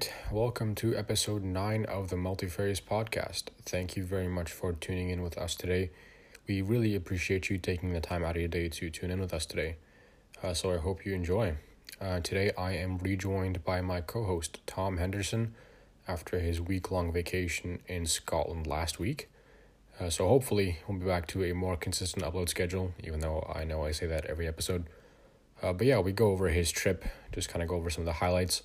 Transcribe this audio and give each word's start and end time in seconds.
right, 0.00 0.12
welcome 0.32 0.74
to 0.74 0.96
episode 0.96 1.42
9 1.42 1.84
of 1.84 2.08
the 2.08 2.16
Multifarious 2.16 2.80
podcast. 2.80 3.44
Thank 3.66 3.96
you 3.96 4.04
very 4.04 4.28
much 4.28 4.50
for 4.50 4.72
tuning 4.72 5.10
in 5.10 5.20
with 5.20 5.36
us 5.36 5.54
today. 5.54 5.90
We 6.48 6.62
really 6.62 6.94
appreciate 6.94 7.50
you 7.50 7.58
taking 7.58 7.92
the 7.92 8.00
time 8.00 8.24
out 8.24 8.30
of 8.30 8.40
your 8.40 8.48
day 8.48 8.70
to 8.70 8.88
tune 8.88 9.10
in 9.10 9.20
with 9.20 9.34
us 9.34 9.44
today. 9.44 9.76
Uh, 10.42 10.54
so 10.54 10.72
I 10.72 10.78
hope 10.78 11.04
you 11.04 11.12
enjoy. 11.12 11.56
Uh, 12.00 12.20
today 12.20 12.50
I 12.56 12.72
am 12.76 12.96
rejoined 12.96 13.62
by 13.62 13.82
my 13.82 14.00
co 14.00 14.24
host, 14.24 14.60
Tom 14.66 14.96
Henderson, 14.96 15.54
after 16.08 16.38
his 16.38 16.62
week 16.62 16.90
long 16.90 17.12
vacation 17.12 17.80
in 17.86 18.06
Scotland 18.06 18.66
last 18.66 18.98
week. 18.98 19.28
Uh, 20.00 20.08
so 20.08 20.26
hopefully 20.26 20.78
we'll 20.88 20.98
be 20.98 21.04
back 21.04 21.26
to 21.26 21.44
a 21.44 21.52
more 21.52 21.76
consistent 21.76 22.24
upload 22.24 22.48
schedule, 22.48 22.94
even 23.04 23.20
though 23.20 23.46
I 23.54 23.64
know 23.64 23.84
I 23.84 23.90
say 23.90 24.06
that 24.06 24.24
every 24.24 24.48
episode. 24.48 24.86
Uh, 25.62 25.74
but 25.74 25.86
yeah, 25.86 25.98
we 25.98 26.12
go 26.12 26.30
over 26.30 26.48
his 26.48 26.70
trip, 26.70 27.04
just 27.32 27.50
kind 27.50 27.62
of 27.62 27.68
go 27.68 27.76
over 27.76 27.90
some 27.90 28.02
of 28.02 28.06
the 28.06 28.14
highlights 28.14 28.62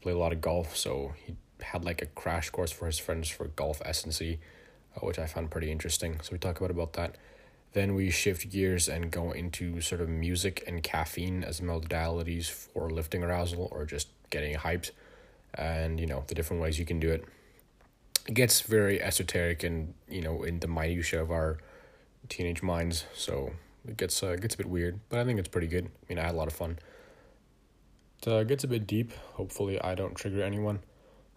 played 0.00 0.16
a 0.16 0.18
lot 0.18 0.32
of 0.32 0.40
golf, 0.40 0.76
so 0.76 1.14
he 1.24 1.36
had 1.62 1.84
like 1.84 2.02
a 2.02 2.06
crash 2.06 2.50
course 2.50 2.70
for 2.70 2.86
his 2.86 2.98
friends 2.98 3.28
for 3.28 3.48
golf 3.48 3.82
S&C, 3.84 4.38
uh, 4.96 5.00
which 5.00 5.18
I 5.18 5.26
found 5.26 5.50
pretty 5.50 5.70
interesting. 5.70 6.20
So 6.22 6.30
we 6.32 6.38
talk 6.38 6.58
about 6.58 6.70
about 6.70 6.94
that. 6.94 7.16
Then 7.72 7.94
we 7.94 8.10
shift 8.10 8.50
gears 8.50 8.88
and 8.88 9.10
go 9.10 9.30
into 9.30 9.80
sort 9.80 10.00
of 10.00 10.08
music 10.08 10.64
and 10.66 10.82
caffeine 10.82 11.44
as 11.44 11.60
modalities 11.60 12.50
for 12.50 12.90
lifting 12.90 13.22
arousal 13.22 13.68
or 13.70 13.84
just 13.84 14.08
getting 14.30 14.56
hyped, 14.56 14.90
and 15.54 16.00
you 16.00 16.06
know 16.06 16.24
the 16.26 16.34
different 16.34 16.62
ways 16.62 16.78
you 16.78 16.84
can 16.84 16.98
do 16.98 17.10
it. 17.10 17.24
It 18.26 18.34
gets 18.34 18.60
very 18.62 19.00
esoteric 19.00 19.62
and 19.62 19.94
you 20.08 20.20
know 20.20 20.42
in 20.42 20.60
the 20.60 20.68
minutia 20.68 21.22
of 21.22 21.30
our 21.30 21.58
teenage 22.28 22.62
minds, 22.62 23.04
so 23.14 23.52
it 23.86 23.96
gets 23.96 24.22
uh, 24.22 24.36
gets 24.36 24.54
a 24.54 24.58
bit 24.58 24.66
weird, 24.66 24.98
but 25.08 25.20
I 25.20 25.24
think 25.24 25.38
it's 25.38 25.48
pretty 25.48 25.68
good. 25.68 25.86
I 25.86 26.04
mean, 26.08 26.18
I 26.18 26.26
had 26.26 26.34
a 26.34 26.38
lot 26.38 26.48
of 26.48 26.54
fun. 26.54 26.78
Uh, 28.26 28.44
gets 28.44 28.64
a 28.64 28.68
bit 28.68 28.86
deep. 28.86 29.12
Hopefully, 29.34 29.80
I 29.80 29.94
don't 29.94 30.14
trigger 30.14 30.42
anyone. 30.42 30.80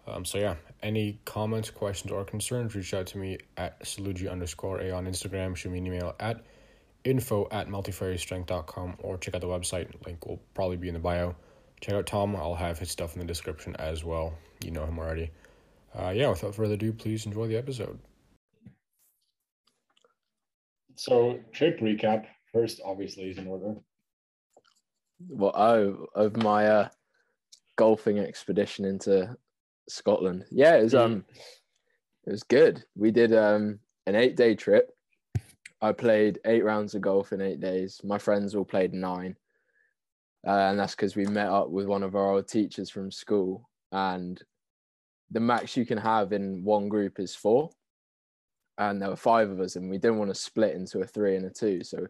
Um, 0.06 0.24
so 0.24 0.38
yeah, 0.38 0.56
any 0.82 1.18
comments, 1.24 1.70
questions, 1.70 2.12
or 2.12 2.24
concerns, 2.24 2.74
reach 2.74 2.92
out 2.92 3.06
to 3.08 3.18
me 3.18 3.38
at 3.56 3.80
saluji 3.82 4.30
underscore 4.30 4.80
a 4.80 4.90
on 4.90 5.06
Instagram. 5.06 5.56
Shoot 5.56 5.72
me 5.72 5.78
an 5.78 5.86
email 5.86 6.14
at 6.20 6.44
info 7.04 7.48
at 7.50 7.68
multifariousstrength.com 7.68 8.96
or 8.98 9.16
check 9.18 9.34
out 9.34 9.40
the 9.40 9.46
website. 9.46 9.88
Link 10.04 10.26
will 10.26 10.40
probably 10.54 10.76
be 10.76 10.88
in 10.88 10.94
the 10.94 11.00
bio. 11.00 11.34
Check 11.80 11.94
out 11.94 12.06
Tom. 12.06 12.36
I'll 12.36 12.54
have 12.54 12.78
his 12.78 12.90
stuff 12.90 13.14
in 13.14 13.20
the 13.20 13.26
description 13.26 13.74
as 13.76 14.04
well. 14.04 14.34
You 14.62 14.70
know 14.70 14.84
him 14.84 14.98
already. 14.98 15.30
Uh, 15.94 16.10
yeah, 16.10 16.28
without 16.28 16.54
further 16.54 16.74
ado, 16.74 16.92
please 16.92 17.24
enjoy 17.24 17.46
the 17.46 17.56
episode. 17.56 17.98
So, 20.96 21.40
trip 21.52 21.80
recap. 21.80 22.26
First, 22.52 22.80
obviously, 22.84 23.24
is 23.24 23.38
in 23.38 23.46
order. 23.46 23.74
Well, 25.28 25.52
oh, 25.54 26.06
of 26.14 26.36
my 26.36 26.66
uh, 26.66 26.88
golfing 27.76 28.18
expedition 28.18 28.84
into 28.84 29.36
Scotland. 29.88 30.44
Yeah, 30.50 30.76
it 30.76 30.84
was 30.84 30.94
um, 30.94 31.24
it 32.26 32.30
was 32.30 32.42
good. 32.42 32.84
We 32.96 33.10
did 33.10 33.34
um 33.34 33.78
an 34.06 34.14
eight 34.14 34.36
day 34.36 34.54
trip. 34.54 34.90
I 35.80 35.92
played 35.92 36.40
eight 36.46 36.64
rounds 36.64 36.94
of 36.94 37.02
golf 37.02 37.32
in 37.32 37.40
eight 37.40 37.60
days. 37.60 38.00
My 38.04 38.18
friends 38.18 38.54
all 38.54 38.64
played 38.64 38.94
nine, 38.94 39.36
uh, 40.46 40.50
and 40.70 40.78
that's 40.78 40.94
because 40.94 41.16
we 41.16 41.26
met 41.26 41.48
up 41.48 41.68
with 41.68 41.86
one 41.86 42.02
of 42.02 42.14
our 42.14 42.32
old 42.32 42.48
teachers 42.48 42.90
from 42.90 43.10
school. 43.10 43.68
And 43.92 44.42
the 45.30 45.40
max 45.40 45.76
you 45.76 45.84
can 45.84 45.98
have 45.98 46.32
in 46.32 46.64
one 46.64 46.88
group 46.88 47.20
is 47.20 47.34
four, 47.34 47.70
and 48.78 49.00
there 49.00 49.10
were 49.10 49.16
five 49.16 49.50
of 49.50 49.60
us, 49.60 49.76
and 49.76 49.90
we 49.90 49.98
didn't 49.98 50.18
want 50.18 50.30
to 50.30 50.40
split 50.40 50.74
into 50.74 51.00
a 51.00 51.06
three 51.06 51.36
and 51.36 51.44
a 51.44 51.50
two. 51.50 51.84
So 51.84 52.06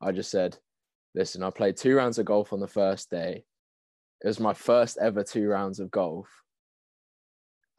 I 0.00 0.12
just 0.12 0.30
said, 0.30 0.58
listen, 1.14 1.42
I 1.42 1.50
played 1.50 1.76
two 1.76 1.96
rounds 1.96 2.18
of 2.18 2.26
golf 2.26 2.52
on 2.52 2.60
the 2.60 2.68
first 2.68 3.10
day. 3.10 3.44
It 4.22 4.26
was 4.26 4.40
my 4.40 4.54
first 4.54 4.98
ever 5.00 5.22
two 5.22 5.48
rounds 5.48 5.80
of 5.80 5.90
golf. 5.90 6.28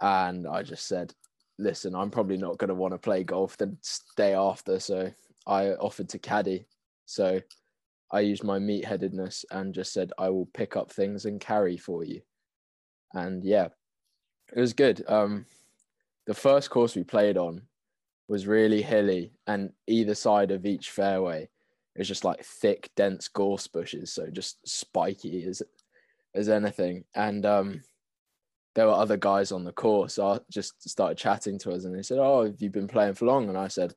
And 0.01 0.47
I 0.47 0.63
just 0.63 0.87
said, 0.87 1.13
listen, 1.57 1.95
I'm 1.95 2.11
probably 2.11 2.37
not 2.37 2.57
going 2.57 2.69
to 2.69 2.75
want 2.75 2.93
to 2.93 2.97
play 2.97 3.23
golf 3.23 3.57
the 3.57 3.75
day 4.17 4.33
after. 4.33 4.79
So 4.79 5.11
I 5.47 5.69
offered 5.71 6.09
to 6.09 6.19
caddy. 6.19 6.67
So 7.05 7.41
I 8.11 8.21
used 8.21 8.43
my 8.43 8.59
meatheadedness 8.59 9.45
and 9.51 9.73
just 9.73 9.93
said, 9.93 10.11
I 10.17 10.29
will 10.29 10.47
pick 10.53 10.75
up 10.75 10.91
things 10.91 11.25
and 11.25 11.39
carry 11.39 11.77
for 11.77 12.03
you. 12.03 12.21
And 13.13 13.43
yeah, 13.43 13.69
it 14.55 14.59
was 14.59 14.73
good. 14.73 15.03
Um, 15.07 15.45
the 16.27 16.33
first 16.33 16.69
course 16.69 16.95
we 16.95 17.03
played 17.03 17.37
on 17.37 17.61
was 18.27 18.47
really 18.47 18.81
hilly, 18.81 19.31
and 19.45 19.71
either 19.87 20.15
side 20.15 20.49
of 20.51 20.65
each 20.65 20.89
fairway 20.89 21.47
it 21.95 21.99
was 21.99 22.07
just 22.07 22.25
like 22.25 22.43
thick, 22.43 22.91
dense 22.95 23.29
gorse 23.29 23.67
bushes, 23.67 24.11
so 24.11 24.27
just 24.27 24.57
spiky 24.67 25.45
as 25.45 25.63
as 26.35 26.49
anything. 26.49 27.05
And 27.15 27.45
um, 27.45 27.81
there 28.75 28.85
were 28.85 28.93
other 28.93 29.15
guys 29.15 29.53
on 29.53 29.63
the 29.63 29.71
course. 29.71 30.19
I 30.19 30.39
just 30.51 30.87
started 30.87 31.17
chatting 31.17 31.57
to 31.59 31.71
us, 31.71 31.85
and 31.85 31.97
they 31.97 32.03
said, 32.03 32.19
"Oh, 32.19 32.45
have 32.45 32.61
you 32.61 32.69
been 32.69 32.89
playing 32.89 33.13
for 33.13 33.25
long?" 33.25 33.47
And 33.47 33.57
I 33.57 33.69
said, 33.69 33.95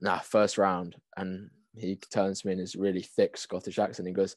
"Nah, 0.00 0.18
first 0.18 0.58
round." 0.58 0.96
And 1.16 1.48
he 1.74 1.96
turns 1.96 2.42
to 2.42 2.48
me 2.48 2.52
in 2.52 2.58
his 2.58 2.76
really 2.76 3.02
thick 3.02 3.38
Scottish 3.38 3.78
accent. 3.78 4.08
He 4.08 4.12
goes, 4.12 4.36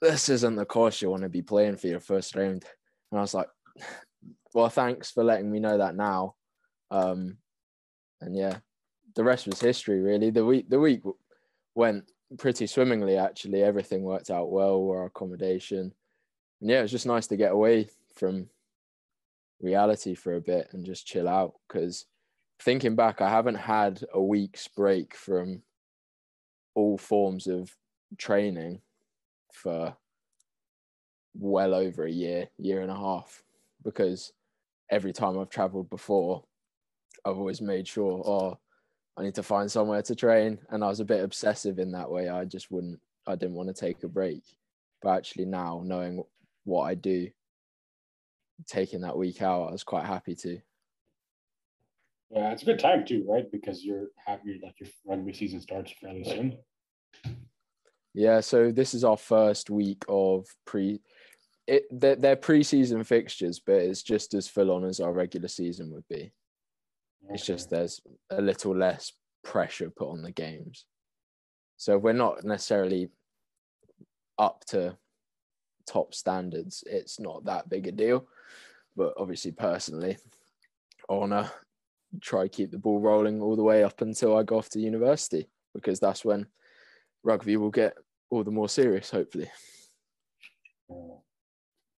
"This 0.00 0.28
isn't 0.28 0.54
the 0.54 0.64
course 0.64 1.02
you 1.02 1.10
want 1.10 1.24
to 1.24 1.28
be 1.28 1.42
playing 1.42 1.78
for 1.78 1.88
your 1.88 2.00
first 2.00 2.36
round." 2.36 2.64
And 3.10 3.18
I 3.18 3.22
was 3.22 3.34
like, 3.34 3.48
"Well, 4.54 4.68
thanks 4.68 5.10
for 5.10 5.24
letting 5.24 5.50
me 5.50 5.58
know 5.58 5.78
that 5.78 5.96
now." 5.96 6.36
Um, 6.92 7.38
and 8.20 8.36
yeah, 8.36 8.58
the 9.16 9.24
rest 9.24 9.48
was 9.48 9.60
history. 9.60 10.00
Really, 10.00 10.30
the 10.30 10.44
week 10.44 10.70
the 10.70 10.78
week 10.78 11.02
went 11.74 12.04
pretty 12.38 12.66
swimmingly 12.66 13.16
actually. 13.16 13.62
Everything 13.62 14.02
worked 14.02 14.30
out 14.30 14.50
well 14.50 14.88
our 14.90 15.06
accommodation. 15.06 15.92
And 16.60 16.70
yeah 16.70 16.78
it 16.78 16.82
was 16.82 16.90
just 16.90 17.06
nice 17.06 17.26
to 17.28 17.36
get 17.36 17.52
away 17.52 17.88
from 18.14 18.48
reality 19.62 20.14
for 20.14 20.34
a 20.34 20.40
bit 20.40 20.68
and 20.72 20.84
just 20.84 21.06
chill 21.06 21.28
out 21.28 21.54
because 21.68 22.06
thinking 22.60 22.96
back 22.96 23.20
i 23.20 23.28
haven't 23.28 23.54
had 23.54 24.02
a 24.12 24.20
week's 24.20 24.68
break 24.68 25.14
from 25.14 25.62
all 26.74 26.98
forms 26.98 27.46
of 27.46 27.74
training 28.18 28.80
for 29.52 29.96
well 31.34 31.74
over 31.74 32.04
a 32.04 32.10
year 32.10 32.48
year 32.58 32.82
and 32.82 32.90
a 32.90 32.96
half 32.96 33.42
because 33.84 34.32
every 34.90 35.12
time 35.12 35.38
i've 35.38 35.48
traveled 35.48 35.88
before 35.88 36.42
i've 37.24 37.38
always 37.38 37.60
made 37.60 37.86
sure 37.86 38.22
oh 38.26 38.58
I 39.16 39.22
need 39.22 39.34
to 39.34 39.42
find 39.42 39.70
somewhere 39.70 40.02
to 40.02 40.14
train. 40.14 40.58
And 40.70 40.82
I 40.82 40.88
was 40.88 41.00
a 41.00 41.04
bit 41.04 41.22
obsessive 41.22 41.78
in 41.78 41.92
that 41.92 42.10
way. 42.10 42.28
I 42.28 42.44
just 42.44 42.70
wouldn't, 42.70 43.00
I 43.26 43.36
didn't 43.36 43.56
want 43.56 43.68
to 43.68 43.78
take 43.78 44.02
a 44.02 44.08
break. 44.08 44.42
But 45.02 45.16
actually, 45.16 45.46
now 45.46 45.82
knowing 45.84 46.22
what 46.64 46.84
I 46.84 46.94
do, 46.94 47.28
taking 48.66 49.00
that 49.02 49.18
week 49.18 49.42
out, 49.42 49.68
I 49.68 49.72
was 49.72 49.84
quite 49.84 50.06
happy 50.06 50.34
to. 50.36 50.58
Yeah, 52.30 52.52
it's 52.52 52.62
a 52.62 52.66
good 52.66 52.78
time 52.78 53.04
too, 53.04 53.24
right? 53.28 53.50
Because 53.50 53.84
you're 53.84 54.06
happy, 54.16 54.58
that 54.62 54.80
your 54.80 54.88
rugby 55.04 55.34
season 55.34 55.60
starts 55.60 55.92
fairly 56.00 56.24
soon. 56.24 56.56
Yeah, 58.14 58.40
so 58.40 58.70
this 58.70 58.94
is 58.94 59.04
our 59.04 59.16
first 59.16 59.70
week 59.70 60.04
of 60.08 60.46
pre. 60.64 61.00
It 61.66 61.84
they're, 61.90 62.16
they're 62.16 62.36
pre-season 62.36 63.04
fixtures, 63.04 63.60
but 63.60 63.76
it's 63.76 64.02
just 64.02 64.34
as 64.34 64.48
full 64.48 64.70
on 64.70 64.84
as 64.84 65.00
our 65.00 65.12
regular 65.12 65.48
season 65.48 65.92
would 65.92 66.06
be. 66.08 66.32
It's 67.32 67.46
just 67.46 67.70
there's 67.70 68.00
a 68.30 68.40
little 68.40 68.76
less 68.76 69.12
pressure 69.42 69.90
put 69.90 70.10
on 70.10 70.22
the 70.22 70.32
games. 70.32 70.84
So 71.76 71.98
we're 71.98 72.12
not 72.12 72.44
necessarily 72.44 73.10
up 74.38 74.64
to 74.66 74.96
top 75.86 76.14
standards. 76.14 76.84
It's 76.86 77.18
not 77.18 77.44
that 77.46 77.68
big 77.68 77.86
a 77.86 77.92
deal. 77.92 78.26
But 78.94 79.14
obviously, 79.16 79.52
personally, 79.52 80.18
I 81.08 81.14
want 81.14 81.32
to 81.32 81.50
try 82.20 82.48
keep 82.48 82.70
the 82.70 82.78
ball 82.78 83.00
rolling 83.00 83.40
all 83.40 83.56
the 83.56 83.62
way 83.62 83.82
up 83.82 84.02
until 84.02 84.36
I 84.36 84.42
go 84.42 84.58
off 84.58 84.68
to 84.70 84.80
university 84.80 85.48
because 85.74 85.98
that's 85.98 86.24
when 86.24 86.46
rugby 87.22 87.56
will 87.56 87.70
get 87.70 87.94
all 88.30 88.44
the 88.44 88.50
more 88.50 88.68
serious, 88.68 89.10
hopefully. 89.10 89.50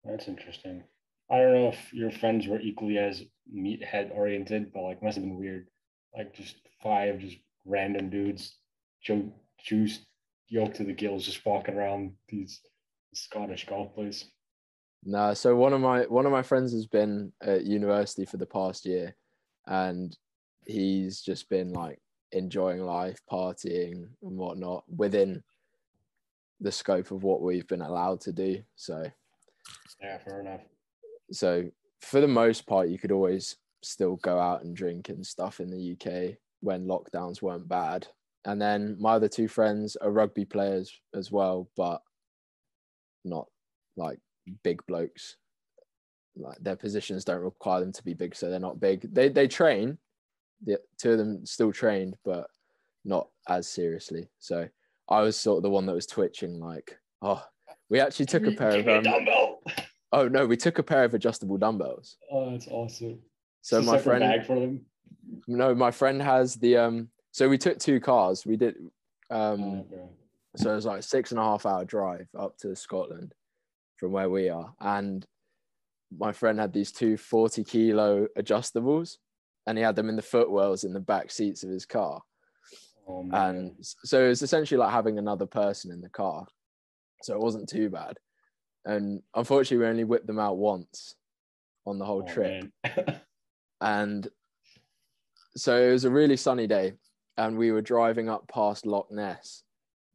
That's 0.04 0.28
interesting. 0.28 0.84
I 1.30 1.38
don't 1.38 1.54
know 1.54 1.68
if 1.68 1.92
your 1.92 2.10
friends 2.10 2.46
were 2.46 2.60
equally 2.60 2.98
as 2.98 3.22
meathead 3.52 4.14
oriented, 4.14 4.72
but 4.72 4.82
like 4.82 5.02
must 5.02 5.16
have 5.16 5.24
been 5.24 5.38
weird. 5.38 5.68
Like 6.16 6.34
just 6.34 6.56
five 6.82 7.18
just 7.18 7.38
random 7.64 8.10
dudes, 8.10 8.58
jo- 9.02 9.32
juice 9.58 10.00
yoked 10.48 10.76
to 10.76 10.84
the 10.84 10.92
gills, 10.92 11.24
just 11.24 11.44
walking 11.44 11.76
around 11.76 12.12
these 12.28 12.60
Scottish 13.14 13.66
golf 13.66 13.94
place. 13.94 14.24
No, 15.04 15.34
so 15.34 15.56
one 15.56 15.72
of 15.72 15.80
my 15.80 16.02
one 16.02 16.26
of 16.26 16.32
my 16.32 16.42
friends 16.42 16.72
has 16.72 16.86
been 16.86 17.32
at 17.42 17.64
university 17.64 18.26
for 18.26 18.36
the 18.36 18.46
past 18.46 18.84
year, 18.84 19.16
and 19.66 20.16
he's 20.66 21.22
just 21.22 21.48
been 21.48 21.72
like 21.72 22.00
enjoying 22.32 22.80
life, 22.80 23.20
partying 23.30 24.08
and 24.22 24.38
whatnot 24.38 24.84
within 24.88 25.42
the 26.60 26.72
scope 26.72 27.10
of 27.10 27.22
what 27.22 27.42
we've 27.42 27.66
been 27.66 27.82
allowed 27.82 28.20
to 28.22 28.32
do. 28.32 28.62
So, 28.76 29.04
yeah, 30.02 30.18
fair 30.18 30.40
enough 30.40 30.60
so 31.34 31.64
for 32.00 32.20
the 32.20 32.28
most 32.28 32.66
part, 32.66 32.88
you 32.88 32.98
could 32.98 33.12
always 33.12 33.56
still 33.82 34.16
go 34.16 34.38
out 34.38 34.64
and 34.64 34.76
drink 34.76 35.08
and 35.08 35.26
stuff 35.26 35.60
in 35.60 35.70
the 35.70 35.92
UK 35.92 36.36
when 36.60 36.86
lockdowns 36.86 37.42
weren't 37.42 37.68
bad. 37.68 38.06
And 38.44 38.60
then 38.60 38.96
my 38.98 39.12
other 39.12 39.28
two 39.28 39.48
friends 39.48 39.96
are 39.96 40.10
rugby 40.10 40.44
players 40.44 40.92
as 41.14 41.30
well, 41.30 41.68
but 41.76 42.02
not 43.24 43.46
like 43.96 44.18
big 44.62 44.84
blokes. 44.86 45.36
like 46.36 46.58
their 46.60 46.76
positions 46.76 47.24
don't 47.24 47.40
require 47.40 47.80
them 47.80 47.92
to 47.92 48.04
be 48.04 48.14
big, 48.14 48.34
so 48.34 48.50
they're 48.50 48.58
not 48.58 48.80
big. 48.80 49.12
They 49.14 49.28
they 49.28 49.48
train. 49.48 49.98
The 50.64 50.80
two 50.98 51.12
of 51.12 51.18
them 51.18 51.46
still 51.46 51.72
trained, 51.72 52.16
but 52.24 52.48
not 53.04 53.28
as 53.48 53.68
seriously. 53.68 54.28
So 54.38 54.68
I 55.08 55.20
was 55.22 55.36
sort 55.36 55.58
of 55.58 55.62
the 55.62 55.70
one 55.70 55.86
that 55.86 55.94
was 55.94 56.06
twitching, 56.06 56.58
like, 56.60 56.98
oh, 57.22 57.42
we 57.88 58.00
actually 58.00 58.26
took 58.26 58.46
a 58.46 58.52
pair 58.52 58.78
of 58.78 58.88
um. 58.88 59.53
Oh 60.14 60.28
no, 60.28 60.46
we 60.46 60.56
took 60.56 60.78
a 60.78 60.82
pair 60.82 61.04
of 61.04 61.14
adjustable 61.14 61.58
dumbbells. 61.58 62.16
Oh, 62.30 62.50
that's 62.50 62.68
awesome. 62.68 63.18
So 63.62 63.82
my 63.82 63.98
friend, 63.98 64.20
bag 64.20 64.46
for 64.46 64.58
them. 64.58 64.84
no, 65.46 65.74
my 65.74 65.90
friend 65.90 66.22
has 66.22 66.56
the 66.56 66.76
um. 66.76 67.08
So 67.32 67.48
we 67.48 67.58
took 67.58 67.78
two 67.78 68.00
cars. 68.00 68.46
We 68.46 68.56
did 68.56 68.76
um. 69.30 69.84
Oh. 69.92 70.10
So 70.56 70.70
it 70.70 70.76
was 70.76 70.86
like 70.86 71.02
six 71.02 71.32
and 71.32 71.40
a 71.40 71.42
half 71.42 71.66
hour 71.66 71.84
drive 71.84 72.28
up 72.38 72.56
to 72.58 72.76
Scotland 72.76 73.34
from 73.96 74.12
where 74.12 74.30
we 74.30 74.48
are. 74.48 74.72
And 74.80 75.26
my 76.16 76.32
friend 76.32 76.60
had 76.60 76.72
these 76.72 76.92
two 76.92 77.16
40 77.16 77.64
kilo 77.64 78.28
adjustables 78.38 79.16
and 79.66 79.76
he 79.76 79.82
had 79.82 79.96
them 79.96 80.08
in 80.08 80.16
the 80.16 80.22
footwells 80.22 80.84
in 80.84 80.92
the 80.92 81.00
back 81.00 81.30
seats 81.30 81.64
of 81.64 81.70
his 81.70 81.86
car. 81.86 82.20
Oh. 83.08 83.28
And 83.32 83.72
so 83.80 84.24
it 84.24 84.28
was 84.28 84.42
essentially 84.42 84.78
like 84.78 84.92
having 84.92 85.18
another 85.18 85.46
person 85.46 85.90
in 85.90 86.00
the 86.00 86.08
car. 86.08 86.46
So 87.22 87.34
it 87.34 87.40
wasn't 87.40 87.68
too 87.68 87.88
bad. 87.88 88.16
And 88.84 89.22
unfortunately, 89.34 89.84
we 89.84 89.90
only 89.90 90.04
whipped 90.04 90.26
them 90.26 90.38
out 90.38 90.58
once 90.58 91.14
on 91.86 91.98
the 91.98 92.04
whole 92.04 92.24
Oh, 92.28 92.32
trip. 92.32 92.66
and 93.80 94.28
so 95.56 95.76
it 95.80 95.92
was 95.92 96.04
a 96.04 96.10
really 96.10 96.36
sunny 96.36 96.66
day 96.66 96.94
and 97.36 97.56
we 97.56 97.70
were 97.72 97.82
driving 97.82 98.28
up 98.28 98.48
past 98.48 98.86
loch 98.86 99.10
ness 99.10 99.62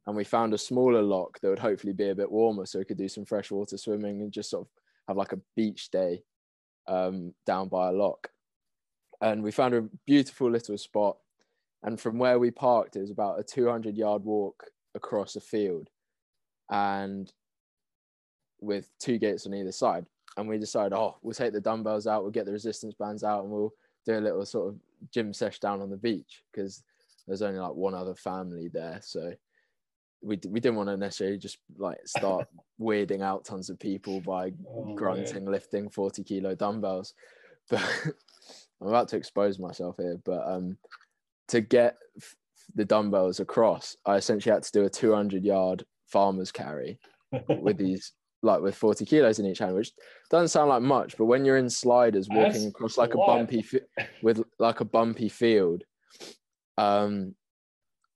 and 0.06 0.16
we 0.16 0.24
found 0.24 0.54
a 0.54 0.58
smaller 0.58 1.02
loch 1.02 1.38
that 1.40 1.48
would 1.48 1.58
hopefully 1.58 1.92
be 1.92 2.10
a 2.10 2.14
bit 2.14 2.30
warmer 2.30 2.66
so 2.66 2.78
we 2.78 2.84
could 2.84 2.98
do 2.98 3.08
some 3.08 3.24
freshwater 3.24 3.76
swimming 3.76 4.22
and 4.22 4.32
just 4.32 4.50
sort 4.50 4.62
of 4.62 4.68
have 5.08 5.16
like 5.16 5.32
a 5.32 5.40
beach 5.56 5.90
day 5.90 6.22
um, 6.88 7.34
down 7.46 7.68
by 7.68 7.88
a 7.88 7.92
loch. 7.92 8.28
And 9.20 9.42
we 9.42 9.50
found 9.50 9.74
a 9.74 9.88
beautiful 10.06 10.50
little 10.50 10.78
spot 10.78 11.16
and 11.82 12.00
from 12.00 12.18
where 12.18 12.38
we 12.38 12.50
parked 12.50 12.96
it 12.96 13.00
was 13.00 13.10
about 13.10 13.38
a 13.38 13.42
200 13.42 13.96
yard 13.96 14.24
walk 14.24 14.64
across 14.94 15.36
a 15.36 15.40
field. 15.40 15.88
And 16.70 17.30
with 18.60 18.88
two 18.98 19.18
gates 19.18 19.46
on 19.46 19.54
either 19.54 19.72
side 19.72 20.06
and 20.36 20.48
we 20.48 20.58
decided, 20.58 20.92
oh, 20.96 21.16
we'll 21.22 21.34
take 21.34 21.52
the 21.52 21.60
dumbbells 21.60 22.06
out, 22.06 22.22
we'll 22.22 22.30
get 22.30 22.46
the 22.46 22.52
resistance 22.52 22.94
bands 22.94 23.24
out, 23.24 23.42
and 23.42 23.50
we'll 23.50 23.72
do 24.06 24.18
a 24.18 24.20
little 24.20 24.44
sort 24.46 24.68
of 24.68 24.78
gym 25.10 25.32
sesh 25.32 25.58
down 25.58 25.80
on 25.80 25.90
the 25.90 25.96
beach 25.96 26.42
because 26.52 26.82
there's 27.26 27.42
only 27.42 27.58
like 27.58 27.74
one 27.74 27.94
other 27.94 28.14
family 28.14 28.68
there. 28.72 29.00
So 29.02 29.32
we, 30.22 30.38
we 30.48 30.60
didn't 30.60 30.76
want 30.76 30.88
to 30.88 30.96
necessarily 30.96 31.38
just 31.38 31.58
like 31.78 31.98
start 32.06 32.46
weirding 32.80 33.22
out 33.22 33.44
tons 33.44 33.70
of 33.70 33.78
people 33.78 34.20
by 34.20 34.52
Oh, 34.68 34.84
man. 34.84 34.94
grunting, 34.94 35.44
lifting 35.46 35.88
40 35.90 36.22
kilo 36.24 36.54
dumbbells. 36.54 37.14
But 37.70 37.84
I'm 38.80 38.88
about 38.88 39.08
to 39.08 39.16
expose 39.16 39.58
myself 39.60 39.96
here. 39.98 40.16
But 40.24 40.44
um, 40.46 40.76
to 41.48 41.60
get 41.60 41.98
f- 42.16 42.34
the 42.74 42.84
dumbbells 42.84 43.38
across, 43.38 43.96
I 44.06 44.16
essentially 44.16 44.52
had 44.54 44.62
to 44.64 44.72
do 44.72 44.84
a 44.84 44.90
200 44.90 45.44
yard 45.44 45.84
farmer's 46.06 46.50
carry 46.50 46.98
with 47.48 47.76
these 47.76 48.12
like 48.42 48.62
with 48.62 48.74
40 48.74 49.04
kilos 49.04 49.38
in 49.38 49.46
each 49.46 49.58
hand 49.58 49.74
which 49.74 49.92
doesn't 50.30 50.48
sound 50.48 50.70
like 50.70 50.82
much 50.82 51.16
but 51.18 51.26
when 51.26 51.44
you're 51.44 51.58
in 51.58 51.68
sliders 51.68 52.28
walking 52.28 52.52
That's 52.52 52.66
across 52.66 52.96
like 52.96 53.14
a 53.14 53.18
bumpy 53.18 53.64
with 54.22 54.42
like 54.58 54.80
a 54.80 54.84
bumpy 54.84 55.28
field 55.28 55.84
um 56.78 57.34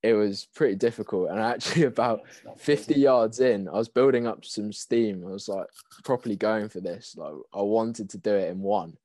it 0.04 0.12
was 0.12 0.46
pretty 0.54 0.74
difficult. 0.74 1.30
And 1.30 1.40
actually 1.40 1.84
about 1.94 2.20
50 2.58 2.94
yards 2.94 3.40
in 3.40 3.68
i 3.68 3.72
was 3.72 3.88
building 3.88 4.26
up 4.26 4.44
some 4.44 4.70
steam. 4.70 5.24
I 5.26 5.30
was 5.30 5.48
like 5.48 5.66
properly 6.04 6.36
going 6.36 6.68
for 6.68 6.80
this. 6.80 7.16
Like 7.16 7.32
i 7.54 7.62
wanted 7.62 8.10
to 8.10 8.18
do 8.18 8.34
it 8.34 8.50
in 8.50 8.60
one. 8.60 8.98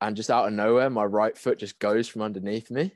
And 0.00 0.14
just 0.14 0.30
out 0.30 0.46
of 0.46 0.52
nowhere 0.52 0.90
my 0.90 1.04
right 1.04 1.36
foot 1.36 1.58
just 1.58 1.78
goes 1.78 2.06
from 2.06 2.22
underneath 2.22 2.70
me 2.70 2.92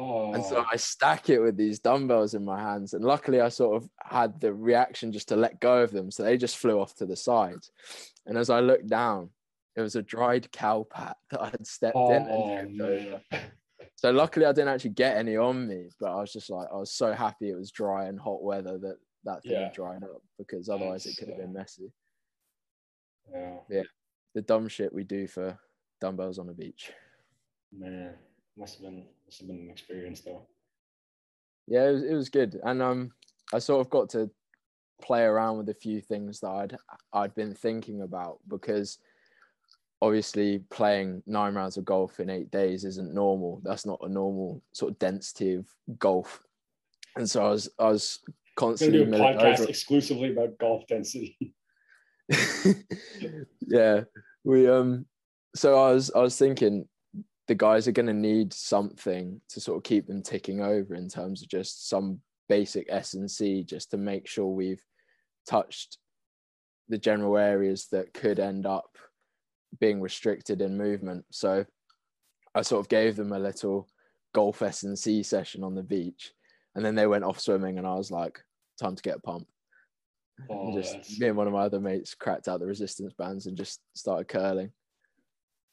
Oh, 0.00 0.32
and 0.32 0.44
so 0.44 0.58
oh. 0.58 0.64
I 0.70 0.76
stack 0.76 1.28
it 1.28 1.40
with 1.40 1.56
these 1.56 1.80
dumbbells 1.80 2.34
in 2.34 2.44
my 2.44 2.60
hands. 2.60 2.94
And 2.94 3.04
luckily, 3.04 3.40
I 3.40 3.48
sort 3.48 3.82
of 3.82 3.90
had 4.00 4.40
the 4.40 4.54
reaction 4.54 5.10
just 5.10 5.28
to 5.28 5.36
let 5.36 5.60
go 5.60 5.82
of 5.82 5.90
them. 5.90 6.10
So 6.12 6.22
they 6.22 6.36
just 6.36 6.56
flew 6.56 6.78
off 6.80 6.94
to 6.96 7.06
the 7.06 7.16
side. 7.16 7.58
And 8.24 8.38
as 8.38 8.48
I 8.48 8.60
looked 8.60 8.86
down, 8.86 9.30
it 9.74 9.80
was 9.80 9.96
a 9.96 10.02
dried 10.02 10.52
cow 10.52 10.86
pat 10.88 11.16
that 11.30 11.42
I 11.42 11.48
had 11.50 11.66
stepped 11.66 11.96
in. 11.96 12.26
oh, 12.30 12.56
And 12.56 12.76
tripped 12.76 13.22
over. 13.32 13.42
So 13.96 14.10
luckily, 14.12 14.46
I 14.46 14.52
didn't 14.52 14.68
actually 14.68 14.90
get 14.90 15.16
any 15.16 15.36
on 15.36 15.66
me. 15.66 15.88
But 15.98 16.12
I 16.12 16.20
was 16.20 16.32
just 16.32 16.48
like, 16.50 16.68
I 16.72 16.76
was 16.76 16.92
so 16.92 17.12
happy 17.12 17.50
it 17.50 17.56
was 17.56 17.72
dry 17.72 18.06
and 18.06 18.20
hot 18.20 18.42
weather 18.42 18.78
that 18.78 18.96
that 19.24 19.42
thing 19.42 19.52
Yeah. 19.52 19.64
had 19.64 19.72
dried 19.72 20.04
up 20.04 20.22
because 20.38 20.68
otherwise 20.68 21.06
it 21.06 21.16
could 21.18 21.28
have 21.28 21.38
been 21.38 21.52
messy. 21.52 21.90
Yeah, 23.68 23.82
The 24.34 24.42
dumb 24.42 24.68
shit 24.68 24.92
we 24.92 25.02
do 25.04 25.26
for 25.26 25.58
dumbbells 26.00 26.38
on 26.38 26.46
the 26.46 26.54
beach. 26.54 26.92
man. 27.76 28.14
Must 28.58 28.74
have 28.74 28.82
been 28.82 29.04
must 29.24 29.38
have 29.38 29.48
been 29.48 29.60
an 29.60 29.70
experience 29.70 30.20
though. 30.22 30.46
yeah 31.68 31.88
it 31.88 31.92
was, 31.92 32.02
it 32.02 32.14
was 32.14 32.28
good 32.28 32.58
and 32.64 32.82
um 32.82 33.10
i 33.54 33.58
sort 33.58 33.80
of 33.80 33.90
got 33.90 34.08
to 34.10 34.28
play 35.00 35.22
around 35.22 35.58
with 35.58 35.68
a 35.68 35.74
few 35.74 36.00
things 36.00 36.40
that 36.40 36.50
i'd 36.50 36.76
i'd 37.12 37.34
been 37.36 37.54
thinking 37.54 38.02
about 38.02 38.38
because 38.48 38.98
obviously 40.02 40.60
playing 40.70 41.22
nine 41.26 41.54
rounds 41.54 41.76
of 41.76 41.84
golf 41.84 42.18
in 42.18 42.30
eight 42.30 42.50
days 42.50 42.84
isn't 42.84 43.14
normal 43.14 43.60
that's 43.62 43.86
not 43.86 43.98
a 44.02 44.08
normal 44.08 44.60
sort 44.72 44.92
of 44.92 44.98
density 44.98 45.54
of 45.54 45.66
golf 45.98 46.42
and 47.16 47.30
so 47.30 47.44
i 47.46 47.50
was 47.50 47.68
i 47.78 47.84
was 47.84 48.18
constantly 48.56 49.04
do 49.04 49.14
a 49.14 49.18
podcast 49.18 49.60
over 49.60 49.68
exclusively 49.68 50.32
about 50.32 50.58
golf 50.58 50.84
density. 50.88 51.54
yeah 53.60 54.00
we 54.42 54.68
um 54.68 55.06
so 55.54 55.78
i 55.78 55.92
was 55.92 56.10
i 56.14 56.18
was 56.18 56.36
thinking 56.36 56.86
the 57.48 57.54
guys 57.54 57.88
are 57.88 57.92
going 57.92 58.06
to 58.06 58.12
need 58.14 58.52
something 58.52 59.40
to 59.48 59.60
sort 59.60 59.78
of 59.78 59.82
keep 59.82 60.06
them 60.06 60.22
ticking 60.22 60.60
over 60.60 60.94
in 60.94 61.08
terms 61.08 61.42
of 61.42 61.48
just 61.48 61.88
some 61.88 62.20
basic 62.48 62.86
s 62.90 63.14
and 63.14 63.30
c 63.30 63.62
just 63.64 63.90
to 63.90 63.96
make 63.96 64.26
sure 64.26 64.46
we've 64.46 64.84
touched 65.46 65.98
the 66.88 66.98
general 66.98 67.36
areas 67.36 67.88
that 67.92 68.12
could 68.14 68.38
end 68.38 68.66
up 68.66 68.96
being 69.80 70.00
restricted 70.00 70.62
in 70.62 70.76
movement 70.78 71.24
so 71.30 71.64
i 72.54 72.62
sort 72.62 72.80
of 72.80 72.88
gave 72.88 73.16
them 73.16 73.32
a 73.32 73.38
little 73.38 73.86
golf 74.34 74.62
s 74.62 74.82
and 74.84 74.98
c 74.98 75.22
session 75.22 75.62
on 75.62 75.74
the 75.74 75.82
beach 75.82 76.32
and 76.74 76.84
then 76.84 76.94
they 76.94 77.06
went 77.06 77.24
off 77.24 77.40
swimming 77.40 77.76
and 77.78 77.86
i 77.86 77.94
was 77.94 78.10
like 78.10 78.38
time 78.80 78.94
to 78.94 79.02
get 79.02 79.16
a 79.16 79.20
pump 79.20 79.46
Oh, 80.48 80.66
and 80.68 80.74
just 80.74 80.92
that's- 80.92 81.18
me 81.18 81.26
and 81.28 81.36
one 81.36 81.48
of 81.48 81.52
my 81.52 81.62
other 81.62 81.80
mates 81.80 82.14
cracked 82.14 82.46
out 82.46 82.60
the 82.60 82.66
resistance 82.66 83.12
bands 83.18 83.46
and 83.46 83.56
just 83.56 83.80
started 83.96 84.28
curling. 84.28 84.70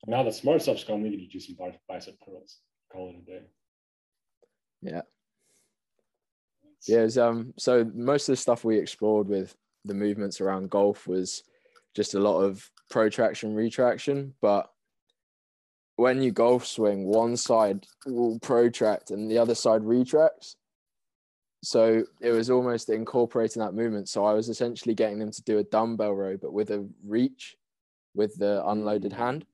Now 0.07 0.23
the 0.23 0.31
smart 0.31 0.61
stuff's 0.61 0.83
gone. 0.83 1.01
We 1.01 1.09
to 1.17 1.27
do 1.27 1.39
some 1.39 1.57
bicep 1.87 2.15
curls. 2.23 2.59
Call 2.91 3.09
it 3.09 3.15
a 3.21 3.25
day. 3.25 3.45
Yeah. 4.81 5.01
Yeah, 6.87 7.01
was, 7.01 7.17
um, 7.17 7.53
so 7.57 7.89
most 7.95 8.29
of 8.29 8.33
the 8.33 8.37
stuff 8.37 8.63
we 8.63 8.77
explored 8.77 9.27
with 9.27 9.55
the 9.85 9.93
movements 9.95 10.39
around 10.39 10.69
golf 10.69 11.07
was 11.07 11.43
just 11.95 12.13
a 12.13 12.19
lot 12.19 12.41
of 12.41 12.69
protraction, 12.89 13.55
retraction. 13.55 14.33
But 14.41 14.69
when 15.95 16.21
you 16.21 16.31
golf 16.31 16.65
swing, 16.65 17.05
one 17.05 17.37
side 17.37 17.87
will 18.05 18.39
protract 18.39 19.11
and 19.11 19.31
the 19.31 19.37
other 19.37 19.55
side 19.55 19.83
retracts. 19.83 20.57
So 21.63 22.03
it 22.21 22.29
was 22.29 22.51
almost 22.51 22.89
incorporating 22.89 23.61
that 23.61 23.73
movement. 23.73 24.07
So 24.07 24.23
I 24.23 24.33
was 24.33 24.49
essentially 24.49 24.93
getting 24.93 25.17
them 25.17 25.31
to 25.31 25.43
do 25.43 25.57
a 25.57 25.63
dumbbell 25.63 26.13
row, 26.13 26.37
but 26.37 26.53
with 26.53 26.69
a 26.69 26.87
reach 27.03 27.55
with 28.13 28.37
the 28.37 28.63
unloaded 28.67 29.13
hand. 29.13 29.45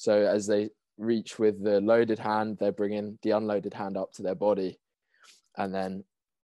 So 0.00 0.14
as 0.14 0.46
they 0.46 0.70
reach 0.96 1.38
with 1.38 1.62
the 1.62 1.78
loaded 1.78 2.18
hand, 2.18 2.56
they're 2.58 2.72
bringing 2.72 3.18
the 3.20 3.32
unloaded 3.32 3.74
hand 3.74 3.98
up 3.98 4.12
to 4.12 4.22
their 4.22 4.34
body. 4.34 4.80
And 5.58 5.74
then 5.74 6.04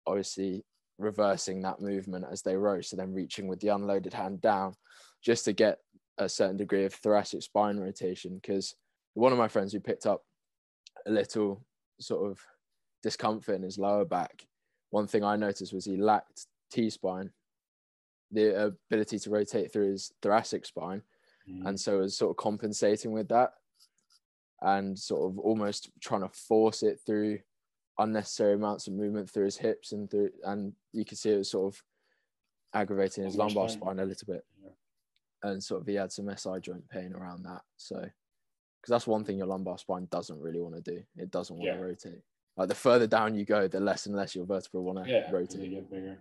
obviously 0.07 0.65
reversing 0.97 1.61
that 1.61 1.79
movement 1.79 2.25
as 2.33 2.41
they 2.41 2.57
row. 2.57 2.81
So 2.81 2.97
then 2.97 3.13
reaching 3.13 3.47
with 3.47 3.61
the 3.61 3.69
unloaded 3.69 4.15
hand 4.15 4.41
down 4.41 4.73
just 5.23 5.45
to 5.45 5.53
get 5.53 5.77
a 6.17 6.27
certain 6.27 6.57
degree 6.57 6.87
of 6.87 6.95
thoracic 6.95 7.43
spine 7.43 7.77
rotation. 7.77 8.37
Because 8.37 8.75
one 9.13 9.31
of 9.31 9.37
my 9.37 9.49
friends 9.49 9.75
who 9.75 9.81
picked 9.81 10.07
up 10.07 10.23
a 11.07 11.11
little 11.11 11.67
sort 12.01 12.31
of 12.31 12.41
discomfort 13.03 13.57
in 13.57 13.63
his 13.63 13.77
lower 13.77 14.07
back, 14.07 14.47
one 14.89 15.07
thing 15.07 15.23
I 15.23 15.37
noticed 15.37 15.75
was 15.75 15.85
he 15.85 15.99
lacked 15.99 16.47
T 16.73 16.89
spine, 16.89 17.31
the 18.33 18.73
ability 18.89 19.19
to 19.19 19.29
rotate 19.29 19.71
through 19.71 19.91
his 19.91 20.13
thoracic 20.23 20.65
spine 20.65 21.03
Mm. 21.49 21.67
and 21.69 21.79
so 21.81 21.99
was 21.99 22.17
sort 22.17 22.31
of 22.31 22.37
compensating 22.37 23.13
with 23.13 23.29
that 23.29 23.51
and 24.63 24.99
sort 24.99 25.31
of 25.31 25.39
almost 25.39 25.91
trying 26.01 26.23
to 26.23 26.29
force 26.31 26.83
it 26.83 26.99
through 27.05 27.39
unnecessary 27.99 28.55
amounts 28.55 28.87
of 28.87 28.95
movement 28.95 29.29
through 29.31 29.45
his 29.45 29.57
hips 29.57 29.93
and 29.93 30.11
through 30.11 30.31
and 30.45 30.73
you 30.93 31.05
could 31.05 31.19
see 31.19 31.31
it 31.31 31.39
was 31.39 31.51
sort 31.51 31.73
of 31.75 31.83
aggravating 32.73 33.25
his 33.25 33.37
Lumbar 33.37 33.69
spine. 33.69 33.99
a 34.01 34.05
little 34.05 34.27
bit 34.27 34.45
Yeah. 34.63 34.71
and 35.43 35.63
sort 35.63 35.83
of 35.83 35.87
he 35.87 35.95
had 35.95 36.11
some 36.13 36.29
SI 36.35 36.61
joint 36.61 36.89
pain 36.89 37.13
around 37.13 37.43
that 37.45 37.63
so 37.77 37.97
because 37.97 38.89
that's 38.91 39.07
one 39.07 39.25
thing 39.25 39.39
your 39.39 39.47
lumbar 39.47 39.79
spine 39.79 40.09
doesn't 40.11 40.41
really 40.41 40.61
want 40.61 40.75
to 40.77 40.81
do 40.83 41.03
it 41.17 41.31
doesn't 41.31 41.57
want 41.57 41.67
Yeah. 41.67 41.77
to 41.77 41.83
rotate 41.83 42.23
like 42.57 42.69
the 42.69 42.75
further 42.75 43.07
down 43.07 43.35
you 43.35 43.45
go 43.45 43.69
the 43.69 43.81
less 43.81 44.07
and 44.07 44.15
less 44.17 44.35
your 44.35 44.47
vertebra 44.47 44.81
want 44.81 45.05
to 45.05 45.11
yeah, 45.11 45.31
rotate 45.31 45.71
get 45.71 45.91
bigger. 45.91 46.19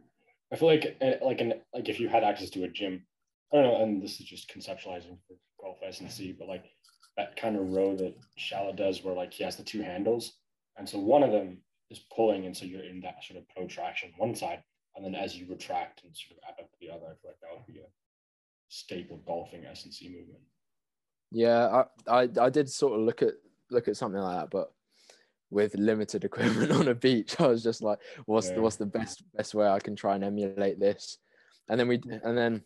I 0.52 0.56
feel 0.56 0.68
like 0.68 0.98
uh, 1.02 1.26
like 1.26 1.42
an 1.42 1.54
like 1.74 1.90
if 1.90 2.00
you 2.00 2.08
had 2.10 2.24
access 2.24 2.52
to 2.52 2.64
a 2.64 2.68
gym, 2.68 3.06
I 3.54 3.58
don't 3.58 3.66
know, 3.66 3.84
and 3.84 4.02
this 4.02 4.20
is 4.20 4.26
just 4.26 4.50
conceptualizing 4.50 5.18
for 5.28 5.36
golf 5.62 5.78
S&C, 5.86 6.36
but 6.38 6.48
like 6.48 6.66
that 7.18 7.36
kind 7.36 7.56
of 7.56 7.70
row 7.70 7.96
that 7.98 8.16
Shala 8.40 8.76
does 8.76 9.04
where 9.04 9.14
like 9.14 9.32
he 9.34 9.44
has 9.44 9.56
the 9.56 9.64
two 9.64 9.82
handles. 9.82 10.34
And 10.78 10.90
so 10.90 10.98
one 10.98 11.22
of 11.22 11.32
them 11.32 11.60
is 11.92 12.00
pulling, 12.16 12.46
and 12.48 12.58
so 12.58 12.66
you're 12.66 12.84
in 12.84 13.00
that 13.02 13.24
sort 13.24 13.40
of 13.40 13.48
protraction 13.56 14.12
one 14.18 14.34
side, 14.34 14.64
and 14.96 15.06
then 15.06 15.14
as 15.14 15.38
you 15.38 15.46
retract 15.48 16.04
and 16.04 16.16
sort 16.16 16.40
of 16.40 16.44
add 16.50 16.64
up 16.64 16.72
to 16.72 16.78
the 16.82 16.90
other, 16.90 17.06
I 17.06 17.16
feel 17.22 17.32
like 17.32 17.40
that 17.42 17.56
would 17.56 17.68
be 17.72 17.80
a 17.80 17.86
staple 18.70 19.22
golfing 19.28 19.66
S&C 19.66 20.08
movement. 20.10 20.42
Yeah, 21.32 21.84
I, 22.08 22.22
I 22.24 22.30
I 22.42 22.50
did 22.50 22.70
sort 22.70 23.00
of 23.00 23.06
look 23.06 23.22
at 23.22 23.34
look 23.70 23.88
at 23.88 23.98
something 23.98 24.22
like 24.22 24.40
that, 24.40 24.50
but 24.50 24.72
with 25.52 25.76
limited 25.76 26.24
equipment 26.26 26.72
on 26.72 26.88
a 26.88 26.96
beach, 26.96 27.40
I 27.40 27.48
was 27.48 27.62
just 27.64 27.84
like, 27.84 28.00
what's 28.26 28.48
Yeah. 28.50 28.56
the 28.56 28.62
what's 28.62 28.78
the 28.78 28.86
best 28.88 29.24
best 29.36 29.54
way 29.54 29.68
I 29.68 29.80
can 29.80 29.96
try 29.96 30.16
and 30.16 30.24
emulate 30.24 30.80
this? 30.80 31.20
And 31.70 31.80
then 31.80 31.88
we 31.88 32.02
and 32.24 32.36
then 32.38 32.64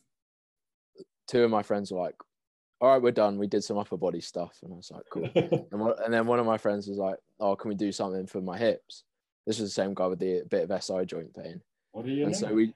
two 1.27 1.43
of 1.43 1.51
my 1.51 1.63
friends 1.63 1.91
were 1.91 1.99
like, 2.01 2.15
all 2.79 2.89
right, 2.91 3.01
we're 3.01 3.11
done. 3.11 3.37
We 3.37 3.47
did 3.47 3.63
some 3.63 3.77
upper 3.77 3.97
body 3.97 4.21
stuff, 4.21 4.55
and 4.63 4.71
I 4.71 4.75
was 4.75 4.91
like, 4.91 5.03
cool. 5.11 5.29
And, 5.71 5.79
one, 5.81 5.93
and 6.03 6.13
then 6.13 6.27
one 6.27 6.39
of 6.39 6.45
my 6.45 6.57
friends 6.57 6.87
was 6.87 6.97
like, 6.97 7.17
oh, 7.39 7.55
can 7.55 7.69
we 7.69 7.75
do 7.75 7.91
something 7.91 8.27
for 8.27 8.39
my 8.41 8.57
hips? 8.57 9.03
This 9.47 9.59
was 9.59 9.69
the 9.69 9.73
same 9.81 9.93
guy 9.93 10.05
with 10.07 10.19
the 10.19 10.43
bit 10.49 10.69
of 10.69 10.83
SI 10.83 11.05
joint 11.05 11.33
pain. 11.35 11.61
what 11.91 12.05
are 12.05 12.09
you? 12.09 12.25
and 12.25 12.35
so 12.35 12.53
we 12.53 12.73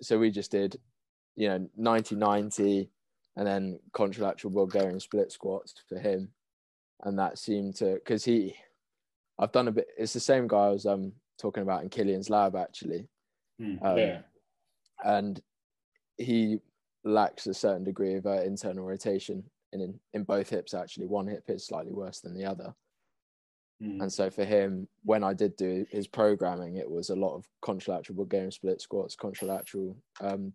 so 0.00 0.18
we 0.18 0.30
just 0.30 0.50
did 0.50 0.76
you 1.36 1.48
know 1.48 1.68
90 1.76 2.14
90 2.16 2.90
and 3.36 3.46
then 3.46 3.78
contralateral 3.92 4.52
bulgarian 4.52 4.98
split 5.00 5.30
squats 5.32 5.74
for 5.88 5.98
him 5.98 6.28
and 7.04 7.18
that 7.18 7.38
seemed 7.38 7.74
to 7.76 7.94
because 7.94 8.24
he 8.24 8.54
i've 9.38 9.52
done 9.52 9.68
a 9.68 9.72
bit 9.72 9.86
it's 9.96 10.12
the 10.12 10.20
same 10.20 10.46
guy 10.48 10.66
i 10.66 10.68
was 10.68 10.84
um 10.86 11.12
talking 11.40 11.62
about 11.62 11.82
in 11.82 11.88
killian's 11.88 12.28
lab 12.30 12.54
actually 12.56 13.06
Hmm, 13.60 13.76
um, 13.82 13.96
yeah. 13.98 14.20
and 15.04 15.40
he 16.18 16.58
lacks 17.04 17.46
a 17.46 17.54
certain 17.54 17.84
degree 17.84 18.14
of 18.14 18.26
uh, 18.26 18.42
internal 18.42 18.84
rotation 18.84 19.42
in, 19.72 19.80
in 19.80 20.00
in 20.12 20.22
both 20.22 20.48
hips 20.48 20.74
actually 20.74 21.06
one 21.06 21.26
hip 21.26 21.44
is 21.48 21.66
slightly 21.66 21.92
worse 21.92 22.20
than 22.20 22.34
the 22.34 22.44
other 22.44 22.74
Hmm. 23.82 24.00
and 24.00 24.12
so 24.12 24.30
for 24.30 24.44
him, 24.44 24.86
when 25.02 25.24
I 25.24 25.34
did 25.34 25.56
do 25.56 25.84
his 25.90 26.06
programming, 26.06 26.76
it 26.76 26.88
was 26.88 27.10
a 27.10 27.16
lot 27.16 27.34
of 27.34 27.48
contralateral 27.64 28.14
Bulgarian 28.14 28.52
split 28.52 28.80
squats, 28.80 29.16
contralateral 29.16 29.96
um, 30.20 30.52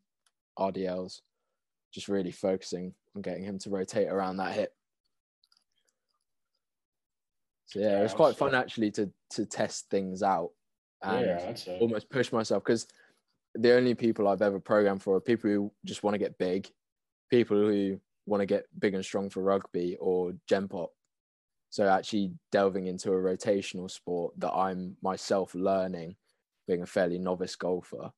RDLs, 0.57 1.21
just 1.91 2.07
really 2.07 2.31
focusing 2.31 2.93
on 3.15 3.21
getting 3.21 3.43
him 3.43 3.59
to 3.59 3.69
rotate 3.69 4.07
around 4.07 4.37
that 4.37 4.53
hip. 4.53 4.73
So 7.65 7.79
yeah, 7.79 7.99
it 7.99 8.03
was 8.03 8.13
quite 8.13 8.37
fun 8.37 8.55
actually 8.55 8.91
to 8.91 9.11
to 9.31 9.45
test 9.45 9.89
things 9.89 10.23
out 10.23 10.51
and 11.03 11.25
yeah, 11.67 11.77
almost 11.81 12.09
push 12.09 12.31
myself 12.31 12.63
because 12.63 12.87
the 13.57 13.75
only 13.75 13.95
people 13.95 14.27
I've 14.27 14.41
ever 14.41 14.59
programmed 14.59 15.03
for 15.03 15.15
are 15.15 15.21
people 15.21 15.49
who 15.49 15.71
just 15.85 16.03
want 16.03 16.13
to 16.13 16.19
get 16.19 16.37
big, 16.37 16.69
people 17.29 17.57
who 17.57 17.99
want 18.25 18.41
to 18.41 18.45
get 18.45 18.65
big 18.79 18.93
and 18.93 19.03
strong 19.03 19.29
for 19.29 19.41
rugby 19.41 19.97
or 19.99 20.33
gen 20.47 20.67
pop. 20.67 20.91
So 21.69 21.87
actually 21.87 22.31
delving 22.51 22.87
into 22.87 23.11
a 23.11 23.15
rotational 23.15 23.89
sport 23.89 24.33
that 24.37 24.53
I'm 24.53 24.95
myself 25.01 25.53
learning, 25.53 26.15
being 26.67 26.81
a 26.81 26.85
fairly 26.85 27.19
novice 27.19 27.55
golfer, 27.55 28.11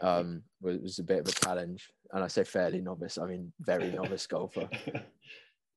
um, 0.00 0.42
was, 0.60 0.78
was 0.78 0.98
a 0.98 1.04
bit 1.04 1.20
of 1.20 1.28
a 1.28 1.32
challenge. 1.32 1.90
And 2.12 2.24
I 2.24 2.28
say 2.28 2.44
fairly 2.44 2.80
novice, 2.80 3.18
I 3.18 3.26
mean 3.26 3.52
very 3.60 3.90
novice 3.92 4.26
golfer. 4.26 4.68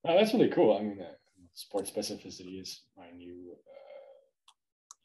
Oh, 0.04 0.18
that's 0.18 0.34
really 0.34 0.50
cool. 0.50 0.76
I 0.76 0.82
mean, 0.82 1.00
uh, 1.00 1.14
sports 1.54 1.92
specificity 1.92 2.60
is 2.60 2.82
my 2.98 3.12
new 3.16 3.56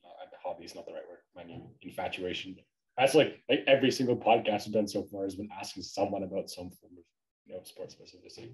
uh, 0.05 0.09
uh, 0.09 0.27
hobby. 0.43 0.65
Is 0.65 0.75
not 0.75 0.87
the 0.87 0.93
right 0.93 1.03
word. 1.07 1.19
My 1.35 1.43
new 1.43 1.69
infatuation. 1.83 2.57
That's 2.99 3.15
like 3.15 3.43
like 3.49 3.65
every 3.67 3.91
single 3.91 4.17
podcast 4.17 4.67
I've 4.67 4.73
done 4.73 4.89
so 4.89 5.03
far 5.05 5.25
has 5.25 5.35
been 5.35 5.51
asking 5.59 5.83
someone 5.83 6.23
about 6.23 6.51
some 6.51 6.71
form 6.71 6.93
of 6.93 7.05
you 7.47 7.55
know 7.55 7.61
sports 7.65 7.95
specificity. 7.95 8.53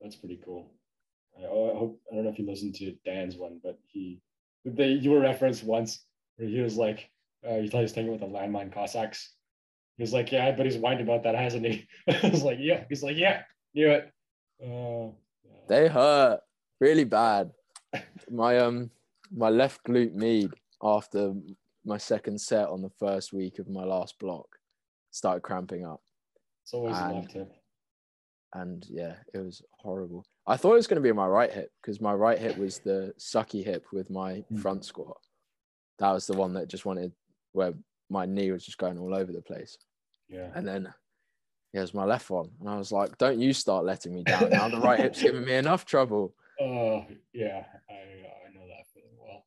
That's 0.00 0.16
pretty 0.16 0.40
cool. 0.44 0.72
I, 1.38 1.44
I 1.44 1.48
hope 1.78 2.00
I 2.10 2.14
don't 2.14 2.24
know 2.24 2.30
if 2.30 2.38
you 2.38 2.46
listened 2.46 2.74
to 2.76 2.94
Dan's 3.04 3.36
one, 3.36 3.60
but 3.62 3.78
he 3.86 4.20
they 4.64 4.88
you 4.88 5.10
were 5.10 5.20
referenced 5.20 5.64
once 5.64 6.04
where 6.36 6.48
he 6.48 6.60
was 6.60 6.76
like 6.76 7.10
uh, 7.46 7.56
he 7.56 7.68
thought 7.68 7.78
he 7.78 7.82
was 7.84 7.92
talking 7.92 8.08
about 8.08 8.20
the 8.20 8.26
landmine 8.26 8.72
Cossacks. 8.72 9.34
He 9.96 10.02
was 10.02 10.12
like, 10.12 10.32
yeah, 10.32 10.52
but 10.52 10.64
he's 10.64 10.76
whined 10.76 11.00
about 11.00 11.24
that, 11.24 11.34
hasn't 11.34 11.66
he? 11.66 11.86
I 12.08 12.28
was 12.28 12.42
like, 12.42 12.58
yeah. 12.60 12.84
He's 12.88 13.02
like, 13.02 13.16
yeah, 13.16 13.42
knew 13.74 13.90
it. 13.90 14.10
Uh, 14.62 15.12
yeah. 15.44 15.60
They 15.68 15.88
hurt 15.88 16.40
really 16.80 17.04
bad. 17.04 17.50
My 18.30 18.58
um 18.58 18.90
my 19.30 19.50
left 19.50 19.84
glute 19.84 20.14
med 20.14 20.52
after 20.82 21.34
my 21.84 21.96
second 21.98 22.40
set 22.40 22.68
on 22.68 22.82
the 22.82 22.90
first 22.98 23.32
week 23.32 23.58
of 23.58 23.68
my 23.68 23.84
last 23.84 24.18
block 24.18 24.46
started 25.10 25.40
cramping 25.42 25.84
up. 25.84 26.00
It's 26.62 26.72
always 26.74 26.96
And- 26.96 27.14
left 27.16 27.32
hip. 27.32 27.52
and 28.54 28.86
yeah, 28.88 29.16
it 29.34 29.38
was 29.38 29.62
horrible. 29.78 30.24
I 30.46 30.56
thought 30.56 30.72
it 30.72 30.76
was 30.76 30.86
going 30.86 31.02
to 31.02 31.08
be 31.08 31.12
my 31.12 31.26
right 31.26 31.52
hip 31.52 31.72
because 31.80 32.00
my 32.00 32.12
right 32.14 32.38
hip 32.38 32.56
was 32.58 32.78
the 32.80 33.14
sucky 33.18 33.64
hip 33.64 33.86
with 33.92 34.10
my 34.10 34.40
Hmm. 34.48 34.56
front 34.56 34.84
squat. 34.84 35.18
That 35.98 36.12
was 36.12 36.26
the 36.26 36.36
one 36.36 36.52
that 36.54 36.68
just 36.68 36.84
wanted 36.84 37.12
where 37.52 37.74
my 38.10 38.26
knee 38.26 38.50
was 38.50 38.64
just 38.64 38.78
going 38.78 38.98
all 38.98 39.14
over 39.14 39.32
the 39.32 39.42
place. 39.42 39.76
Yeah. 40.28 40.50
And 40.54 40.66
then 40.66 40.92
here's 41.72 41.94
my 41.94 42.04
left 42.04 42.28
one, 42.30 42.50
and 42.60 42.68
I 42.68 42.76
was 42.76 42.92
like, 42.92 43.16
"Don't 43.18 43.38
you 43.40 43.52
start 43.52 43.84
letting 43.84 44.14
me 44.14 44.22
down 44.24 44.50
now? 44.50 44.68
The 44.68 44.80
right 44.80 44.98
hip's 45.00 45.22
giving 45.22 45.44
me 45.44 45.54
enough 45.54 45.84
trouble." 45.84 46.34
Oh, 46.60 47.04
yeah. 47.32 47.64
I 47.88 47.94
I 47.94 48.52
know 48.52 48.66
that 48.68 48.86
feeling 48.92 49.16
well. 49.18 49.46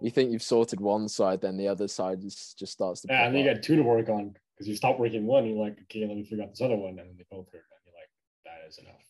You 0.00 0.10
think 0.10 0.30
you've 0.30 0.42
sorted 0.42 0.80
one 0.80 1.08
side, 1.08 1.40
then 1.40 1.56
the 1.56 1.68
other 1.68 1.88
side 1.88 2.22
is, 2.22 2.54
just 2.58 2.72
starts 2.72 3.00
to. 3.02 3.08
Yeah, 3.10 3.26
and 3.26 3.34
then 3.34 3.44
you 3.44 3.54
got 3.54 3.62
two 3.62 3.76
to 3.76 3.82
work 3.82 4.08
on 4.08 4.36
because 4.54 4.68
you 4.68 4.76
stop 4.76 4.98
working 4.98 5.26
one, 5.26 5.46
you're 5.46 5.62
like, 5.62 5.78
okay, 5.82 6.06
let 6.06 6.16
me 6.16 6.24
figure 6.24 6.44
out 6.44 6.50
this 6.50 6.60
other 6.60 6.76
one, 6.76 6.90
and 6.90 6.98
then 6.98 7.14
they 7.16 7.24
both 7.30 7.46
hurt, 7.52 7.64
and 7.70 7.80
you're 7.84 7.94
like, 7.94 8.10
that 8.44 8.68
is 8.68 8.78
enough. 8.78 9.04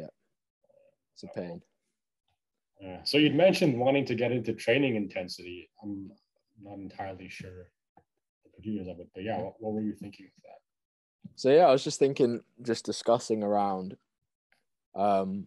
Yeah. 0.00 0.06
It's 1.14 1.22
a 1.22 1.28
pain. 1.28 1.62
Yeah. 2.80 3.02
So 3.04 3.18
you'd 3.18 3.34
mentioned 3.34 3.78
wanting 3.78 4.04
to 4.06 4.14
get 4.14 4.32
into 4.32 4.52
training 4.52 4.96
intensity. 4.96 5.70
I'm 5.82 6.10
not 6.62 6.78
entirely 6.78 7.28
sure 7.28 7.70
the 8.44 8.50
particulars 8.50 8.88
of 8.88 9.00
it, 9.00 9.08
but 9.14 9.22
yeah, 9.22 9.38
what, 9.38 9.54
what 9.58 9.72
were 9.72 9.82
you 9.82 9.94
thinking 9.94 10.26
of 10.26 10.42
that? 10.42 11.30
So 11.36 11.50
yeah, 11.50 11.66
I 11.66 11.72
was 11.72 11.84
just 11.84 11.98
thinking, 11.98 12.40
just 12.62 12.84
discussing 12.84 13.42
around, 13.42 13.96
um, 14.94 15.46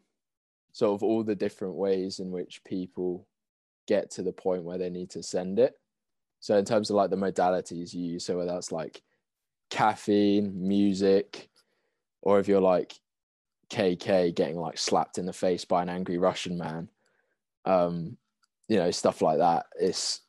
sort 0.71 0.93
of 0.93 1.03
all 1.03 1.23
the 1.23 1.35
different 1.35 1.75
ways 1.75 2.19
in 2.19 2.31
which 2.31 2.63
people 2.63 3.25
get 3.87 4.11
to 4.11 4.21
the 4.21 4.31
point 4.31 4.63
where 4.63 4.77
they 4.77 4.89
need 4.89 5.09
to 5.11 5.23
send 5.23 5.59
it. 5.59 5.73
So 6.39 6.57
in 6.57 6.65
terms 6.65 6.89
of 6.89 6.95
like 6.95 7.09
the 7.09 7.15
modalities 7.15 7.93
you 7.93 8.03
use, 8.03 8.25
so 8.25 8.37
whether 8.37 8.51
that's 8.51 8.71
like 8.71 9.01
caffeine, 9.69 10.67
music, 10.67 11.49
or 12.21 12.39
if 12.39 12.47
you're 12.47 12.61
like 12.61 12.93
KK 13.69 14.35
getting 14.35 14.57
like 14.57 14.77
slapped 14.77 15.17
in 15.17 15.25
the 15.25 15.33
face 15.33 15.65
by 15.65 15.81
an 15.81 15.89
angry 15.89 16.17
Russian 16.17 16.57
man, 16.57 16.89
um, 17.65 18.17
you 18.67 18.77
know, 18.77 18.91
stuff 18.91 19.21
like 19.21 19.39
that. 19.39 19.65
It's 19.79 20.21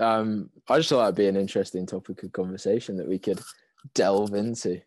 um, 0.00 0.48
I 0.68 0.78
just 0.78 0.88
thought 0.88 1.00
that'd 1.00 1.14
be 1.14 1.28
an 1.28 1.36
interesting 1.36 1.86
topic 1.86 2.22
of 2.22 2.32
conversation 2.32 2.96
that 2.96 3.08
we 3.08 3.18
could 3.18 3.40
delve 3.94 4.34
into. 4.34 4.80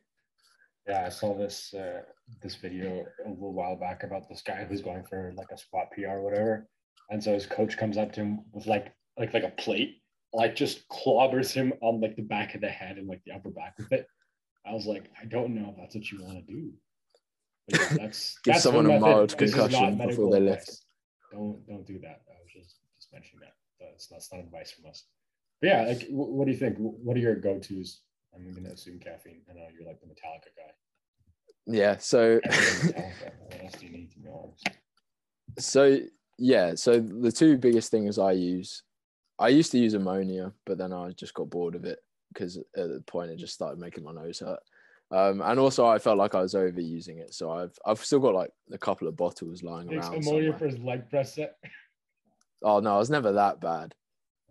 Yeah, 0.88 1.06
I 1.06 1.10
saw 1.10 1.38
this 1.38 1.74
uh, 1.74 2.02
this 2.42 2.56
video 2.56 3.06
a 3.26 3.30
little 3.30 3.54
while 3.54 3.76
back 3.76 4.04
about 4.04 4.28
this 4.28 4.42
guy 4.42 4.66
who's 4.66 4.82
going 4.82 5.04
for 5.04 5.34
like 5.38 5.52
a 5.52 5.58
squat 5.58 5.92
PR 5.92 6.08
or 6.08 6.24
whatever, 6.24 6.68
and 7.10 7.24
so 7.24 7.34
his 7.34 7.46
coach 7.46 7.78
comes 7.78 7.98
up 7.98 8.14
to 8.14 8.22
him 8.22 8.40
with 8.52 8.68
like 8.68 8.94
like 9.18 9.34
like 9.34 9.44
a 9.44 9.50
plate, 9.50 10.02
like 10.34 10.56
just 10.56 10.88
clobbers 10.90 11.52
him 11.52 11.74
on 11.82 12.02
like 12.02 12.16
the 12.16 12.22
back 12.24 12.56
of 12.56 12.62
the 12.62 12.70
head 12.70 12.98
and 12.98 13.08
like 13.08 13.22
the 13.26 13.34
upper 13.34 13.50
back 13.50 13.76
with 13.78 13.92
it. 13.92 14.08
I 14.66 14.74
was 14.74 14.86
like, 14.86 15.10
I 15.22 15.26
don't 15.26 15.54
know 15.56 15.70
if 15.72 15.78
that's 15.78 15.96
what 15.96 16.12
you 16.12 16.24
want 16.24 16.46
to 16.46 16.54
do. 16.54 16.72
But 17.68 17.80
yeah, 17.82 17.98
that's 17.98 18.40
Give 18.44 18.54
that's 18.54 18.64
someone 18.64 18.88
one 18.88 18.98
a 18.98 19.00
mild 19.00 19.30
This 19.38 19.52
is 19.52 19.56
not 19.56 19.70
concussion 19.70 20.08
before 20.08 20.32
they 20.32 20.48
advice. 20.48 20.86
Don't 21.32 21.68
don't 21.68 21.86
do 21.86 22.00
that. 22.00 22.22
I 22.30 22.42
was 22.42 22.52
just 22.54 22.78
just 22.98 23.12
mentioning 23.14 23.42
that. 23.42 23.54
That's 23.80 24.08
that's 24.08 24.32
not 24.32 24.42
advice 24.42 24.72
from 24.72 24.90
us. 24.90 25.04
But 25.62 25.68
yeah, 25.68 25.82
like, 25.84 26.08
wh- 26.08 26.34
what 26.34 26.46
do 26.46 26.52
you 26.52 26.58
think? 26.58 26.78
Wh- 26.78 27.06
What 27.06 27.18
are 27.18 27.20
your 27.22 27.36
go 27.36 27.60
tos? 27.60 28.02
I'm 28.36 28.52
gonna 28.54 28.70
assume 28.70 29.00
caffeine. 29.00 29.42
I 29.50 29.54
know 29.54 29.68
you're 29.74 29.88
like 29.88 30.02
the 30.02 30.08
Metallica 30.08 30.52
guy. 30.58 30.74
Yeah. 31.66 31.98
So, 31.98 32.40
what 32.44 33.64
else 33.64 33.74
do 33.80 33.86
you 33.86 33.92
need 33.92 34.12
to 34.12 34.20
be 34.20 34.30
so 35.60 36.00
yeah. 36.38 36.76
So 36.76 37.00
the 37.00 37.32
two 37.32 37.58
biggest 37.58 37.92
things 37.92 38.18
I 38.20 38.32
use, 38.34 38.84
I 39.40 39.50
used 39.50 39.72
to 39.72 39.80
use 39.80 39.94
ammonia, 39.94 40.54
but 40.66 40.78
then 40.78 40.94
I 40.94 41.12
just 41.12 41.34
got 41.34 41.50
bored 41.50 41.76
of 41.76 41.86
it 41.86 42.00
because 42.34 42.58
at 42.58 42.66
the 42.76 43.04
point 43.06 43.32
it 43.32 43.38
just 43.38 43.54
started 43.54 43.80
making 43.80 44.04
my 44.04 44.12
nose 44.12 44.40
hurt. 44.40 44.60
Um, 45.12 45.42
and 45.42 45.60
also 45.60 45.86
I 45.86 46.00
felt 46.00 46.18
like 46.18 46.34
I 46.34 46.42
was 46.42 46.56
overusing 46.56 47.20
it, 47.20 47.34
so 47.34 47.52
I've 47.52 47.78
I've 47.86 48.04
still 48.04 48.20
got 48.20 48.34
like 48.34 48.52
a 48.72 48.78
couple 48.78 49.08
of 49.08 49.16
bottles 49.16 49.62
lying 49.62 49.88
Takes 49.88 50.08
around. 50.08 50.18
ammonia 50.18 50.52
somewhere. 50.52 50.58
for 50.58 50.66
his 50.66 50.80
leg 50.80 51.10
press 51.10 51.36
set. 51.36 51.56
Oh 52.64 52.80
no, 52.80 52.96
I 52.96 52.98
was 52.98 53.10
never 53.10 53.34
that 53.34 53.62
bad. 53.62 53.94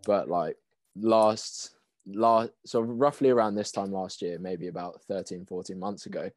But 0.05 0.29
like 0.29 0.55
last 0.95 1.75
last 2.05 2.51
so 2.65 2.79
roughly 2.81 3.29
around 3.29 3.55
this 3.55 3.71
time 3.71 3.91
last 3.91 4.21
year, 4.21 4.37
maybe 4.39 4.67
about 4.67 5.01
13, 5.07 5.45
14 5.45 5.77
months 5.79 6.05
ago, 6.05 6.29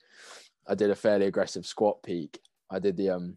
I 0.66 0.74
did 0.74 0.90
a 0.90 0.96
fairly 0.96 1.26
aggressive 1.26 1.66
squat 1.66 2.02
peak. 2.02 2.40
I 2.70 2.78
did 2.80 2.96
the 2.96 3.10
um 3.10 3.36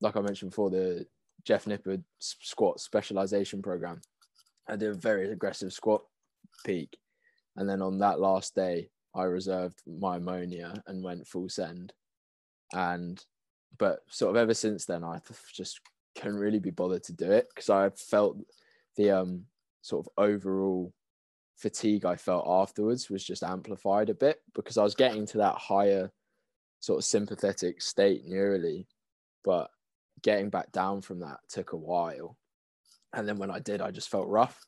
like 0.00 0.16
I 0.16 0.20
mentioned 0.20 0.52
before, 0.52 0.70
the 0.70 1.06
Jeff 1.44 1.66
Nippard 1.66 2.02
squat 2.18 2.80
specialization 2.80 3.62
program. 3.62 4.00
I 4.68 4.76
did 4.76 4.90
a 4.90 4.94
very 4.94 5.30
aggressive 5.30 5.72
squat 5.72 6.02
peak. 6.64 6.96
And 7.56 7.68
then 7.68 7.82
on 7.82 7.98
that 7.98 8.20
last 8.20 8.54
day, 8.54 8.88
I 9.14 9.24
reserved 9.24 9.80
my 9.86 10.16
ammonia 10.16 10.82
and 10.86 11.04
went 11.04 11.26
full 11.26 11.48
send. 11.48 11.92
And 12.72 13.22
but 13.78 14.00
sort 14.08 14.30
of 14.30 14.36
ever 14.36 14.54
since 14.54 14.84
then, 14.86 15.04
I 15.04 15.20
just 15.52 15.80
couldn't 16.16 16.38
really 16.38 16.60
be 16.60 16.70
bothered 16.70 17.02
to 17.04 17.12
do 17.12 17.30
it 17.30 17.48
because 17.48 17.70
I 17.70 17.90
felt 17.90 18.38
the 18.96 19.10
um 19.10 19.44
sort 19.82 20.06
of 20.06 20.12
overall 20.16 20.92
fatigue 21.56 22.04
I 22.04 22.16
felt 22.16 22.46
afterwards 22.48 23.10
was 23.10 23.24
just 23.24 23.42
amplified 23.42 24.10
a 24.10 24.14
bit 24.14 24.40
because 24.54 24.78
I 24.78 24.82
was 24.82 24.94
getting 24.94 25.26
to 25.26 25.38
that 25.38 25.56
higher 25.56 26.10
sort 26.80 26.98
of 26.98 27.04
sympathetic 27.04 27.80
state 27.80 28.28
neurally, 28.28 28.86
but 29.44 29.70
getting 30.24 30.50
back 30.50 30.72
down 30.72 31.02
from 31.02 31.20
that 31.20 31.38
took 31.48 31.72
a 31.72 31.76
while. 31.76 32.36
And 33.12 33.28
then 33.28 33.38
when 33.38 33.50
I 33.50 33.60
did, 33.60 33.80
I 33.80 33.92
just 33.92 34.08
felt 34.08 34.26
rough. 34.26 34.58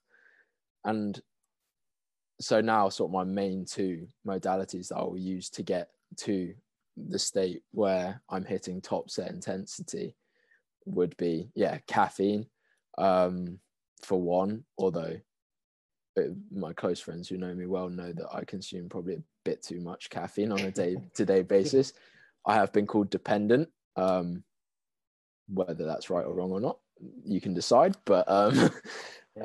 And 0.85 1.21
so 2.41 2.61
now, 2.61 2.89
sort 2.91 3.09
of, 3.09 3.15
my 3.15 3.25
main 3.25 3.65
two 3.65 4.07
modalities 4.25 4.89
that 4.89 4.99
I 4.99 5.03
will 5.03 5.19
use 5.19 5.51
to 5.51 5.65
get 5.65 5.89
to 6.19 6.55
the 6.97 7.19
state 7.19 7.63
where 7.73 8.23
I'm 8.29 8.45
hitting 8.45 8.81
top 8.81 9.11
set 9.11 9.31
intensity 9.31 10.15
would 10.85 11.17
be, 11.17 11.51
yeah, 11.55 11.79
caffeine 11.89 12.47
um, 12.99 13.59
for 14.05 14.21
one, 14.21 14.65
although 14.79 15.17
uh, 16.19 16.23
my 16.53 16.73
close 16.75 17.01
friends 17.01 17.29
who 17.29 17.39
know 17.39 17.55
me 17.55 17.67
well 17.67 17.89
know 17.89 18.13
that 18.13 18.29
I 18.33 18.45
consume 18.45 18.89
probably 18.89 19.15
a 19.15 19.23
bit 19.45 19.63
too 19.63 19.81
much 19.81 20.11
caffeine 20.11 20.53
on 20.53 20.61
a 20.61 20.71
day 20.71 20.97
to 21.15 21.25
day 21.25 21.43
basis. 21.43 21.95
I 22.47 22.55
have 22.55 22.73
been 22.73 22.87
called 22.87 23.11
dependent. 23.11 23.71
Um, 23.97 24.45
whether 25.49 25.87
that's 25.87 26.11
right 26.11 26.27
or 26.27 26.35
wrong 26.35 26.51
or 26.51 26.61
not, 26.61 26.79
you 27.25 27.41
can 27.41 27.55
decide. 27.55 27.97
But 28.05 28.29
um, 28.29 28.71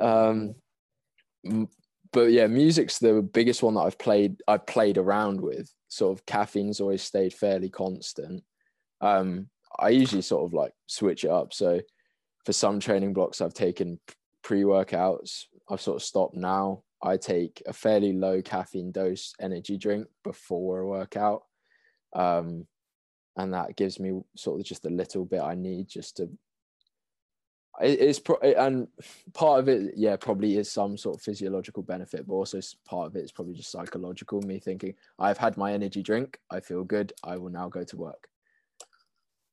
um, 0.00 0.54
but 2.12 2.30
yeah, 2.30 2.46
music's 2.46 2.98
the 2.98 3.22
biggest 3.22 3.62
one 3.62 3.74
that 3.74 3.80
I've 3.80 3.98
played. 3.98 4.42
I've 4.46 4.66
played 4.66 4.98
around 4.98 5.40
with. 5.40 5.72
Sort 5.88 6.18
of 6.18 6.24
caffeine's 6.26 6.80
always 6.80 7.02
stayed 7.02 7.34
fairly 7.34 7.68
constant. 7.68 8.42
Um, 9.00 9.48
I 9.78 9.90
usually 9.90 10.22
sort 10.22 10.44
of 10.44 10.54
like 10.54 10.72
switch 10.86 11.24
it 11.24 11.30
up. 11.30 11.52
So 11.52 11.80
for 12.44 12.52
some 12.52 12.80
training 12.80 13.12
blocks, 13.12 13.40
I've 13.40 13.54
taken 13.54 13.98
pre 14.42 14.62
workouts. 14.62 15.44
I've 15.68 15.80
sort 15.80 15.96
of 15.96 16.02
stopped 16.02 16.34
now. 16.34 16.82
I 17.02 17.16
take 17.16 17.62
a 17.66 17.72
fairly 17.72 18.12
low 18.12 18.42
caffeine 18.42 18.92
dose 18.92 19.34
energy 19.40 19.76
drink 19.76 20.06
before 20.22 20.80
a 20.80 20.86
workout. 20.86 21.42
Um, 22.14 22.66
and 23.36 23.52
that 23.54 23.76
gives 23.76 23.98
me 23.98 24.20
sort 24.36 24.60
of 24.60 24.66
just 24.66 24.86
a 24.86 24.90
little 24.90 25.24
bit 25.24 25.40
I 25.40 25.54
need 25.54 25.88
just 25.88 26.16
to. 26.18 26.28
It's 27.80 28.18
pro- 28.18 28.36
and 28.36 28.86
part 29.32 29.60
of 29.60 29.68
it, 29.68 29.94
yeah, 29.96 30.16
probably 30.16 30.58
is 30.58 30.70
some 30.70 30.98
sort 30.98 31.16
of 31.16 31.22
physiological 31.22 31.82
benefit, 31.82 32.26
but 32.26 32.34
also 32.34 32.60
part 32.86 33.06
of 33.06 33.16
it 33.16 33.24
is 33.24 33.32
probably 33.32 33.54
just 33.54 33.70
psychological. 33.70 34.42
Me 34.42 34.58
thinking, 34.58 34.94
I've 35.18 35.38
had 35.38 35.56
my 35.56 35.72
energy 35.72 36.02
drink, 36.02 36.38
I 36.50 36.60
feel 36.60 36.84
good, 36.84 37.12
I 37.24 37.38
will 37.38 37.48
now 37.48 37.68
go 37.68 37.82
to 37.82 37.96
work. 37.96 38.28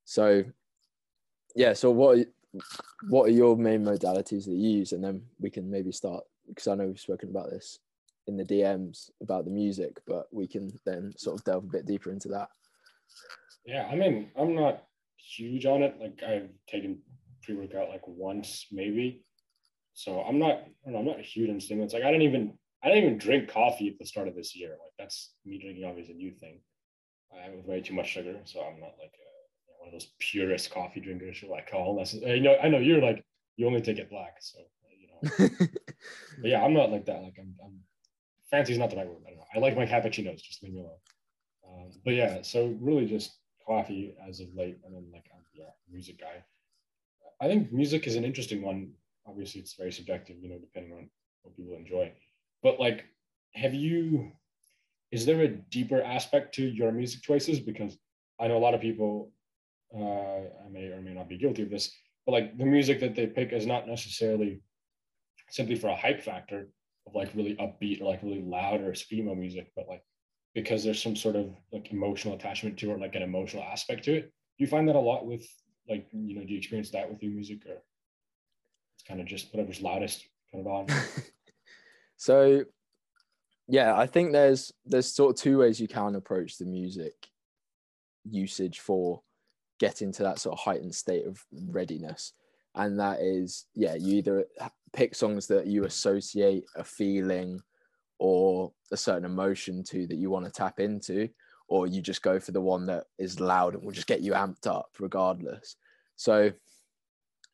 So, 0.03 0.43
yeah. 1.55 1.74
So 1.74 1.91
what 1.91 2.27
what 3.09 3.29
are 3.29 3.33
your 3.33 3.55
main 3.55 3.86
modalities 3.86 4.45
that 4.45 4.55
you 4.55 4.79
use, 4.79 4.91
and 4.91 5.03
then 5.03 5.21
we 5.39 5.50
can 5.50 5.69
maybe 5.69 5.91
start 5.91 6.24
because 6.48 6.67
I 6.67 6.75
know 6.75 6.88
we've 6.88 7.00
spoken 7.00 7.29
about 7.29 7.50
this 7.50 7.79
in 8.27 8.38
the 8.38 8.43
DMs 8.43 9.09
about 9.21 9.45
the 9.45 9.51
music, 9.51 10.00
but 10.05 10.27
we 10.31 10.48
can 10.48 10.71
then 10.86 11.13
sort 11.17 11.38
of 11.38 11.43
delve 11.45 11.63
a 11.63 11.67
bit 11.67 11.86
deeper 11.86 12.12
into 12.12 12.27
that. 12.29 12.50
Yeah, 13.65 13.87
I 13.91 13.95
mean, 13.95 14.31
I'm 14.37 14.55
not 14.55 14.83
huge 15.17 15.65
on 15.65 15.83
it. 15.83 15.95
Like 15.99 16.21
I've 16.27 16.49
taken 16.67 16.99
pre-workout 17.43 17.89
like 17.89 18.07
once 18.07 18.67
maybe. 18.71 19.23
So 19.93 20.21
I'm 20.21 20.39
not, 20.39 20.63
I 20.88 20.91
am 20.91 21.05
not 21.05 21.19
huge 21.19 21.49
on 21.49 21.60
stimulants. 21.60 21.93
Like 21.93 22.03
I 22.03 22.12
didn't 22.12 22.23
even, 22.23 22.53
I 22.84 22.88
didn't 22.89 23.03
even 23.03 23.17
drink 23.17 23.49
coffee 23.49 23.89
at 23.89 23.99
the 23.99 24.05
start 24.05 24.27
of 24.27 24.36
this 24.36 24.55
year. 24.55 24.69
Like 24.69 24.93
that's 24.97 25.34
me 25.45 25.60
drinking 25.60 25.84
obviously 25.84 26.13
a 26.13 26.17
new 26.17 26.31
thing. 26.31 26.62
I 27.34 27.43
have 27.43 27.65
way 27.65 27.81
too 27.81 27.93
much 27.93 28.10
sugar, 28.10 28.38
so 28.45 28.62
I'm 28.62 28.79
not 28.79 28.93
like 28.99 29.13
a, 29.13 29.29
one 29.79 29.88
of 29.88 29.91
those 29.93 30.12
purist 30.19 30.71
coffee 30.71 30.99
drinkers 30.99 31.38
who 31.38 31.49
like 31.49 31.69
oh, 31.73 31.91
unless 31.91 32.13
you 32.13 32.39
know, 32.39 32.55
I 32.62 32.69
know 32.69 32.79
you're 32.79 33.01
like 33.01 33.23
you 33.57 33.67
only 33.67 33.81
take 33.81 33.99
it 33.99 34.10
black, 34.10 34.38
so 34.39 34.60
you 34.97 35.07
know. 35.07 35.49
but 36.41 36.49
yeah, 36.49 36.63
I'm 36.63 36.73
not 36.73 36.91
like 36.91 37.05
that. 37.05 37.21
Like 37.21 37.36
I'm, 37.39 37.53
I'm 37.63 37.79
fancy 38.49 38.73
is 38.73 38.79
not 38.79 38.89
the 38.89 38.95
right 38.95 39.07
word. 39.07 39.21
I 39.27 39.29
don't 39.29 39.39
know. 39.39 39.45
I 39.55 39.60
like 39.60 39.75
my 39.75 39.86
cappuccinos. 39.86 40.41
Just 40.41 40.63
leave 40.63 40.73
me 40.73 40.79
alone. 40.79 40.97
Um, 41.67 41.91
but 42.03 42.13
yeah, 42.13 42.41
so 42.41 42.75
really 42.79 43.05
just 43.05 43.38
coffee 43.69 44.15
as 44.27 44.39
of 44.39 44.47
late, 44.55 44.79
and 44.84 44.95
then 44.95 45.05
like 45.13 45.25
I'm 45.34 45.43
yeah, 45.53 45.71
music 45.91 46.19
guy. 46.19 46.43
I 47.41 47.47
think 47.47 47.71
music 47.71 48.08
is 48.08 48.15
an 48.15 48.25
interesting 48.25 48.62
one. 48.62 48.91
Obviously, 49.27 49.62
it's 49.62 49.73
very 49.73 49.91
subjective, 49.91 50.38
you 50.41 50.49
know, 50.49 50.58
depending 50.58 50.93
on 50.93 51.10
what 51.43 51.55
people 51.55 51.75
enjoy. 51.75 52.12
But 52.63 52.79
like, 52.79 53.05
have 53.53 53.73
you? 53.73 54.32
Is 55.12 55.25
there 55.25 55.41
a 55.41 55.47
deeper 55.47 56.01
aspect 56.01 56.55
to 56.55 56.63
your 56.63 56.91
music 56.91 57.21
choices? 57.21 57.60
Because 57.60 57.97
I 58.39 58.47
know 58.47 58.58
a 58.58 58.65
lot 58.65 58.73
of 58.73 58.82
people. 58.82 59.32
Uh, 59.95 60.45
I 60.65 60.69
may 60.71 60.86
or 60.88 61.01
may 61.01 61.13
not 61.13 61.27
be 61.27 61.38
guilty 61.38 61.63
of 61.63 61.71
this, 61.71 61.91
but 62.25 62.34
like 62.34 62.58
the 62.58 62.65
music 62.65 62.99
that 62.99 63.15
they 63.15 63.25
pick 63.25 63.51
is 63.53 63.65
not 63.65 63.88
necessarily 63.88 64.62
simply 65.49 65.75
for 65.75 65.88
a 65.88 65.95
hype 65.95 66.21
factor 66.21 66.67
of 67.08 67.15
like 67.15 67.34
really 67.34 67.55
upbeat 67.55 68.01
or 68.01 68.05
like 68.05 68.21
really 68.21 68.43
loud 68.43 68.82
or 68.82 68.91
screamo 68.91 69.36
music, 69.36 69.71
but 69.75 69.88
like 69.88 70.03
because 70.55 70.83
there's 70.83 71.01
some 71.01 71.15
sort 71.15 71.35
of 71.35 71.55
like 71.71 71.91
emotional 71.91 72.35
attachment 72.35 72.77
to 72.79 72.91
it, 72.91 72.99
like 72.99 73.15
an 73.15 73.21
emotional 73.21 73.63
aspect 73.63 74.05
to 74.05 74.15
it. 74.15 74.21
Do 74.23 74.63
you 74.65 74.67
find 74.67 74.88
that 74.88 74.95
a 74.95 74.99
lot 74.99 75.25
with 75.25 75.47
like 75.88 76.07
you 76.12 76.35
know, 76.35 76.43
do 76.43 76.51
you 76.51 76.57
experience 76.57 76.91
that 76.91 77.09
with 77.09 77.21
your 77.23 77.31
music 77.31 77.65
or 77.65 77.81
it's 78.95 79.03
kind 79.07 79.19
of 79.19 79.27
just 79.27 79.53
whatever's 79.53 79.81
loudest 79.81 80.25
kind 80.51 80.65
of 80.65 80.71
on? 80.71 80.88
so 82.17 82.63
yeah, 83.67 83.95
I 83.95 84.07
think 84.07 84.31
there's 84.31 84.73
there's 84.85 85.13
sort 85.13 85.35
of 85.35 85.41
two 85.41 85.59
ways 85.59 85.79
you 85.79 85.88
can 85.88 86.15
approach 86.15 86.57
the 86.57 86.65
music 86.65 87.13
usage 88.23 88.79
for 88.79 89.21
getting 89.79 90.12
to 90.12 90.23
that 90.23 90.39
sort 90.39 90.53
of 90.53 90.59
heightened 90.59 90.93
state 90.93 91.25
of 91.25 91.43
readiness. 91.51 92.33
And 92.75 92.99
that 92.99 93.19
is, 93.19 93.65
yeah, 93.75 93.95
you 93.95 94.17
either 94.17 94.45
pick 94.93 95.15
songs 95.15 95.47
that 95.47 95.67
you 95.67 95.85
associate 95.85 96.65
a 96.75 96.83
feeling 96.83 97.62
or 98.19 98.71
a 98.91 98.97
certain 98.97 99.25
emotion 99.25 99.84
to 99.84 100.05
that 100.08 100.17
you 100.17 100.29
want 100.29 100.45
to 100.45 100.51
tap 100.51 100.79
into 100.79 101.29
or 101.67 101.88
you 101.88 102.01
just 102.01 102.21
go 102.21 102.39
for 102.39 102.51
the 102.51 102.62
one 102.62 102.86
that 102.88 103.05
is 103.17 103.39
loud 103.39 103.75
and 103.75 103.84
will 103.84 103.91
just 103.91 104.08
get 104.08 104.21
you 104.21 104.34
amped 104.34 104.67
up 104.67 104.89
regardless. 104.99 105.75
So 106.15 106.51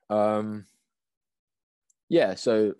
um 0.10 0.65
yeah 2.10 2.36
so 2.36 2.75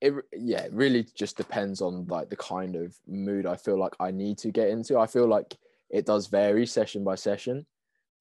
it 0.00 0.14
yeah 0.32 0.62
it 0.62 0.72
really 0.72 1.06
just 1.14 1.36
depends 1.36 1.82
on 1.82 2.06
like 2.06 2.30
the 2.30 2.36
kind 2.36 2.74
of 2.74 2.96
mood 3.06 3.44
i 3.44 3.54
feel 3.54 3.78
like 3.78 3.92
i 4.00 4.10
need 4.10 4.38
to 4.38 4.50
get 4.50 4.68
into. 4.68 4.98
I 4.98 5.06
feel 5.06 5.26
like 5.26 5.56
it 5.90 6.06
does 6.06 6.26
vary 6.26 6.66
session 6.66 7.04
by 7.04 7.14
session. 7.14 7.66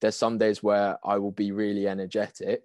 There's 0.01 0.15
some 0.15 0.37
days 0.37 0.61
where 0.61 0.97
i 1.03 1.17
will 1.17 1.31
be 1.31 1.51
really 1.51 1.87
energetic 1.87 2.61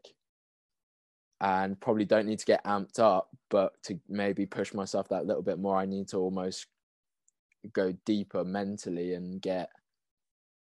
and 1.40 1.81
probably 1.81 2.05
don't 2.05 2.27
need 2.27 2.38
to 2.40 2.46
get 2.46 2.64
amped 2.64 2.98
up, 2.98 3.29
but 3.48 3.81
to 3.85 3.98
maybe 4.09 4.46
push 4.46 4.74
myself 4.74 5.09
that 5.09 5.27
little 5.27 5.42
bit 5.42 5.59
more, 5.59 5.77
I 5.77 5.87
need 5.87 6.09
to 6.09 6.18
almost 6.18 6.66
go 7.72 7.92
deeper 8.05 8.44
mentally 8.44 9.14
and 9.14 9.40
get 9.40 9.70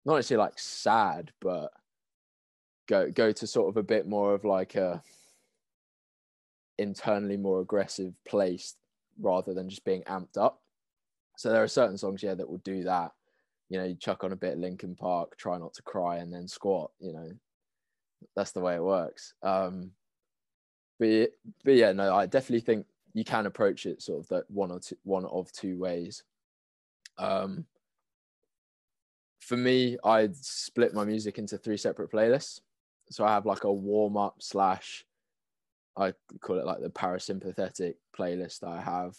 not 0.05 0.15
necessarily 0.15 0.45
like 0.45 0.59
sad, 0.59 1.31
but 1.41 1.71
go 2.87 3.11
go 3.11 3.31
to 3.31 3.47
sort 3.47 3.69
of 3.69 3.77
a 3.77 3.83
bit 3.83 4.07
more 4.07 4.33
of 4.33 4.45
like 4.45 4.75
a 4.75 5.01
internally 6.77 7.37
more 7.37 7.61
aggressive 7.61 8.13
place 8.27 8.75
rather 9.19 9.53
than 9.53 9.69
just 9.69 9.85
being 9.85 10.03
amped 10.03 10.37
up. 10.37 10.61
So 11.37 11.49
there 11.49 11.63
are 11.63 11.67
certain 11.67 11.97
songs, 11.97 12.23
yeah, 12.23 12.35
that 12.35 12.49
will 12.49 12.57
do 12.59 12.83
that. 12.83 13.11
You 13.69 13.77
know, 13.77 13.85
you 13.85 13.95
chuck 13.95 14.23
on 14.23 14.31
a 14.31 14.37
bit 14.37 14.57
Linkin 14.57 14.95
Park, 14.95 15.37
try 15.37 15.57
not 15.57 15.73
to 15.75 15.81
cry, 15.83 16.17
and 16.17 16.33
then 16.33 16.47
squat. 16.47 16.91
You 16.99 17.13
know, 17.13 17.29
that's 18.35 18.51
the 18.51 18.61
way 18.61 18.75
it 18.75 18.83
works. 18.83 19.33
Um, 19.43 19.91
but 20.99 21.31
but 21.63 21.75
yeah, 21.75 21.91
no, 21.91 22.15
I 22.15 22.25
definitely 22.25 22.61
think 22.61 22.85
you 23.13 23.23
can 23.23 23.45
approach 23.45 23.85
it 23.85 24.01
sort 24.01 24.19
of 24.19 24.27
that 24.29 24.49
one 24.49 24.71
or 24.71 24.79
two 24.79 24.97
one 25.03 25.25
of 25.25 25.51
two 25.51 25.77
ways. 25.77 26.23
Um, 27.17 27.65
for 29.39 29.57
me, 29.57 29.97
I'd 30.03 30.35
split 30.35 30.93
my 30.93 31.05
music 31.05 31.37
into 31.37 31.57
three 31.57 31.77
separate 31.77 32.11
playlists. 32.11 32.61
So 33.09 33.25
I 33.25 33.33
have 33.33 33.45
like 33.45 33.63
a 33.63 33.71
warm 33.71 34.17
up 34.17 34.35
slash, 34.39 35.05
I 35.95 36.13
call 36.41 36.59
it 36.59 36.65
like 36.65 36.81
the 36.81 36.89
parasympathetic 36.89 37.95
playlist 38.17 38.63
I 38.63 38.81
have. 38.81 39.15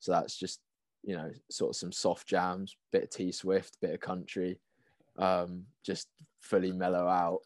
So 0.00 0.12
that's 0.12 0.36
just 0.36 0.60
you 1.02 1.16
know 1.16 1.30
sort 1.50 1.70
of 1.70 1.76
some 1.76 1.92
soft 1.92 2.26
jams, 2.26 2.76
bit 2.92 3.04
of 3.04 3.10
T 3.10 3.32
Swift, 3.32 3.78
bit 3.80 3.94
of 3.94 4.00
country, 4.00 4.58
um, 5.18 5.64
just 5.84 6.08
fully 6.40 6.72
mellow 6.72 7.06
out 7.06 7.40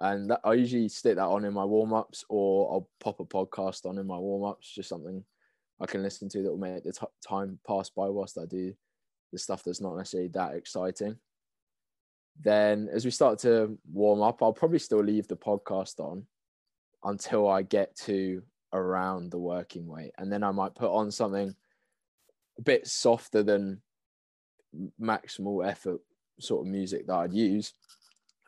and 0.00 0.30
that, 0.30 0.40
I 0.44 0.54
usually 0.54 0.88
stick 0.88 1.16
that 1.16 1.24
on 1.24 1.44
in 1.44 1.54
my 1.54 1.64
warm 1.64 1.94
ups, 1.94 2.24
or 2.28 2.72
I'll 2.72 2.88
pop 3.00 3.20
a 3.20 3.24
podcast 3.24 3.86
on 3.86 3.98
in 3.98 4.06
my 4.06 4.18
warm 4.18 4.44
ups, 4.44 4.74
just 4.74 4.88
something 4.88 5.24
I 5.80 5.86
can 5.86 6.02
listen 6.02 6.28
to 6.30 6.42
that 6.42 6.50
will 6.50 6.58
make 6.58 6.84
the 6.84 6.92
t- 6.92 7.06
time 7.26 7.58
pass 7.66 7.90
by 7.90 8.08
whilst 8.08 8.38
I 8.38 8.46
do 8.46 8.74
the 9.32 9.38
stuff 9.38 9.62
that's 9.64 9.80
not 9.80 9.96
necessarily 9.96 10.28
that 10.30 10.54
exciting. 10.54 11.16
Then, 12.40 12.88
as 12.92 13.04
we 13.04 13.10
start 13.10 13.38
to 13.40 13.78
warm 13.90 14.20
up, 14.20 14.42
I'll 14.42 14.52
probably 14.52 14.78
still 14.78 15.02
leave 15.02 15.28
the 15.28 15.36
podcast 15.36 15.98
on 16.00 16.26
until 17.04 17.48
I 17.48 17.62
get 17.62 17.96
to 18.00 18.42
around 18.72 19.30
the 19.30 19.38
working 19.38 19.86
weight, 19.86 20.12
and 20.18 20.30
then 20.30 20.42
I 20.42 20.50
might 20.50 20.74
put 20.74 20.92
on 20.92 21.10
something 21.10 21.54
a 22.58 22.62
bit 22.62 22.86
softer 22.86 23.42
than 23.42 23.80
maximal 25.00 25.66
effort 25.66 26.00
sort 26.38 26.66
of 26.66 26.70
music 26.70 27.06
that 27.06 27.14
I'd 27.14 27.32
use. 27.32 27.72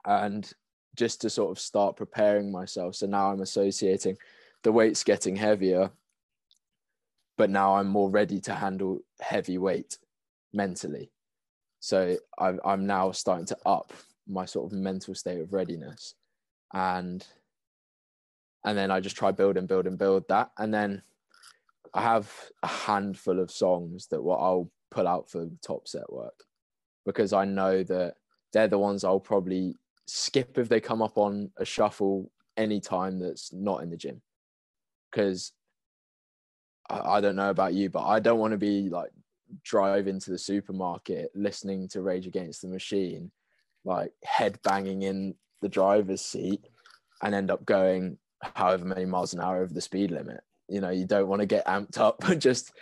And 0.04 0.50
just 0.96 1.20
to 1.22 1.30
sort 1.30 1.50
of 1.50 1.58
start 1.58 1.96
preparing 1.96 2.50
myself. 2.50 2.96
So 2.96 3.06
now 3.06 3.30
I'm 3.30 3.40
associating 3.40 4.16
the 4.62 4.72
weight's 4.72 5.04
getting 5.04 5.36
heavier, 5.36 5.90
but 7.36 7.50
now 7.50 7.76
I'm 7.76 7.88
more 7.88 8.10
ready 8.10 8.40
to 8.42 8.54
handle 8.54 9.00
heavy 9.20 9.58
weight 9.58 9.98
mentally. 10.52 11.10
So 11.80 12.16
I'm, 12.38 12.60
I'm 12.64 12.86
now 12.86 13.12
starting 13.12 13.46
to 13.46 13.58
up 13.64 13.92
my 14.26 14.44
sort 14.44 14.72
of 14.72 14.78
mental 14.78 15.14
state 15.14 15.40
of 15.40 15.52
readiness. 15.52 16.14
And 16.74 17.24
and 18.64 18.76
then 18.76 18.90
I 18.90 19.00
just 19.00 19.16
try 19.16 19.30
build 19.30 19.56
and 19.56 19.68
build 19.68 19.86
and 19.86 19.96
build 19.96 20.24
that. 20.28 20.50
And 20.58 20.74
then 20.74 21.02
I 21.94 22.02
have 22.02 22.30
a 22.62 22.66
handful 22.66 23.38
of 23.38 23.50
songs 23.50 24.08
that 24.08 24.22
what 24.22 24.38
I'll 24.38 24.70
pull 24.90 25.06
out 25.06 25.30
for 25.30 25.48
top 25.62 25.86
set 25.86 26.12
work 26.12 26.44
because 27.06 27.32
I 27.32 27.44
know 27.44 27.82
that 27.84 28.16
they're 28.52 28.68
the 28.68 28.78
ones 28.78 29.04
I'll 29.04 29.20
probably 29.20 29.76
skip 30.08 30.58
if 30.58 30.68
they 30.68 30.80
come 30.80 31.02
up 31.02 31.18
on 31.18 31.50
a 31.56 31.64
shuffle 31.64 32.30
anytime 32.56 33.18
that's 33.18 33.52
not 33.52 33.82
in 33.82 33.90
the 33.90 33.96
gym. 33.96 34.20
Because 35.10 35.52
I, 36.88 37.00
I 37.00 37.20
don't 37.20 37.36
know 37.36 37.50
about 37.50 37.74
you, 37.74 37.90
but 37.90 38.04
I 38.04 38.20
don't 38.20 38.38
want 38.38 38.52
to 38.52 38.58
be 38.58 38.88
like 38.88 39.10
driving 39.64 40.20
to 40.20 40.30
the 40.30 40.38
supermarket 40.38 41.30
listening 41.34 41.88
to 41.88 42.02
Rage 42.02 42.26
Against 42.26 42.62
the 42.62 42.68
Machine, 42.68 43.30
like 43.84 44.12
head 44.24 44.58
banging 44.62 45.02
in 45.02 45.34
the 45.62 45.68
driver's 45.68 46.22
seat 46.22 46.66
and 47.22 47.34
end 47.34 47.50
up 47.50 47.64
going 47.64 48.18
however 48.42 48.84
many 48.84 49.04
miles 49.04 49.34
an 49.34 49.40
hour 49.40 49.62
over 49.62 49.72
the 49.72 49.80
speed 49.80 50.10
limit. 50.10 50.40
You 50.68 50.80
know, 50.80 50.90
you 50.90 51.06
don't 51.06 51.28
want 51.28 51.40
to 51.40 51.46
get 51.46 51.66
amped 51.66 51.98
up, 51.98 52.22
just 52.38 52.72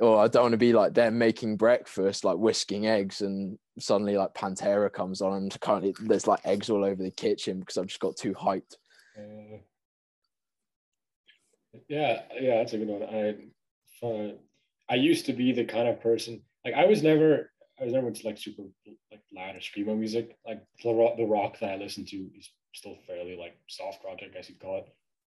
or 0.00 0.18
I 0.18 0.28
don't 0.28 0.42
want 0.42 0.52
to 0.52 0.58
be 0.58 0.72
like 0.72 0.94
them 0.94 1.18
making 1.18 1.56
breakfast, 1.56 2.24
like 2.24 2.36
whisking 2.36 2.86
eggs, 2.86 3.20
and 3.20 3.58
suddenly 3.78 4.16
like 4.16 4.34
Pantera 4.34 4.92
comes 4.92 5.20
on, 5.20 5.34
and 5.34 5.60
currently 5.60 5.94
there's 6.00 6.26
like 6.26 6.40
eggs 6.44 6.70
all 6.70 6.84
over 6.84 7.02
the 7.02 7.10
kitchen 7.10 7.60
because 7.60 7.78
I've 7.78 7.86
just 7.86 8.00
got 8.00 8.16
too 8.16 8.34
hyped. 8.34 8.76
Uh, 9.16 9.58
yeah, 11.88 12.22
yeah, 12.40 12.56
that's 12.56 12.72
a 12.72 12.78
good 12.78 12.88
one. 12.88 13.02
I, 13.02 14.06
uh, 14.06 14.32
I 14.90 14.94
used 14.94 15.26
to 15.26 15.32
be 15.32 15.52
the 15.52 15.64
kind 15.64 15.88
of 15.88 16.00
person 16.00 16.42
like 16.64 16.74
I 16.74 16.86
was 16.86 17.02
never, 17.02 17.50
I 17.80 17.84
was 17.84 17.92
never 17.92 18.08
into 18.08 18.26
like 18.26 18.38
super 18.38 18.62
like 19.10 19.20
loud 19.32 19.56
or 19.56 19.60
screamo 19.60 19.96
music. 19.96 20.36
Like 20.46 20.62
the 20.82 20.92
rock, 20.92 21.16
the 21.16 21.24
rock 21.24 21.58
that 21.60 21.70
I 21.70 21.76
listen 21.76 22.04
to 22.06 22.16
is 22.36 22.50
still 22.74 22.96
fairly 23.06 23.36
like 23.36 23.56
soft 23.68 24.04
rock, 24.04 24.18
I 24.22 24.28
guess 24.28 24.48
you'd 24.48 24.60
call 24.60 24.78
it, 24.78 24.88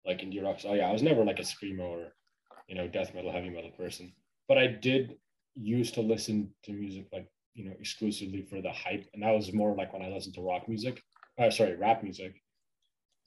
like 0.06 0.22
indie 0.22 0.44
rock. 0.44 0.60
So 0.60 0.74
yeah, 0.74 0.88
I 0.88 0.94
was 0.94 1.04
never 1.04 1.26
like 1.26 1.40
a 1.40 1.44
screamo 1.44 1.82
or 1.82 2.14
you 2.68 2.76
know 2.76 2.88
death 2.88 3.14
metal, 3.14 3.32
heavy 3.32 3.50
metal 3.50 3.72
person 3.72 4.14
but 4.48 4.58
I 4.58 4.68
did 4.68 5.16
used 5.56 5.94
to 5.96 6.02
listen 6.02 6.50
to 6.64 6.74
music 6.74 7.08
like 7.14 7.28
you 7.54 7.66
know 7.66 7.74
exclusively 7.80 8.42
for 8.42 8.62
the 8.62 8.72
hype, 8.72 9.06
and 9.14 9.24
that 9.24 9.32
was 9.32 9.54
more 9.54 9.76
like 9.76 9.94
when 9.94 10.02
I 10.02 10.10
listened 10.10 10.36
to 10.36 10.42
rock 10.42 10.68
music. 10.68 11.02
Uh, 11.40 11.50
sorry, 11.50 11.76
rap 11.76 12.04
music. 12.04 12.34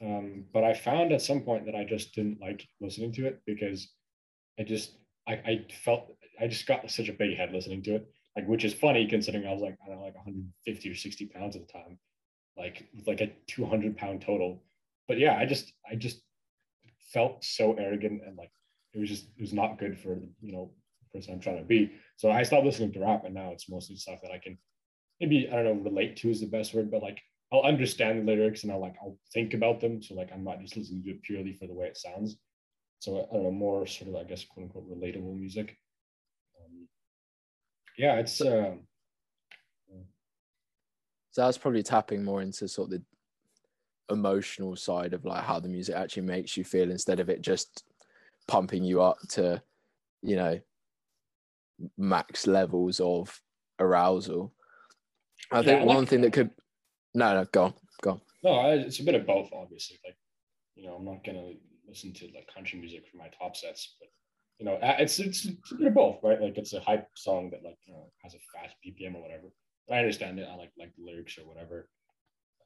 Um, 0.02 0.44
but 0.52 0.64
I 0.64 0.74
found 0.74 1.12
at 1.12 1.22
some 1.22 1.40
point 1.40 1.66
that 1.66 1.74
I 1.74 1.84
just 1.84 2.14
didn't 2.14 2.40
like 2.40 2.66
listening 2.80 3.12
to 3.14 3.26
it 3.26 3.40
because 3.46 3.88
I 4.58 4.62
just 4.62 4.96
I, 5.26 5.32
I 5.32 5.66
felt 5.84 6.14
I 6.40 6.46
just 6.46 6.66
got 6.66 6.90
such 6.90 7.08
a 7.08 7.12
big 7.12 7.36
head 7.36 7.52
listening 7.52 7.82
to 7.84 7.96
it. 7.96 8.06
Like, 8.36 8.46
which 8.46 8.64
is 8.64 8.72
funny 8.72 9.06
considering 9.08 9.46
I 9.46 9.52
was 9.52 9.62
like 9.62 9.76
I 9.84 9.88
don't 9.88 9.98
know 9.98 10.04
like 10.04 10.14
150 10.14 10.90
or 10.90 10.94
60 10.94 11.26
pounds 11.26 11.56
at 11.56 11.66
the 11.66 11.72
time, 11.72 11.98
like 12.56 12.88
like 13.06 13.20
a 13.20 13.32
200 13.48 13.96
pound 13.96 14.22
total. 14.22 14.62
But 15.08 15.18
yeah, 15.18 15.36
I 15.36 15.46
just 15.46 15.72
I 15.90 15.96
just 15.96 16.20
felt 17.12 17.42
so 17.42 17.72
arrogant 17.74 18.22
and 18.26 18.36
like 18.36 18.52
it 18.94 18.98
was 18.98 19.08
just 19.08 19.24
it 19.36 19.40
was 19.40 19.52
not 19.52 19.78
good 19.78 19.98
for 19.98 20.20
you 20.40 20.52
know 20.52 20.70
person 21.12 21.34
I'm 21.34 21.40
trying 21.40 21.58
to 21.58 21.64
be. 21.64 21.92
So 22.16 22.30
I 22.30 22.42
stopped 22.42 22.64
listening 22.64 22.92
to 22.92 23.00
rap, 23.00 23.24
and 23.24 23.34
now 23.34 23.50
it's 23.52 23.68
mostly 23.68 23.96
stuff 23.96 24.20
that 24.22 24.32
I 24.32 24.38
can 24.38 24.58
maybe 25.20 25.48
I 25.50 25.62
don't 25.62 25.64
know 25.64 25.90
relate 25.90 26.16
to 26.18 26.30
is 26.30 26.40
the 26.40 26.46
best 26.46 26.74
word, 26.74 26.90
but 26.90 27.02
like 27.02 27.20
I'll 27.52 27.62
understand 27.62 28.20
the 28.20 28.32
lyrics 28.32 28.62
and 28.62 28.72
I'll 28.72 28.80
like 28.80 28.96
I'll 29.02 29.18
think 29.32 29.54
about 29.54 29.80
them. 29.80 30.02
So 30.02 30.14
like 30.14 30.30
I'm 30.32 30.44
not 30.44 30.60
just 30.60 30.76
listening 30.76 31.02
to 31.04 31.10
it 31.10 31.22
purely 31.22 31.54
for 31.54 31.66
the 31.66 31.74
way 31.74 31.86
it 31.86 31.96
sounds. 31.96 32.36
So 33.00 33.28
I 33.30 33.34
don't 33.34 33.44
know 33.44 33.50
more 33.50 33.86
sort 33.86 34.10
of 34.10 34.16
I 34.16 34.24
guess 34.24 34.44
quote 34.44 34.64
unquote 34.64 34.90
relatable 34.90 35.34
music. 35.36 35.76
Um, 36.58 36.88
yeah, 37.96 38.16
it's. 38.16 38.40
Uh, 38.40 38.74
so 41.30 41.44
that's 41.44 41.58
probably 41.58 41.82
tapping 41.82 42.24
more 42.24 42.42
into 42.42 42.66
sort 42.66 42.92
of 42.92 42.98
the 42.98 43.02
emotional 44.12 44.74
side 44.74 45.12
of 45.12 45.24
like 45.24 45.44
how 45.44 45.60
the 45.60 45.68
music 45.68 45.94
actually 45.94 46.22
makes 46.22 46.56
you 46.56 46.64
feel 46.64 46.90
instead 46.90 47.20
of 47.20 47.28
it 47.28 47.42
just 47.42 47.84
pumping 48.48 48.82
you 48.82 49.02
up 49.02 49.18
to 49.28 49.62
you 50.22 50.34
know 50.34 50.58
max 51.96 52.46
levels 52.46 53.00
of 53.00 53.40
arousal. 53.78 54.52
I 55.50 55.62
think 55.62 55.84
one 55.84 56.06
thing 56.06 56.20
that 56.22 56.32
could 56.32 56.50
no 57.14 57.34
no 57.34 57.46
go 57.52 57.64
on 57.64 57.74
go 58.02 58.10
on. 58.10 58.20
No, 58.42 58.70
it's 58.70 59.00
a 59.00 59.04
bit 59.04 59.14
of 59.14 59.26
both, 59.26 59.50
obviously. 59.52 59.98
Like, 60.04 60.16
you 60.76 60.86
know, 60.86 60.94
I'm 60.94 61.04
not 61.04 61.24
gonna 61.24 61.52
listen 61.88 62.12
to 62.14 62.26
like 62.34 62.52
country 62.52 62.78
music 62.78 63.04
for 63.10 63.16
my 63.16 63.28
top 63.28 63.56
sets, 63.56 63.96
but 64.00 64.08
you 64.58 64.66
know, 64.66 64.78
it's 64.82 65.18
it's, 65.18 65.44
it's 65.46 65.72
a 65.72 65.74
bit 65.76 65.88
of 65.88 65.94
both, 65.94 66.18
right? 66.22 66.40
Like, 66.40 66.58
it's 66.58 66.72
a 66.72 66.80
hype 66.80 67.08
song 67.14 67.50
that 67.50 67.64
like 67.64 67.78
you 67.86 67.94
know 67.94 68.10
has 68.22 68.34
a 68.34 68.38
fast 68.52 68.74
BPM 68.84 69.14
or 69.14 69.22
whatever. 69.22 69.52
But 69.86 69.94
I 69.94 69.98
understand 70.00 70.38
it. 70.38 70.48
I 70.50 70.56
like 70.56 70.72
like 70.78 70.94
the 70.96 71.04
lyrics 71.04 71.38
or 71.38 71.46
whatever, 71.46 71.88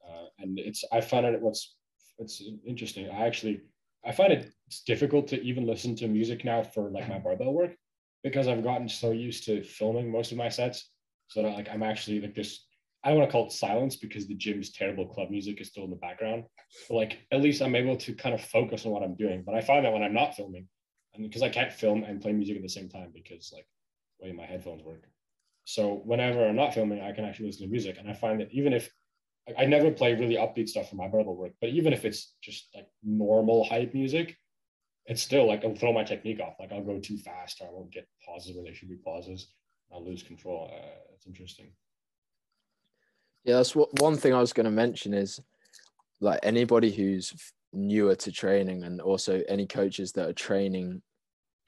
uh, 0.07 0.25
and 0.39 0.59
it's 0.59 0.83
I 0.91 1.01
find 1.01 1.25
it 1.25 1.41
what's 1.41 1.75
it's 2.19 2.43
interesting. 2.65 3.09
I 3.09 3.25
actually 3.25 3.61
I 4.05 4.11
find 4.11 4.33
it 4.33 4.51
it's 4.67 4.81
difficult 4.81 5.27
to 5.29 5.41
even 5.41 5.65
listen 5.65 5.95
to 5.97 6.07
music 6.07 6.43
now 6.43 6.63
for 6.63 6.91
like 6.91 7.07
my 7.07 7.19
barbell 7.19 7.53
work 7.53 7.75
because 8.23 8.47
I've 8.47 8.63
gotten 8.63 8.89
so 8.89 9.11
used 9.11 9.45
to 9.45 9.63
filming 9.63 10.11
most 10.11 10.31
of 10.31 10.37
my 10.37 10.49
sets. 10.49 10.89
So 11.27 11.41
that 11.41 11.49
like 11.49 11.69
I'm 11.69 11.83
actually 11.83 12.21
like 12.21 12.35
this 12.35 12.65
I 13.03 13.09
don't 13.09 13.19
want 13.19 13.29
to 13.29 13.31
call 13.33 13.47
it 13.47 13.51
silence 13.51 13.97
because 13.97 14.27
the 14.27 14.35
gym's 14.35 14.71
terrible 14.71 15.05
club 15.05 15.29
music 15.29 15.59
is 15.59 15.67
still 15.67 15.83
in 15.83 15.89
the 15.89 15.97
background. 15.97 16.45
But 16.87 16.95
like 16.95 17.19
at 17.31 17.41
least 17.41 17.61
I'm 17.61 17.75
able 17.75 17.97
to 17.97 18.13
kind 18.13 18.33
of 18.33 18.41
focus 18.41 18.85
on 18.85 18.91
what 18.91 19.03
I'm 19.03 19.15
doing. 19.15 19.43
But 19.45 19.55
I 19.55 19.61
find 19.61 19.85
that 19.85 19.91
when 19.91 20.03
I'm 20.03 20.13
not 20.13 20.35
filming, 20.35 20.67
and 21.13 21.23
because 21.23 21.43
I 21.43 21.49
can't 21.49 21.71
film 21.71 22.03
and 22.03 22.21
play 22.21 22.31
music 22.31 22.55
at 22.55 22.61
the 22.61 22.69
same 22.69 22.89
time 22.89 23.11
because 23.13 23.51
like 23.53 23.67
the 24.19 24.27
way 24.27 24.31
my 24.31 24.45
headphones 24.45 24.83
work. 24.83 25.03
So 25.65 26.01
whenever 26.05 26.47
I'm 26.47 26.55
not 26.55 26.73
filming, 26.73 27.01
I 27.01 27.11
can 27.11 27.25
actually 27.25 27.47
listen 27.47 27.65
to 27.65 27.71
music. 27.71 27.97
And 27.99 28.09
I 28.09 28.13
find 28.13 28.39
that 28.39 28.51
even 28.51 28.73
if 28.73 28.89
I 29.57 29.65
never 29.65 29.91
play 29.91 30.13
really 30.13 30.35
upbeat 30.35 30.69
stuff 30.69 30.89
for 30.89 30.95
my 30.95 31.09
barbell 31.09 31.35
work, 31.35 31.53
but 31.59 31.71
even 31.71 31.91
if 31.91 32.05
it's 32.05 32.33
just 32.41 32.69
like 32.73 32.87
normal 33.03 33.65
hype 33.65 33.93
music, 33.93 34.37
it's 35.05 35.21
still 35.21 35.47
like 35.47 35.63
I'll 35.65 35.75
throw 35.75 35.93
my 35.93 36.03
technique 36.03 36.39
off. 36.39 36.55
Like 36.59 36.71
I'll 36.71 36.83
go 36.83 36.99
too 36.99 37.17
fast, 37.17 37.61
or 37.61 37.67
I 37.67 37.71
won't 37.71 37.91
get 37.91 38.07
pauses 38.25 38.55
where 38.55 38.63
there 38.63 38.73
should 38.73 38.89
be 38.89 38.95
pauses. 38.95 39.47
I'll 39.91 40.05
lose 40.05 40.23
control. 40.23 40.71
Uh, 40.73 41.13
it's 41.13 41.27
interesting. 41.27 41.71
Yeah, 43.43 43.57
that's 43.57 43.75
what 43.75 43.99
one 44.01 44.15
thing 44.15 44.33
I 44.33 44.39
was 44.39 44.53
going 44.53 44.65
to 44.65 44.71
mention 44.71 45.13
is 45.13 45.39
like 46.21 46.39
anybody 46.43 46.89
who's 46.91 47.33
newer 47.73 48.15
to 48.15 48.31
training, 48.31 48.83
and 48.83 49.01
also 49.01 49.41
any 49.49 49.65
coaches 49.65 50.13
that 50.13 50.29
are 50.29 50.33
training 50.33 51.01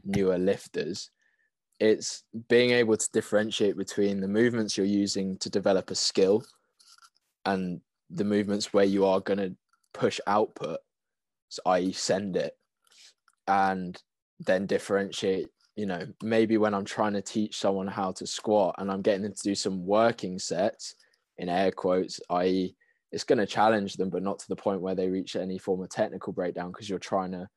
newer 0.04 0.38
lifters. 0.38 1.10
It's 1.82 2.24
being 2.48 2.72
able 2.72 2.96
to 2.96 3.10
differentiate 3.12 3.76
between 3.76 4.22
the 4.22 4.30
movements 4.30 4.78
you're 4.78 4.86
using 4.86 5.38
to 5.40 5.50
develop 5.50 5.92
a 5.92 5.96
skill 5.96 6.46
and 7.46 7.82
the 8.10 8.24
movements 8.24 8.72
where 8.72 8.86
you 8.86 9.06
are 9.06 9.20
going 9.20 9.40
to 9.40 9.54
push 9.94 10.22
output, 10.26 10.80
so 11.50 11.62
i.e., 11.66 11.92
send 11.92 12.38
it 12.38 12.56
and 13.48 14.02
then 14.40 14.66
differentiate 14.66 15.48
you 15.76 15.86
know 15.86 16.02
maybe 16.22 16.58
when 16.58 16.74
i'm 16.74 16.86
trying 16.86 17.14
to 17.14 17.22
teach 17.22 17.58
someone 17.58 17.88
how 17.88 18.12
to 18.12 18.26
squat 18.26 18.76
and 18.78 18.92
i'm 18.92 19.02
getting 19.02 19.24
them 19.24 19.34
to 19.34 19.44
do 19.44 19.56
some 19.56 19.86
working 19.86 20.40
sets 20.40 20.96
in 21.38 21.50
air 21.50 21.72
quotes 21.72 22.20
i.e 22.30 22.76
it's 23.12 23.24
going 23.24 23.38
to 23.38 23.46
challenge 23.46 23.94
them 23.94 24.10
but 24.10 24.24
not 24.24 24.40
to 24.40 24.48
the 24.50 24.56
point 24.56 24.82
where 24.82 24.96
they 24.96 25.10
reach 25.10 25.36
any 25.36 25.58
form 25.58 25.82
of 25.82 25.90
technical 25.90 26.34
breakdown 26.34 26.72
because 26.72 26.90
you're 26.90 27.00
trying 27.00 27.32
to 27.32 27.48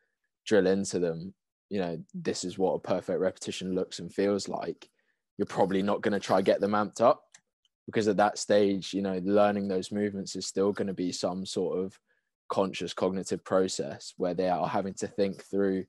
drill 0.46 0.66
into 0.66 0.98
them 0.98 1.34
you 1.68 1.78
know 1.78 1.98
this 2.14 2.44
is 2.44 2.58
what 2.58 2.74
a 2.74 2.78
perfect 2.78 3.20
repetition 3.20 3.74
looks 3.74 3.98
and 3.98 4.12
feels 4.12 4.48
like. 4.48 4.88
You're 5.36 5.46
probably 5.46 5.82
not 5.82 6.02
going 6.02 6.12
to 6.12 6.20
try 6.20 6.42
get 6.42 6.60
them 6.60 6.72
amped 6.72 7.00
up 7.00 7.22
because 7.86 8.08
at 8.08 8.16
that 8.16 8.38
stage 8.38 8.92
you 8.92 9.02
know 9.02 9.20
learning 9.24 9.68
those 9.68 9.92
movements 9.92 10.36
is 10.36 10.46
still 10.46 10.72
going 10.72 10.88
to 10.88 10.94
be 10.94 11.12
some 11.12 11.46
sort 11.46 11.78
of 11.78 11.98
conscious 12.48 12.94
cognitive 12.94 13.44
process 13.44 14.14
where 14.16 14.34
they 14.34 14.48
are 14.48 14.68
having 14.68 14.94
to 14.94 15.06
think 15.06 15.42
through 15.44 15.84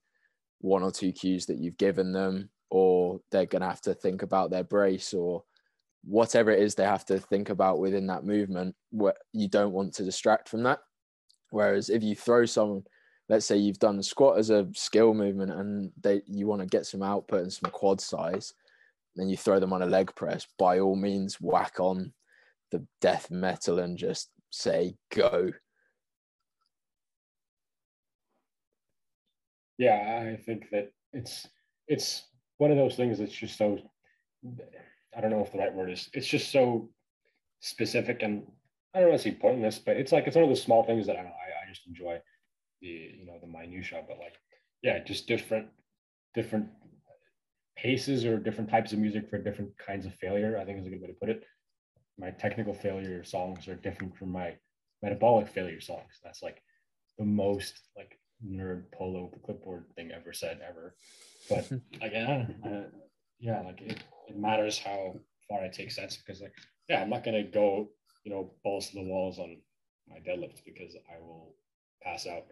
one 0.60 0.84
or 0.84 0.92
two 0.92 1.12
cues 1.12 1.46
that 1.46 1.58
you've 1.58 1.78
given 1.78 2.12
them 2.12 2.50
or 2.70 3.20
they're 3.32 3.46
going 3.46 3.62
to 3.62 3.68
have 3.68 3.82
to 3.82 3.94
think 3.94 4.22
about 4.22 4.52
their 4.52 4.64
brace 4.64 5.14
or 5.14 5.44
whatever 6.04 6.52
it 6.52 6.62
is 6.62 6.76
they 6.76 6.84
have 6.84 7.06
to 7.06 7.20
think 7.20 7.50
about 7.50 7.80
within 7.80 8.08
that 8.08 8.26
movement 8.26 8.76
where 8.92 9.16
you 9.34 9.48
don't 9.48 9.74
want 9.74 9.94
to 9.94 10.04
distract 10.04 10.48
from 10.48 10.64
that. 10.64 10.80
Whereas 11.52 11.90
if 11.90 12.04
you 12.04 12.16
throw 12.16 12.46
someone 12.46 12.84
let's 13.30 13.46
say 13.46 13.56
you've 13.56 13.80
done 13.80 14.02
squat 14.02 14.40
as 14.40 14.50
a 14.50 14.68
skill 14.74 15.14
movement 15.14 15.52
and 15.52 15.92
they 16.02 16.22
you 16.28 16.48
want 16.48 16.62
to 16.62 16.68
get 16.68 16.86
some 16.86 17.04
output 17.04 17.42
and 17.42 17.54
some 17.54 17.72
quad 17.72 18.02
size 18.02 18.54
then 19.16 19.30
you 19.30 19.38
throw 19.38 19.60
them 19.60 19.72
on 19.72 19.84
a 19.84 19.86
leg 19.86 20.14
press 20.16 20.48
by 20.58 20.80
all 20.80 20.96
means 20.96 21.40
whack 21.40 21.80
on 21.80 22.12
the 22.72 22.86
death 23.02 23.32
metal 23.32 23.80
and 23.80 23.98
just 23.98 24.30
say 24.50 24.96
go 25.16 25.52
yeah, 29.80 30.30
I 30.30 30.36
think 30.36 30.70
that 30.72 30.92
it's 31.14 31.48
it's 31.88 32.24
one 32.58 32.70
of 32.70 32.78
those 32.78 32.96
things 32.96 33.18
that's 33.18 33.34
just 33.34 33.58
so 33.58 33.80
I 35.18 35.22
don't 35.22 35.32
know 35.32 35.42
if 35.42 35.52
the 35.52 35.58
right 35.58 35.74
word 35.74 35.90
is. 35.90 36.10
It's 36.14 36.28
just 36.28 36.52
so 36.52 36.90
specific 37.62 38.22
and 38.22 38.44
I 38.94 39.00
don't 39.00 39.10
want 39.10 39.22
to 39.22 39.30
say 39.30 39.36
pointless, 39.36 39.80
but 39.80 39.98
it's 39.98 40.12
like 40.12 40.28
it's 40.28 40.36
one 40.36 40.44
of 40.44 40.50
the 40.50 40.56
small 40.56 40.84
things 40.84 41.08
that 41.08 41.16
I, 41.16 41.22
I, 41.22 41.24
I 41.24 41.70
just 41.70 41.88
enjoy 41.88 42.20
the 42.82 42.88
you 42.88 43.26
know 43.26 43.40
the 43.42 43.48
minutia. 43.48 44.04
But 44.06 44.20
like, 44.20 44.36
yeah, 44.84 45.00
just 45.00 45.28
different 45.28 45.68
different 46.36 46.68
paces 47.78 48.26
or 48.26 48.38
different 48.38 48.70
types 48.70 48.92
of 48.92 49.00
music 49.00 49.30
for 49.30 49.38
different 49.38 49.72
kinds 49.78 50.06
of 50.06 50.14
failure. 50.16 50.60
I 50.60 50.66
think 50.66 50.80
is 50.80 50.88
a 50.88 50.90
good 50.90 51.02
way 51.02 51.08
to 51.08 51.14
put 51.14 51.30
it. 51.30 51.46
My 52.18 52.32
technical 52.32 52.74
failure 52.74 53.24
songs 53.24 53.70
are 53.70 53.76
different 53.76 54.18
from 54.18 54.30
my 54.34 54.56
metabolic 55.02 55.48
failure 55.48 55.80
songs. 55.80 56.20
That's 56.22 56.44
like 56.44 56.62
the 57.18 57.24
most 57.24 57.80
like 57.96 58.20
nerd 58.46 58.84
polo 58.92 59.32
clipboard 59.46 59.86
thing 59.96 60.12
ever 60.12 60.34
said 60.34 60.60
ever. 60.68 60.96
But 61.50 61.70
again, 62.02 62.56
uh, 62.66 62.98
yeah, 63.40 63.62
like 63.62 63.82
it, 63.82 64.04
it 64.28 64.38
matters 64.38 64.78
how 64.78 65.16
far 65.48 65.64
I 65.64 65.70
take 65.70 65.92
sets 65.92 66.18
because 66.18 66.42
like 66.42 66.54
yeah, 66.88 67.02
I'm 67.02 67.10
not 67.10 67.24
gonna 67.24 67.44
go 67.44 67.90
you 68.24 68.32
know 68.32 68.52
balls 68.64 68.90
to 68.90 68.96
the 68.96 69.04
walls 69.04 69.40
on 69.40 69.58
my 70.08 70.18
deadlift 70.18 70.64
because 70.66 70.96
I 70.96 71.20
will 71.20 71.56
pass 72.02 72.28
out 72.28 72.46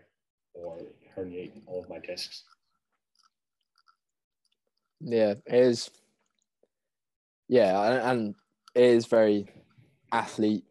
or 0.53 0.77
herniate 1.15 1.61
all 1.67 1.83
of 1.83 1.89
my 1.89 1.99
discs. 1.99 2.43
Yeah, 4.99 5.31
it 5.31 5.41
is. 5.47 5.89
Yeah, 7.47 8.11
and 8.11 8.35
it 8.75 8.83
is 8.83 9.05
very 9.05 9.47
athlete, 10.11 10.65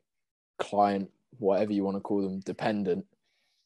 client, 0.58 1.10
whatever 1.38 1.72
you 1.72 1.84
want 1.84 1.96
to 1.96 2.00
call 2.00 2.22
them, 2.22 2.40
dependent, 2.40 3.06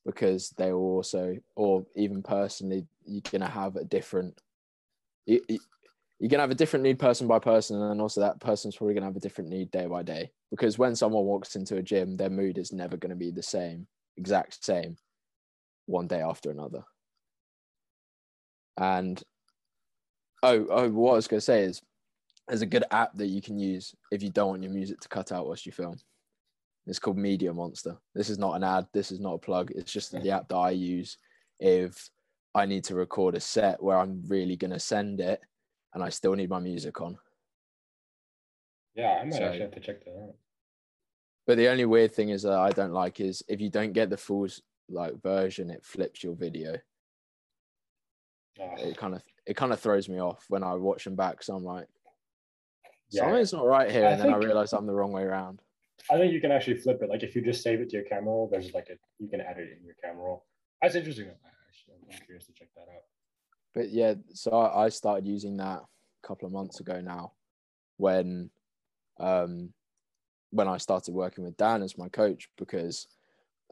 because 0.05 0.51
they 0.51 0.73
will 0.73 0.97
also, 0.97 1.37
or 1.57 1.87
even 1.95 2.23
personally, 2.23 2.87
you're 3.05 3.23
gonna 3.31 3.49
have 3.49 3.77
a 3.77 3.85
different. 3.85 4.41
You, 5.27 5.41
you're 6.19 6.29
gonna 6.29 6.43
have 6.43 6.51
a 6.51 6.55
different 6.55 6.83
need 6.83 6.99
person 6.99 7.27
by 7.27 7.39
person, 7.39 7.81
and 7.81 8.01
also 8.01 8.21
that 8.21 8.41
person's 8.41 8.77
probably 8.77 8.95
gonna 8.95 9.07
have 9.07 9.17
a 9.17 9.21
different 9.21 9.51
need 9.51 9.71
day 9.71 9.87
by 9.87 10.03
day. 10.03 10.31
Because 10.51 10.79
when 10.79 10.97
someone 10.97 11.25
walks 11.25 11.57
into 11.57 11.77
a 11.77 11.83
gym, 11.83 12.17
their 12.17 12.31
mood 12.31 12.59
is 12.59 12.73
never 12.73 12.97
gonna 12.97 13.17
be 13.17 13.31
the 13.31 13.43
same, 13.43 13.87
exact 14.17 14.65
same, 14.65 14.97
one 15.87 16.07
day 16.07 16.21
after 16.21 16.51
another. 16.51 16.85
And 18.77 19.23
oh, 20.43 20.67
oh, 20.71 20.91
what 20.91 21.13
I 21.13 21.17
was 21.17 21.29
gonna 21.29 21.41
say 21.41 21.63
is, 21.63 21.83
there's 22.49 22.63
a 22.63 22.67
good 22.67 22.85
app 22.91 23.17
that 23.17 23.29
you 23.29 23.41
can 23.41 23.59
use 23.59 23.95
if 24.11 24.23
you 24.23 24.31
don't 24.31 24.49
want 24.49 24.63
your 24.63 24.73
music 24.73 25.01
to 25.01 25.09
cut 25.09 25.31
out 25.31 25.47
whilst 25.47 25.67
you 25.67 25.73
film. 25.73 25.97
It's 26.91 26.99
called 26.99 27.19
Media 27.19 27.55
Monster. 27.55 27.97
This 28.17 28.29
is 28.29 28.37
not 28.37 28.57
an 28.57 28.65
ad. 28.65 28.89
This 28.93 29.13
is 29.13 29.21
not 29.21 29.35
a 29.35 29.39
plug. 29.39 29.71
It's 29.77 29.93
just 29.93 30.11
the 30.11 30.31
app 30.33 30.49
that 30.49 30.57
I 30.57 30.71
use 30.71 31.19
if 31.61 32.11
I 32.53 32.67
need 32.67 32.83
to 32.85 32.97
record 32.97 33.37
a 33.37 33.41
set 33.41 33.81
where 33.81 33.97
I'm 33.97 34.25
really 34.27 34.57
gonna 34.57 34.81
send 34.81 35.21
it, 35.21 35.41
and 35.95 36.03
I 36.03 36.09
still 36.09 36.35
need 36.35 36.51
my 36.51 36.59
music 36.59 37.01
on. 37.01 37.17
Yeah, 38.97 39.21
I 39.23 39.25
might 39.25 39.35
so, 39.35 39.45
actually 39.45 39.61
have 39.61 39.71
to 39.71 39.81
check 39.81 40.05
that 40.05 40.11
out. 40.11 40.35
But 41.47 41.59
the 41.59 41.69
only 41.69 41.85
weird 41.85 42.13
thing 42.13 42.31
is 42.31 42.43
that 42.43 42.59
I 42.59 42.71
don't 42.71 42.93
like 42.93 43.21
is 43.21 43.45
if 43.47 43.61
you 43.61 43.71
don't 43.71 43.93
get 43.93 44.11
the 44.11 44.17
full 44.17 44.49
like 44.89 45.23
version, 45.23 45.71
it 45.71 45.85
flips 45.85 46.25
your 46.25 46.35
video. 46.35 46.77
Oh. 48.61 48.75
It 48.79 48.97
kind 48.97 49.15
of 49.15 49.23
it 49.47 49.57
kind 49.57 49.73
of 49.73 49.79
throws 49.79 50.09
me 50.09 50.21
off 50.21 50.45
when 50.49 50.65
I 50.65 50.75
watch 50.75 51.05
them 51.05 51.15
back. 51.15 51.45
So 51.45 51.55
I'm 51.55 51.65
like, 51.65 51.87
yeah. 53.11 53.23
something's 53.23 53.53
not 53.53 53.65
right 53.65 53.93
here, 53.93 54.07
I 54.07 54.11
and 54.11 54.21
then 54.21 54.35
I 54.35 54.39
realize 54.39 54.73
I'm 54.73 54.87
the 54.87 54.93
wrong 54.93 55.13
way 55.13 55.23
around. 55.23 55.63
I 56.11 56.17
think 56.19 56.33
you 56.33 56.41
can 56.41 56.53
actually 56.53 56.77
flip 56.77 57.01
it. 57.03 57.11
Like 57.11 57.23
if 57.23 57.35
you 57.35 57.43
just 57.43 57.63
save 57.63 57.81
it 57.81 57.91
to 57.91 57.97
your 57.97 58.05
camera 58.05 58.33
roll, 58.33 58.49
there's 58.51 58.73
like 58.73 58.89
a 58.91 58.95
you 59.19 59.29
can 59.29 59.41
edit 59.41 59.69
it 59.69 59.79
in 59.81 59.85
your 59.85 59.97
camera 60.03 60.25
roll. 60.25 60.47
That's 60.81 60.95
interesting. 60.95 61.27
I'm 61.29 62.19
curious 62.27 62.47
to 62.47 62.53
check 62.53 62.69
that 62.75 62.83
out. 62.83 63.03
But 63.75 63.91
yeah, 63.91 64.15
so 64.33 64.53
I, 64.53 64.87
I 64.87 64.89
started 64.89 65.27
using 65.27 65.57
that 65.59 65.81
a 65.83 66.27
couple 66.27 66.47
of 66.47 66.53
months 66.53 66.81
ago 66.81 67.01
now, 67.01 67.33
when 67.97 68.51
um 69.19 69.73
when 70.51 70.69
I 70.69 70.79
started 70.79 71.15
working 71.15 71.45
with 71.45 71.57
Dan 71.57 71.83
as 71.83 71.99
my 71.99 72.09
coach 72.09 72.49
because 72.57 73.07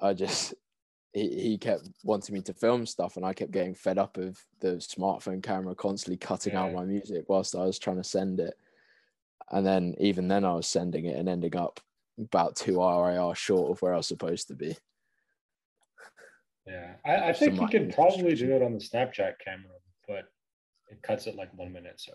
I 0.01 0.15
just 0.15 0.55
he, 1.13 1.29
he 1.29 1.59
kept 1.59 1.89
wanting 2.05 2.35
me 2.35 2.43
to 2.43 2.53
film 2.53 2.87
stuff 2.87 3.17
and 3.17 3.25
I 3.25 3.33
kept 3.33 3.51
getting 3.51 3.75
fed 3.75 3.99
up 3.99 4.17
of 4.19 4.39
the 4.61 4.77
smartphone 4.77 5.43
camera 5.43 5.75
constantly 5.75 6.19
cutting 6.19 6.53
yeah. 6.53 6.63
out 6.63 6.75
my 6.75 6.85
music 6.85 7.25
whilst 7.29 7.57
I 7.57 7.65
was 7.65 7.79
trying 7.79 7.97
to 7.97 8.05
send 8.05 8.41
it. 8.41 8.55
And 9.51 9.67
then 9.67 9.95
even 9.99 10.29
then 10.29 10.45
I 10.45 10.53
was 10.53 10.67
sending 10.67 11.07
it 11.07 11.17
and 11.17 11.29
ending 11.29 11.57
up 11.57 11.81
about 12.19 12.57
two 12.57 12.81
RIR 12.81 13.35
short 13.35 13.71
of 13.71 13.83
where 13.83 13.95
I 13.95 13.97
was 13.97 14.09
supposed 14.09 14.49
to 14.49 14.55
be. 14.55 14.77
Yeah. 16.67 16.95
I, 17.05 17.31
I 17.31 17.33
think 17.33 17.61
you 17.61 17.67
can 17.69 17.93
probably 17.93 18.35
do 18.35 18.53
it 18.53 18.63
on 18.63 18.75
the 18.75 18.79
Snapchat 18.79 19.35
camera, 19.45 19.77
but 20.07 20.25
it 20.91 21.03
cuts 21.03 21.27
it 21.27 21.37
like 21.37 21.57
one 21.57 21.73
minute. 21.73 22.01
So 22.01 22.13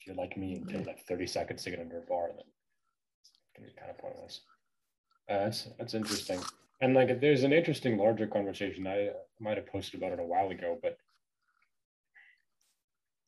if 0.00 0.06
you're 0.06 0.16
like 0.16 0.36
me 0.36 0.56
and 0.56 0.68
take 0.68 0.86
like 0.86 1.06
30 1.06 1.26
seconds 1.26 1.62
to 1.64 1.70
get 1.70 1.80
under 1.80 1.98
a 1.98 2.02
bar, 2.02 2.28
then 2.28 2.44
it's 3.20 3.30
gonna 3.56 3.68
be 3.68 3.74
kind 3.78 3.90
of 3.90 3.98
pointless. 3.98 4.40
Uh, 5.30 5.44
that's 5.44 5.68
that's 5.78 5.94
interesting 5.94 6.40
and 6.82 6.94
like 6.94 7.20
there's 7.20 7.44
an 7.44 7.52
interesting 7.52 7.96
larger 7.96 8.26
conversation 8.26 8.86
i 8.86 9.08
might 9.40 9.56
have 9.56 9.66
posted 9.66 9.94
about 9.98 10.12
it 10.12 10.20
a 10.20 10.24
while 10.24 10.50
ago 10.50 10.78
but 10.82 10.98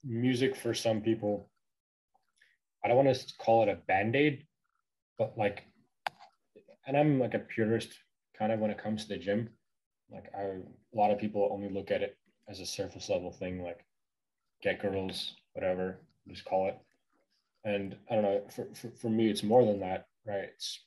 music 0.02 0.54
for 0.54 0.74
some 0.74 1.00
people 1.00 1.48
i 2.84 2.88
don't 2.88 3.02
want 3.02 3.16
to 3.16 3.34
call 3.38 3.62
it 3.62 3.68
a 3.70 3.76
band-aid 3.86 4.44
but 5.16 5.38
like 5.38 5.64
and 6.86 6.96
i'm 6.96 7.18
like 7.18 7.34
a 7.34 7.38
purist 7.38 7.90
kind 8.36 8.52
of 8.52 8.60
when 8.60 8.70
it 8.70 8.82
comes 8.82 9.02
to 9.02 9.08
the 9.08 9.18
gym. 9.18 9.48
Like 10.10 10.30
I, 10.36 10.42
a 10.42 10.96
lot 10.96 11.10
of 11.10 11.18
people 11.18 11.48
only 11.50 11.68
look 11.68 11.90
at 11.90 12.02
it 12.02 12.16
as 12.48 12.60
a 12.60 12.66
surface 12.66 13.08
level 13.08 13.32
thing 13.32 13.62
like 13.62 13.84
get 14.62 14.82
girls 14.82 15.34
whatever 15.54 15.98
just 16.28 16.44
call 16.44 16.68
it. 16.68 16.78
And 17.64 17.96
i 18.10 18.14
don't 18.14 18.24
know 18.24 18.42
for, 18.54 18.66
for, 18.74 18.90
for 19.00 19.08
me 19.08 19.30
it's 19.30 19.42
more 19.42 19.64
than 19.64 19.80
that 19.80 20.06
right? 20.26 20.50
It's 20.54 20.80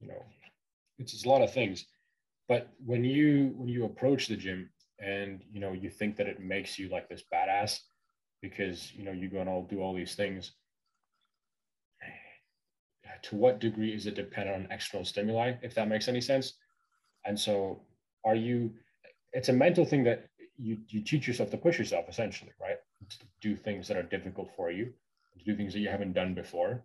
you 0.00 0.08
know 0.08 0.22
it's, 0.98 1.14
it's 1.14 1.24
a 1.24 1.28
lot 1.28 1.42
of 1.42 1.52
things. 1.52 1.86
But 2.48 2.68
when 2.84 3.04
you 3.04 3.54
when 3.56 3.68
you 3.68 3.84
approach 3.84 4.28
the 4.28 4.36
gym 4.36 4.70
and 4.98 5.42
you 5.50 5.60
know 5.60 5.72
you 5.72 5.90
think 5.90 6.16
that 6.16 6.26
it 6.26 6.40
makes 6.40 6.78
you 6.78 6.88
like 6.88 7.08
this 7.08 7.24
badass 7.32 7.80
because 8.42 8.92
you 8.94 9.04
know 9.04 9.12
you 9.12 9.28
go 9.28 9.40
and 9.40 9.48
all 9.48 9.62
do 9.62 9.80
all 9.80 9.94
these 9.94 10.14
things 10.14 10.52
to 13.22 13.36
what 13.36 13.60
degree 13.60 13.92
is 13.92 14.06
it 14.06 14.14
dependent 14.14 14.56
on 14.56 14.72
external 14.72 15.04
stimuli 15.04 15.52
if 15.62 15.74
that 15.74 15.88
makes 15.88 16.08
any 16.08 16.20
sense 16.20 16.54
and 17.24 17.38
so 17.38 17.80
are 18.24 18.34
you 18.34 18.70
it's 19.32 19.48
a 19.48 19.52
mental 19.52 19.84
thing 19.84 20.04
that 20.04 20.26
you 20.56 20.78
you 20.88 21.02
teach 21.02 21.26
yourself 21.26 21.50
to 21.50 21.56
push 21.56 21.78
yourself 21.78 22.06
essentially 22.08 22.52
right 22.60 22.78
to 23.08 23.16
do 23.40 23.56
things 23.56 23.86
that 23.88 23.96
are 23.96 24.02
difficult 24.02 24.50
for 24.56 24.70
you 24.70 24.92
to 25.36 25.44
do 25.44 25.56
things 25.56 25.72
that 25.72 25.80
you 25.80 25.88
haven't 25.88 26.12
done 26.12 26.34
before 26.34 26.82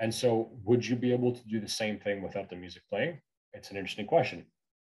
and 0.00 0.12
so 0.12 0.50
would 0.64 0.86
you 0.86 0.96
be 0.96 1.12
able 1.12 1.32
to 1.32 1.46
do 1.48 1.60
the 1.60 1.68
same 1.68 1.98
thing 1.98 2.22
without 2.22 2.48
the 2.48 2.56
music 2.56 2.82
playing 2.88 3.20
it's 3.52 3.70
an 3.70 3.76
interesting 3.76 4.06
question 4.06 4.44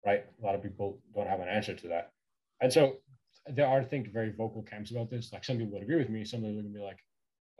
right? 0.06 0.23
A 0.41 0.45
lot 0.45 0.56
of 0.56 0.63
people 0.63 0.99
don't 1.13 1.28
have 1.28 1.39
an 1.39 1.49
answer 1.49 1.73
to 1.73 1.88
that. 1.89 2.12
And 2.62 2.71
so 2.71 2.97
there 3.47 3.67
are, 3.67 3.82
I 3.82 3.84
think, 3.84 4.13
very 4.13 4.32
vocal 4.32 4.63
camps 4.63 4.91
about 4.91 5.10
this. 5.10 5.34
Like 5.34 5.43
some 5.43 5.58
people 5.58 5.73
would 5.73 5.84
agree 5.84 5.97
with 5.97 6.10
me, 6.10 6.23
some 6.23 6.41
people 6.41 6.56
would 6.56 6.73
be 6.73 6.80
like, 6.80 6.99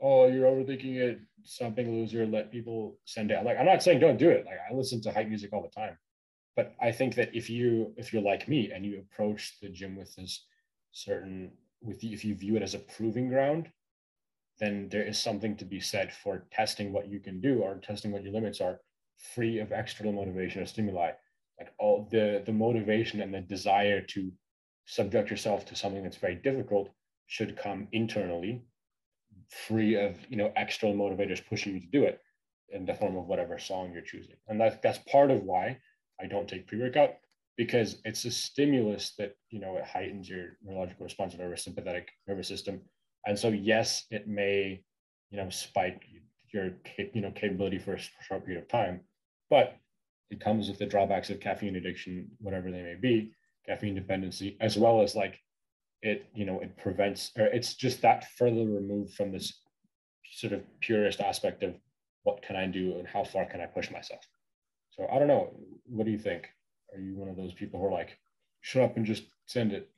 oh, 0.00 0.26
you're 0.28 0.50
overthinking 0.50 0.96
it, 0.96 1.20
something 1.42 1.90
loser, 1.90 2.26
let 2.26 2.52
people 2.52 2.98
send 3.04 3.32
out. 3.32 3.44
Like, 3.44 3.58
I'm 3.58 3.66
not 3.66 3.82
saying 3.82 4.00
don't 4.00 4.18
do 4.18 4.30
it. 4.30 4.44
Like 4.44 4.58
I 4.70 4.74
listen 4.74 5.00
to 5.02 5.12
hype 5.12 5.28
music 5.28 5.52
all 5.52 5.62
the 5.62 5.68
time. 5.68 5.96
But 6.54 6.74
I 6.80 6.92
think 6.92 7.14
that 7.16 7.34
if 7.34 7.50
you 7.50 7.92
if 7.96 8.12
you're 8.12 8.22
like 8.22 8.48
me 8.48 8.72
and 8.72 8.84
you 8.84 8.98
approach 8.98 9.58
the 9.60 9.68
gym 9.68 9.96
with 9.96 10.14
this 10.16 10.44
certain 10.92 11.52
with 11.82 12.00
the, 12.00 12.12
if 12.12 12.24
you 12.24 12.34
view 12.34 12.56
it 12.56 12.62
as 12.62 12.74
a 12.74 12.78
proving 12.78 13.28
ground, 13.28 13.68
then 14.58 14.88
there 14.90 15.06
is 15.06 15.18
something 15.18 15.56
to 15.56 15.64
be 15.64 15.80
said 15.80 16.12
for 16.12 16.46
testing 16.50 16.92
what 16.92 17.08
you 17.08 17.20
can 17.20 17.40
do 17.40 17.60
or 17.60 17.76
testing 17.76 18.10
what 18.10 18.22
your 18.22 18.32
limits 18.32 18.62
are, 18.62 18.80
free 19.34 19.58
of 19.58 19.70
external 19.72 20.12
motivation 20.12 20.62
or 20.62 20.66
stimuli 20.66 21.10
like 21.58 21.72
all 21.78 22.08
the 22.10 22.42
the 22.46 22.52
motivation 22.52 23.20
and 23.20 23.32
the 23.32 23.40
desire 23.40 24.00
to 24.00 24.30
subject 24.84 25.30
yourself 25.30 25.64
to 25.66 25.74
something 25.74 26.02
that's 26.02 26.16
very 26.16 26.36
difficult 26.36 26.90
should 27.26 27.56
come 27.56 27.88
internally 27.92 28.62
free 29.50 29.94
of 29.94 30.16
you 30.28 30.36
know 30.36 30.52
external 30.56 30.96
motivators 30.96 31.44
pushing 31.46 31.74
you 31.74 31.80
to 31.80 31.86
do 31.86 32.04
it 32.04 32.20
in 32.70 32.84
the 32.84 32.94
form 32.94 33.16
of 33.16 33.26
whatever 33.26 33.58
song 33.58 33.92
you're 33.92 34.02
choosing. 34.02 34.36
And 34.48 34.60
that, 34.60 34.82
that's 34.82 34.98
part 35.10 35.30
of 35.30 35.42
why 35.42 35.78
i 36.20 36.26
don't 36.26 36.48
take 36.48 36.66
pre-workout 36.66 37.16
because 37.58 37.98
it's 38.04 38.24
a 38.24 38.30
stimulus 38.30 39.12
that 39.18 39.36
you 39.50 39.60
know 39.60 39.76
it 39.76 39.84
heightens 39.84 40.28
your 40.28 40.56
neurological 40.62 41.04
response 41.04 41.34
of 41.34 41.40
our 41.40 41.56
sympathetic 41.56 42.08
nervous 42.26 42.48
system. 42.48 42.80
And 43.26 43.38
so 43.38 43.48
yes 43.48 44.04
it 44.10 44.28
may 44.28 44.82
you 45.30 45.38
know 45.38 45.50
spike 45.50 46.04
your 46.52 46.70
you 47.12 47.20
know 47.20 47.32
capability 47.32 47.78
for 47.78 47.94
a 47.94 48.00
short 48.26 48.44
period 48.44 48.62
of 48.62 48.68
time 48.68 49.00
but 49.50 49.78
it 50.30 50.40
comes 50.40 50.68
with 50.68 50.78
the 50.78 50.86
drawbacks 50.86 51.30
of 51.30 51.40
caffeine 51.40 51.76
addiction, 51.76 52.30
whatever 52.38 52.70
they 52.70 52.82
may 52.82 52.96
be, 53.00 53.32
caffeine 53.66 53.94
dependency, 53.94 54.56
as 54.60 54.76
well 54.76 55.00
as 55.00 55.14
like 55.14 55.38
it, 56.02 56.26
you 56.34 56.44
know, 56.44 56.60
it 56.60 56.76
prevents, 56.76 57.32
or 57.36 57.46
it's 57.46 57.74
just 57.74 58.02
that 58.02 58.26
further 58.36 58.64
removed 58.66 59.14
from 59.14 59.32
this 59.32 59.60
sort 60.32 60.52
of 60.52 60.62
purist 60.80 61.20
aspect 61.20 61.62
of 61.62 61.74
what 62.24 62.42
can 62.42 62.56
I 62.56 62.66
do 62.66 62.98
and 62.98 63.06
how 63.06 63.24
far 63.24 63.44
can 63.46 63.60
I 63.60 63.66
push 63.66 63.90
myself. 63.90 64.20
So 64.90 65.06
I 65.12 65.18
don't 65.18 65.28
know. 65.28 65.54
What 65.86 66.06
do 66.06 66.12
you 66.12 66.18
think? 66.18 66.48
Are 66.94 67.00
you 67.00 67.16
one 67.16 67.28
of 67.28 67.36
those 67.36 67.54
people 67.54 67.80
who 67.80 67.86
are 67.86 67.92
like, 67.92 68.18
shut 68.60 68.82
up 68.82 68.96
and 68.96 69.06
just 69.06 69.24
send 69.46 69.72
it? 69.72 69.90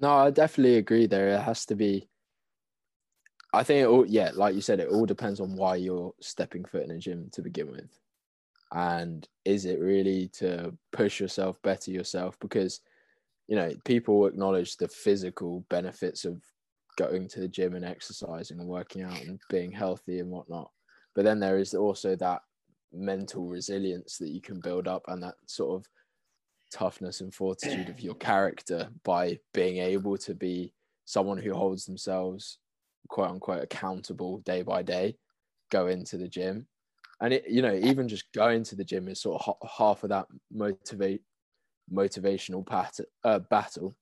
No, 0.00 0.10
I 0.10 0.30
definitely 0.30 0.76
agree 0.76 1.06
there. 1.06 1.28
It 1.28 1.40
has 1.40 1.66
to 1.66 1.76
be 1.76 2.08
I 3.52 3.62
think 3.62 3.82
it 3.82 3.86
all, 3.86 4.06
yeah, 4.06 4.30
like 4.34 4.54
you 4.54 4.62
said, 4.62 4.80
it 4.80 4.88
all 4.88 5.04
depends 5.04 5.38
on 5.38 5.56
why 5.56 5.76
you're 5.76 6.14
stepping 6.20 6.64
foot 6.64 6.84
in 6.84 6.90
a 6.90 6.98
gym 6.98 7.28
to 7.32 7.42
begin 7.42 7.70
with. 7.70 7.98
And 8.72 9.28
is 9.44 9.66
it 9.66 9.78
really 9.78 10.28
to 10.34 10.72
push 10.92 11.20
yourself, 11.20 11.60
better 11.60 11.90
yourself? 11.90 12.38
Because, 12.40 12.80
you 13.48 13.56
know, 13.56 13.72
people 13.84 14.26
acknowledge 14.26 14.76
the 14.76 14.88
physical 14.88 15.64
benefits 15.68 16.24
of 16.24 16.42
going 16.96 17.28
to 17.28 17.40
the 17.40 17.48
gym 17.48 17.74
and 17.74 17.84
exercising 17.84 18.60
and 18.60 18.68
working 18.68 19.02
out 19.02 19.20
and 19.22 19.40
being 19.50 19.72
healthy 19.72 20.20
and 20.20 20.30
whatnot. 20.30 20.70
But 21.14 21.24
then 21.24 21.40
there 21.40 21.58
is 21.58 21.74
also 21.74 22.16
that 22.16 22.42
mental 22.92 23.46
resilience 23.48 24.18
that 24.18 24.30
you 24.30 24.40
can 24.40 24.60
build 24.60 24.86
up 24.86 25.02
and 25.08 25.22
that 25.22 25.34
sort 25.46 25.80
of 25.80 25.86
toughness 26.72 27.20
and 27.20 27.34
fortitude 27.34 27.88
of 27.88 28.00
your 28.00 28.14
character 28.14 28.88
by 29.04 29.38
being 29.52 29.78
able 29.78 30.16
to 30.16 30.34
be 30.34 30.72
someone 31.04 31.38
who 31.38 31.52
holds 31.52 31.84
themselves 31.84 32.58
quote 33.08 33.30
unquote 33.30 33.62
accountable 33.62 34.38
day 34.38 34.62
by 34.62 34.82
day 34.82 35.14
go 35.70 35.88
into 35.88 36.16
the 36.16 36.28
gym 36.28 36.66
and 37.20 37.34
it 37.34 37.44
you 37.48 37.60
know 37.60 37.74
even 37.74 38.08
just 38.08 38.32
going 38.32 38.62
to 38.62 38.74
the 38.74 38.84
gym 38.84 39.08
is 39.08 39.20
sort 39.20 39.42
of 39.42 39.56
half 39.68 40.02
of 40.02 40.08
that 40.08 40.26
motivate 40.50 41.20
motivational 41.92 42.66
pat, 42.66 42.98
uh, 43.24 43.38
battle 43.38 43.94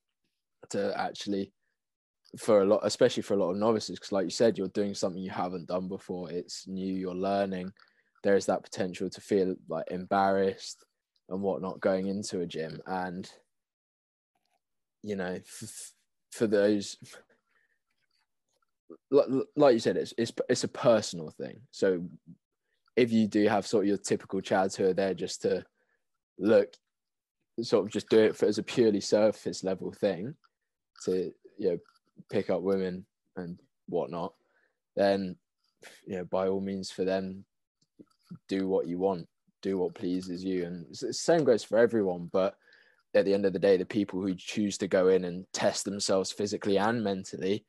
to 0.69 0.97
actually 0.99 1.51
for 2.37 2.61
a 2.61 2.65
lot 2.65 2.79
especially 2.83 3.23
for 3.23 3.33
a 3.33 3.37
lot 3.37 3.51
of 3.51 3.57
novices 3.57 3.97
because 3.97 4.11
like 4.11 4.23
you 4.23 4.29
said 4.29 4.57
you're 4.57 4.69
doing 4.69 4.93
something 4.93 5.21
you 5.21 5.29
haven't 5.29 5.67
done 5.67 5.87
before. 5.87 6.31
It's 6.31 6.67
new 6.67 6.93
you're 6.93 7.13
learning. 7.13 7.71
There's 8.23 8.45
that 8.45 8.63
potential 8.63 9.09
to 9.09 9.21
feel 9.21 9.55
like 9.67 9.85
embarrassed 9.91 10.85
and 11.29 11.41
whatnot 11.41 11.81
going 11.81 12.07
into 12.07 12.41
a 12.41 12.45
gym. 12.45 12.81
And 12.85 13.29
you 15.03 15.15
know 15.15 15.33
f- 15.33 15.91
for 16.31 16.47
those 16.47 16.97
like 19.55 19.73
you 19.73 19.79
said 19.79 19.97
it's, 19.97 20.13
it's 20.17 20.31
it's 20.47 20.63
a 20.63 20.69
personal 20.69 21.31
thing. 21.31 21.59
So 21.71 22.01
if 22.95 23.11
you 23.11 23.27
do 23.27 23.47
have 23.47 23.67
sort 23.67 23.83
of 23.83 23.87
your 23.89 23.97
typical 23.97 24.41
chads 24.41 24.75
who 24.75 24.85
are 24.85 24.93
there 24.93 25.13
just 25.13 25.41
to 25.41 25.65
look 26.39 26.73
sort 27.61 27.85
of 27.85 27.91
just 27.91 28.09
do 28.09 28.19
it 28.19 28.35
for, 28.35 28.45
as 28.45 28.57
a 28.57 28.63
purely 28.63 29.01
surface 29.01 29.63
level 29.63 29.91
thing 29.91 30.33
to 31.05 31.31
you 31.57 31.71
know 31.71 31.77
pick 32.29 32.49
up 32.49 32.61
women 32.61 33.05
and 33.35 33.59
whatnot 33.87 34.33
then 34.95 35.35
you 36.05 36.17
know 36.17 36.25
by 36.25 36.47
all 36.47 36.61
means 36.61 36.91
for 36.91 37.03
them 37.03 37.43
do 38.47 38.67
what 38.67 38.87
you 38.87 38.97
want 38.97 39.27
do 39.61 39.77
what 39.77 39.95
pleases 39.95 40.43
you. 40.43 40.65
And 40.65 40.85
the 40.99 41.13
same 41.13 41.43
goes 41.43 41.63
for 41.63 41.77
everyone. 41.77 42.29
But 42.31 42.55
at 43.13 43.25
the 43.25 43.33
end 43.33 43.45
of 43.45 43.53
the 43.53 43.59
day, 43.59 43.77
the 43.77 43.85
people 43.85 44.21
who 44.21 44.35
choose 44.35 44.77
to 44.79 44.87
go 44.87 45.07
in 45.07 45.25
and 45.25 45.45
test 45.53 45.85
themselves 45.85 46.31
physically 46.31 46.77
and 46.77 47.03
mentally, 47.03 47.65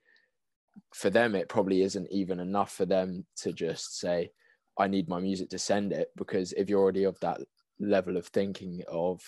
for 0.95 1.11
them, 1.11 1.35
it 1.35 1.49
probably 1.49 1.83
isn't 1.83 2.11
even 2.11 2.41
enough 2.41 2.73
for 2.73 2.87
them 2.87 3.27
to 3.37 3.53
just 3.53 3.99
say, 3.99 4.31
I 4.79 4.89
need 4.89 5.09
my 5.09 5.21
music 5.21 5.51
to 5.51 5.59
send 5.59 5.93
it. 5.93 6.09
Because 6.17 6.53
if 6.53 6.69
you're 6.69 6.81
already 6.81 7.05
of 7.05 7.21
that 7.21 7.41
level 7.79 8.17
of 8.17 8.27
thinking 8.29 8.83
of 8.89 9.21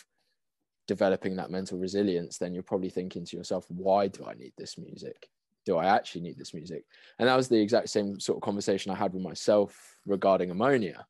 developing 0.87 1.37
that 1.37 1.51
mental 1.51 1.79
resilience, 1.79 2.39
then 2.39 2.53
you're 2.55 2.63
probably 2.63 2.91
thinking 2.91 3.25
to 3.25 3.37
yourself, 3.37 3.67
why 3.69 4.09
do 4.09 4.25
I 4.27 4.35
need 4.35 4.53
this 4.57 4.79
music? 4.79 5.29
Do 5.65 5.77
I 5.77 5.87
actually 5.87 6.23
need 6.23 6.39
this 6.39 6.53
music? 6.53 6.85
And 7.19 7.29
that 7.29 7.37
was 7.37 7.49
the 7.49 7.61
exact 7.61 7.89
same 7.89 8.21
sort 8.21 8.37
of 8.37 8.43
conversation 8.43 8.93
I 8.93 8.97
had 8.97 9.15
with 9.15 9.23
myself 9.23 9.97
regarding 10.07 10.51
ammonia. 10.51 11.07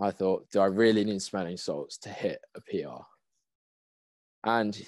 I 0.00 0.10
thought, 0.10 0.50
do 0.50 0.60
I 0.60 0.66
really 0.66 1.04
need 1.04 1.22
smelling 1.22 1.56
salts 1.56 1.96
to 1.98 2.10
hit 2.10 2.40
a 2.54 2.60
PR? 2.60 3.02
And 4.44 4.78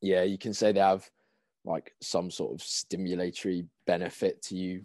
yeah, 0.00 0.22
you 0.22 0.38
can 0.38 0.54
say 0.54 0.72
they 0.72 0.80
have 0.80 1.08
like 1.64 1.94
some 2.00 2.30
sort 2.30 2.54
of 2.54 2.66
stimulatory 2.66 3.66
benefit 3.86 4.42
to 4.42 4.56
you. 4.56 4.82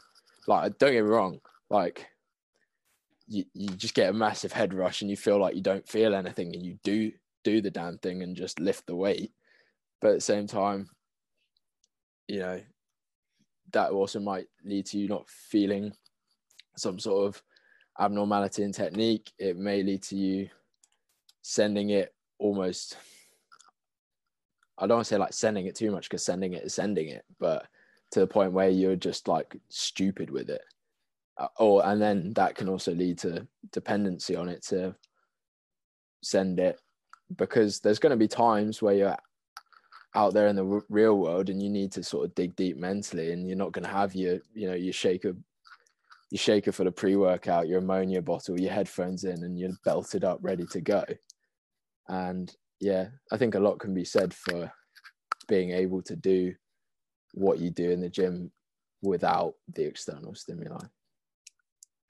Like, 0.48 0.78
don't 0.78 0.92
get 0.92 1.04
me 1.04 1.10
wrong, 1.10 1.40
like 1.70 2.08
you, 3.28 3.46
you 3.54 3.70
just 3.70 3.94
get 3.94 4.10
a 4.10 4.14
massive 4.14 4.52
head 4.52 4.74
rush 4.74 5.02
and 5.02 5.10
you 5.10 5.18
feel 5.18 5.40
like 5.40 5.56
you 5.56 5.62
don't 5.62 5.88
feel 5.88 6.16
anything 6.16 6.54
and 6.56 6.66
you 6.66 6.80
do 6.84 7.12
do 7.44 7.62
the 7.62 7.72
damn 7.72 7.98
thing 7.98 8.22
and 8.22 8.36
just 8.36 8.60
lift 8.60 8.86
the 8.88 8.96
weight. 8.96 9.32
But 10.02 10.10
at 10.10 10.16
the 10.16 10.22
same 10.22 10.48
time, 10.48 10.90
you 12.28 12.40
know, 12.40 12.62
that 13.72 13.92
also 13.92 14.20
might 14.20 14.48
lead 14.64 14.86
to 14.88 14.98
you 14.98 15.08
not 15.08 15.30
feeling 15.30 15.94
some 16.78 17.00
sort 17.00 17.28
of 17.28 17.44
abnormality 18.00 18.64
in 18.64 18.72
technique, 18.72 19.32
it 19.38 19.58
may 19.58 19.84
lead 19.84 20.02
to 20.04 20.16
you 20.16 20.50
sending 21.42 21.90
it 21.90 22.14
almost. 22.38 22.98
I 24.78 24.88
don't 24.88 24.98
want 24.98 25.08
to 25.08 25.14
say 25.14 25.18
like 25.18 25.34
sending 25.34 25.66
it 25.66 25.76
too 25.76 25.92
much 25.92 26.10
because 26.10 26.24
sending 26.24 26.54
it 26.54 26.64
is 26.64 26.74
sending 26.74 27.10
it, 27.10 27.26
but 27.40 27.68
to 28.12 28.22
the 28.22 28.28
point 28.28 28.54
where 28.54 28.70
you're 28.70 28.96
just 28.96 29.28
like 29.28 29.56
stupid 29.70 30.30
with 30.30 30.50
it. 30.50 30.64
Uh, 31.38 31.48
or 31.58 31.86
and 31.86 32.02
then 32.02 32.34
that 32.34 32.56
can 32.56 32.70
also 32.70 32.94
lead 32.94 33.18
to 33.20 33.46
dependency 33.72 34.36
on 34.36 34.50
it 34.50 34.64
to 34.64 34.96
send 36.22 36.60
it 36.60 36.80
because 37.38 37.80
there's 37.80 38.00
going 38.00 38.12
to 38.12 38.18
be 38.18 38.28
times 38.28 38.82
where 38.82 38.96
you're 38.96 39.18
out 40.16 40.34
there 40.34 40.48
in 40.48 40.56
the 40.56 40.66
r- 40.66 40.84
real 40.90 41.18
world 41.18 41.50
and 41.50 41.62
you 41.62 41.70
need 41.70 41.92
to 41.92 42.04
sort 42.04 42.26
of 42.26 42.36
dig 42.36 42.56
deep 42.56 42.78
mentally 42.78 43.32
and 43.32 43.48
you're 43.48 43.58
not 43.58 43.72
going 43.72 43.84
to 43.84 43.92
have 43.92 44.16
your 44.16 44.40
you 44.54 44.68
know 44.68 44.74
your 44.74 44.94
shaker 44.94 45.36
your 46.32 46.40
shaker 46.40 46.72
for 46.72 46.84
the 46.84 46.92
pre-workout, 46.92 47.68
your 47.68 47.80
ammonia 47.80 48.22
bottle, 48.22 48.60
your 48.60 48.72
headphones 48.72 49.24
in, 49.24 49.44
and 49.44 49.58
you're 49.58 49.72
belted 49.84 50.24
up, 50.24 50.38
ready 50.42 50.66
to 50.68 50.82
go. 50.82 51.04
And 52.08 52.54
yeah, 52.80 53.08
I 53.32 53.38
think 53.38 53.56
a 53.56 53.60
lot 53.60 53.80
can 53.80 53.94
be 53.94 54.06
said 54.06 54.34
for 54.34 54.72
being 55.48 55.72
able 55.72 56.02
to 56.04 56.16
do 56.16 56.54
what 57.34 57.60
you 57.60 57.72
do 57.72 57.90
in 57.90 58.02
the 58.02 58.10
gym 58.10 58.52
without 59.02 59.56
the 59.74 59.86
external 59.86 60.36
stimuli. 60.36 60.86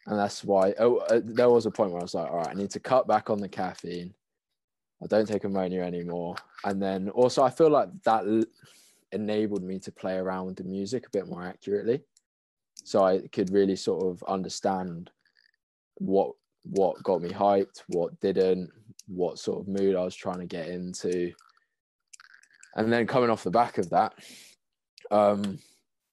And 0.05 0.17
that's 0.17 0.43
why 0.43 0.73
oh, 0.79 0.97
uh, 0.97 1.21
there 1.23 1.49
was 1.49 1.65
a 1.65 1.71
point 1.71 1.91
where 1.91 2.01
I 2.01 2.03
was 2.03 2.13
like, 2.13 2.29
all 2.29 2.37
right, 2.37 2.49
I 2.49 2.53
need 2.53 2.71
to 2.71 2.79
cut 2.79 3.07
back 3.07 3.29
on 3.29 3.39
the 3.39 3.49
caffeine. 3.49 4.13
I 5.01 5.07
don't 5.07 5.27
take 5.27 5.43
ammonia 5.43 5.81
anymore. 5.81 6.35
And 6.65 6.81
then 6.81 7.09
also, 7.09 7.43
I 7.43 7.49
feel 7.49 7.69
like 7.69 7.89
that 8.03 8.45
enabled 9.11 9.63
me 9.63 9.79
to 9.79 9.91
play 9.91 10.17
around 10.17 10.47
with 10.47 10.57
the 10.57 10.63
music 10.63 11.07
a 11.07 11.09
bit 11.11 11.27
more 11.27 11.43
accurately 11.43 12.01
so 12.83 13.03
I 13.03 13.27
could 13.31 13.51
really 13.51 13.75
sort 13.75 14.05
of 14.05 14.23
understand 14.27 15.11
what 15.95 16.31
what 16.63 17.01
got 17.03 17.21
me 17.21 17.29
hyped, 17.29 17.83
what 17.87 18.19
didn't, 18.19 18.69
what 19.07 19.39
sort 19.39 19.59
of 19.59 19.67
mood 19.67 19.95
I 19.95 20.03
was 20.03 20.15
trying 20.15 20.39
to 20.39 20.45
get 20.45 20.67
into. 20.67 21.31
And 22.75 22.91
then 22.91 23.07
coming 23.07 23.29
off 23.29 23.43
the 23.43 23.51
back 23.51 23.77
of 23.77 23.89
that, 23.89 24.13
um, 25.09 25.59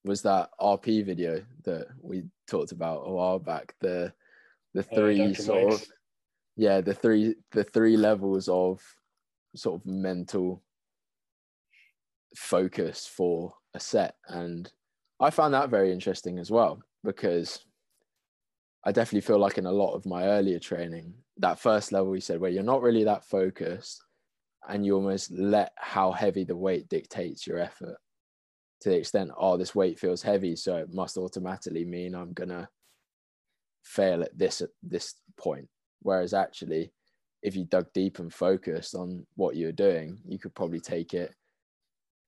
was 0.03 0.21
that 0.23 0.49
RP 0.59 1.05
video 1.05 1.43
that 1.65 1.87
we 2.01 2.23
talked 2.47 2.71
about 2.71 3.03
a 3.05 3.11
while 3.11 3.39
back. 3.39 3.75
The 3.81 4.13
the 4.73 4.83
three 4.83 5.21
oh, 5.21 5.33
sort 5.33 5.73
of 5.73 5.87
yeah, 6.57 6.81
the 6.81 6.93
three 6.93 7.35
the 7.51 7.63
three 7.63 7.95
levels 7.95 8.49
of 8.49 8.81
sort 9.55 9.79
of 9.79 9.85
mental 9.85 10.63
focus 12.35 13.07
for 13.07 13.53
a 13.73 13.79
set. 13.79 14.15
And 14.27 14.69
I 15.19 15.29
found 15.29 15.53
that 15.53 15.69
very 15.69 15.91
interesting 15.91 16.39
as 16.39 16.51
well 16.51 16.81
because 17.03 17.63
I 18.83 18.91
definitely 18.91 19.21
feel 19.21 19.39
like 19.39 19.57
in 19.57 19.65
a 19.65 19.71
lot 19.71 19.93
of 19.93 20.05
my 20.05 20.25
earlier 20.25 20.59
training, 20.59 21.13
that 21.37 21.59
first 21.59 21.91
level 21.91 22.15
you 22.15 22.21
said 22.21 22.39
where 22.39 22.51
you're 22.51 22.63
not 22.63 22.81
really 22.81 23.03
that 23.03 23.23
focused 23.23 24.03
and 24.67 24.85
you 24.85 24.95
almost 24.95 25.31
let 25.31 25.71
how 25.77 26.11
heavy 26.11 26.43
the 26.43 26.55
weight 26.55 26.89
dictates 26.89 27.47
your 27.47 27.59
effort 27.59 27.97
to 28.81 28.89
the 28.89 28.97
extent, 28.97 29.31
oh, 29.37 29.57
this 29.57 29.73
weight 29.73 29.99
feels 29.99 30.21
heavy, 30.21 30.55
so 30.55 30.77
it 30.77 30.93
must 30.93 31.17
automatically 31.17 31.85
mean 31.85 32.13
I'm 32.13 32.33
gonna 32.33 32.69
fail 33.83 34.21
at 34.21 34.37
this 34.37 34.61
at 34.61 34.69
this 34.83 35.15
point. 35.37 35.67
Whereas 36.01 36.33
actually, 36.33 36.91
if 37.43 37.55
you 37.55 37.65
dug 37.65 37.87
deep 37.93 38.19
and 38.19 38.33
focused 38.33 38.95
on 38.95 39.25
what 39.35 39.55
you're 39.55 39.71
doing, 39.71 40.19
you 40.25 40.39
could 40.39 40.55
probably 40.55 40.79
take 40.79 41.13
it 41.13 41.33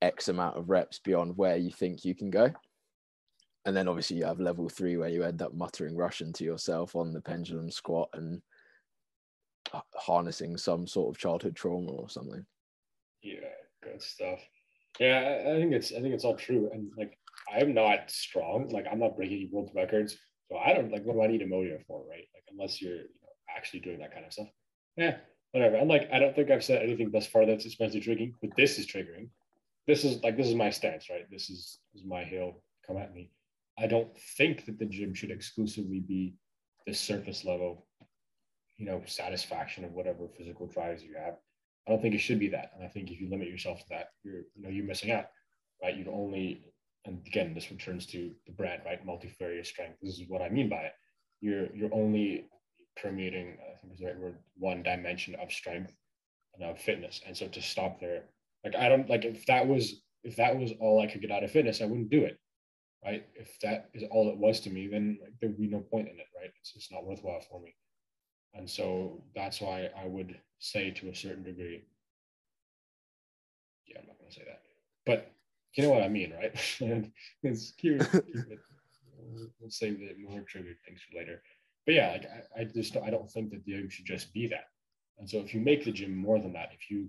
X 0.02 0.30
amount 0.30 0.58
of 0.58 0.70
reps 0.70 1.00
beyond 1.00 1.38
where 1.38 1.58
you 1.58 1.72
think 1.72 2.06
you 2.06 2.16
can 2.16 2.30
go 2.30 2.54
and 3.66 3.76
then 3.76 3.88
obviously 3.88 4.18
you 4.18 4.26
have 4.26 4.40
level 4.40 4.70
three 4.70 4.98
where 4.98 5.10
you 5.10 5.24
end 5.24 5.42
up 5.42 5.54
muttering 5.54 5.96
Russian 5.96 6.32
to 6.34 6.44
yourself 6.44 6.96
on 6.96 7.14
the 7.14 7.22
pendulum 7.22 7.70
squat 7.70 8.10
and 8.14 8.42
harnessing 9.96 10.58
some 10.58 10.88
sort 10.88 11.14
of 11.14 11.20
childhood 11.20 11.56
trauma 11.56 11.92
or 11.92 12.10
something. 12.10 12.46
Yeah, 13.22 13.36
good 13.84 14.02
stuff. 14.02 14.40
Yeah, 15.00 15.44
I, 15.46 15.60
think 15.60 15.74
it's 15.74 15.92
I 15.92 16.02
think 16.02 16.14
it's 16.14 16.24
all 16.24 16.36
true. 16.36 16.70
And 16.74 16.90
like 16.98 17.18
I'm 17.54 17.74
not 17.74 18.10
strong. 18.10 18.70
Like 18.70 18.86
I'm 18.92 19.00
not 19.00 19.16
breaking 19.16 19.50
world 19.52 19.72
records. 19.76 20.18
So 20.50 20.58
I 20.58 20.74
don't 20.74 20.92
like 20.92 21.04
what 21.04 21.14
do 21.14 21.22
I 21.22 21.28
need 21.28 21.42
ammonia 21.42 21.78
for, 21.86 22.04
right? 22.10 22.26
Like 22.34 22.44
unless 22.52 22.82
you're 22.82 23.04
actually 23.56 23.82
doing 23.82 24.00
that 24.00 24.14
kind 24.14 24.26
of 24.26 24.34
stuff. 24.34 24.48
Yeah, 24.98 25.18
whatever. 25.52 25.76
And 25.76 25.90
like 25.90 26.10
I 26.12 26.20
don't 26.20 26.36
think 26.36 26.52
I've 26.52 26.64
said 26.64 26.82
anything 26.82 27.12
thus 27.12 27.28
far 27.28 27.46
that's 27.46 27.66
especially 27.66 28.02
triggering, 28.02 28.34
but 28.42 28.52
this 28.58 28.78
is 28.80 28.86
triggering. 28.86 29.30
This 29.88 30.04
is 30.04 30.22
like 30.24 30.38
this 30.38 30.48
is 30.48 30.56
my 30.56 30.70
stance, 30.70 31.10
right? 31.10 31.30
This 31.32 31.50
is 31.50 31.80
this 31.94 32.02
is 32.02 32.08
my 32.08 32.24
hill. 32.24 32.62
Come 32.86 32.98
at 32.98 33.14
me. 33.14 33.32
I 33.78 33.88
don't 33.88 34.10
think 34.38 34.66
that 34.66 34.78
the 34.78 34.86
gym 34.86 35.14
should 35.14 35.32
exclusively 35.32 36.00
be 36.00 36.36
the 36.86 36.94
surface 36.94 37.46
level, 37.46 37.88
you 38.78 38.86
know, 38.86 39.02
satisfaction 39.06 39.86
of 39.86 39.92
whatever 39.94 40.28
physical 40.38 40.68
drives 40.68 41.04
you 41.04 41.16
have. 41.18 41.36
I 41.88 41.92
don't 41.92 42.02
think 42.02 42.14
it 42.14 42.20
should 42.20 42.40
be 42.40 42.50
that. 42.50 42.72
And 42.76 42.84
I 42.84 42.90
think 42.90 43.10
if 43.10 43.22
you 43.22 43.30
limit 43.30 43.48
yourself 43.48 43.80
to 43.80 43.86
that, 43.90 44.10
you're, 44.24 44.42
you 44.56 44.64
know, 44.64 44.70
you're 44.70 44.86
missing 44.86 45.12
out, 45.12 45.26
right? 45.82 45.96
You'd 45.96 46.08
only 46.08 46.66
and 47.06 47.22
again, 47.26 47.54
this 47.54 47.72
returns 47.72 48.06
to 48.08 48.32
the 48.46 48.52
brand, 48.52 48.82
right? 48.86 49.06
Multifarious 49.06 49.70
strength. 49.70 49.98
This 50.02 50.20
is 50.20 50.28
what 50.28 50.42
I 50.42 50.50
mean 50.50 50.70
by 50.70 50.78
it. 50.78 50.94
You're 51.42 51.74
you're 51.76 51.94
only 51.94 52.50
permeating, 53.02 53.58
I 53.62 53.78
think 53.78 53.94
is 53.94 54.00
the 54.00 54.08
right 54.08 54.20
word, 54.20 54.36
one 54.58 54.84
dimension 54.84 55.36
of 55.36 55.52
strength 55.52 55.96
and 56.54 56.64
of 56.64 56.80
fitness. 56.80 57.22
And 57.26 57.36
so 57.36 57.48
to 57.48 57.62
stop 57.62 58.00
there, 58.00 58.24
like 58.64 58.76
I 58.76 58.90
don't 58.90 59.10
like 59.10 59.26
if 59.26 59.46
that 59.46 59.68
was 59.68 60.02
if 60.24 60.36
that 60.36 60.58
was 60.58 60.74
all 60.80 61.02
I 61.02 61.08
could 61.08 61.22
get 61.22 61.32
out 61.32 61.44
of 61.44 61.52
fitness, 61.52 61.82
I 61.82 61.86
wouldn't 61.86 62.10
do 62.10 62.24
it. 62.24 62.38
Right. 63.04 63.26
If 63.36 63.58
that 63.62 63.90
is 63.94 64.04
all 64.12 64.30
it 64.30 64.38
was 64.38 64.60
to 64.62 64.70
me, 64.70 64.88
then 64.88 65.20
like, 65.22 65.32
there 65.40 65.50
would 65.50 65.60
be 65.60 65.68
no 65.68 65.80
point 65.80 66.10
in 66.10 66.20
it, 66.20 66.28
right? 66.38 66.52
It's 66.76 66.92
not 66.92 67.06
worthwhile 67.06 67.40
for 67.50 67.62
me. 67.62 67.74
And 68.54 68.70
so 68.70 69.24
that's 69.34 69.62
why 69.62 69.90
I 69.98 70.06
would 70.06 70.38
say 70.60 70.92
to 70.92 71.10
a 71.10 71.16
certain 71.16 71.44
degree, 71.44 71.86
yeah, 73.88 74.00
I'm 74.02 74.08
not 74.08 74.20
gonna 74.20 74.32
say 74.32 74.44
that. 74.46 74.62
But 75.06 75.32
you 75.76 75.84
know 75.84 75.92
what 75.92 76.04
I 76.04 76.10
mean, 76.10 76.34
right? 76.34 76.54
and 76.82 77.12
it's 77.44 77.72
cute. 77.72 78.06
we'll 78.12 79.70
save 79.70 80.00
the 80.00 80.16
more 80.28 80.42
triggered 80.42 80.78
things 80.86 81.00
for 81.02 81.20
later. 81.20 81.42
But 81.90 81.96
yeah, 81.96 82.12
like 82.12 82.28
I, 82.56 82.62
I 82.62 82.64
just 82.66 82.96
I 82.98 83.10
don't 83.10 83.28
think 83.32 83.50
that 83.50 83.66
the 83.66 83.72
gym 83.72 83.90
should 83.90 84.06
just 84.06 84.32
be 84.32 84.46
that. 84.46 84.66
And 85.18 85.28
so 85.28 85.40
if 85.40 85.56
you 85.56 85.60
make 85.60 85.84
the 85.84 85.92
gym 85.92 86.16
more 86.16 86.38
than 86.38 86.54
that, 86.54 86.70
if 86.72 86.92
you 86.92 87.08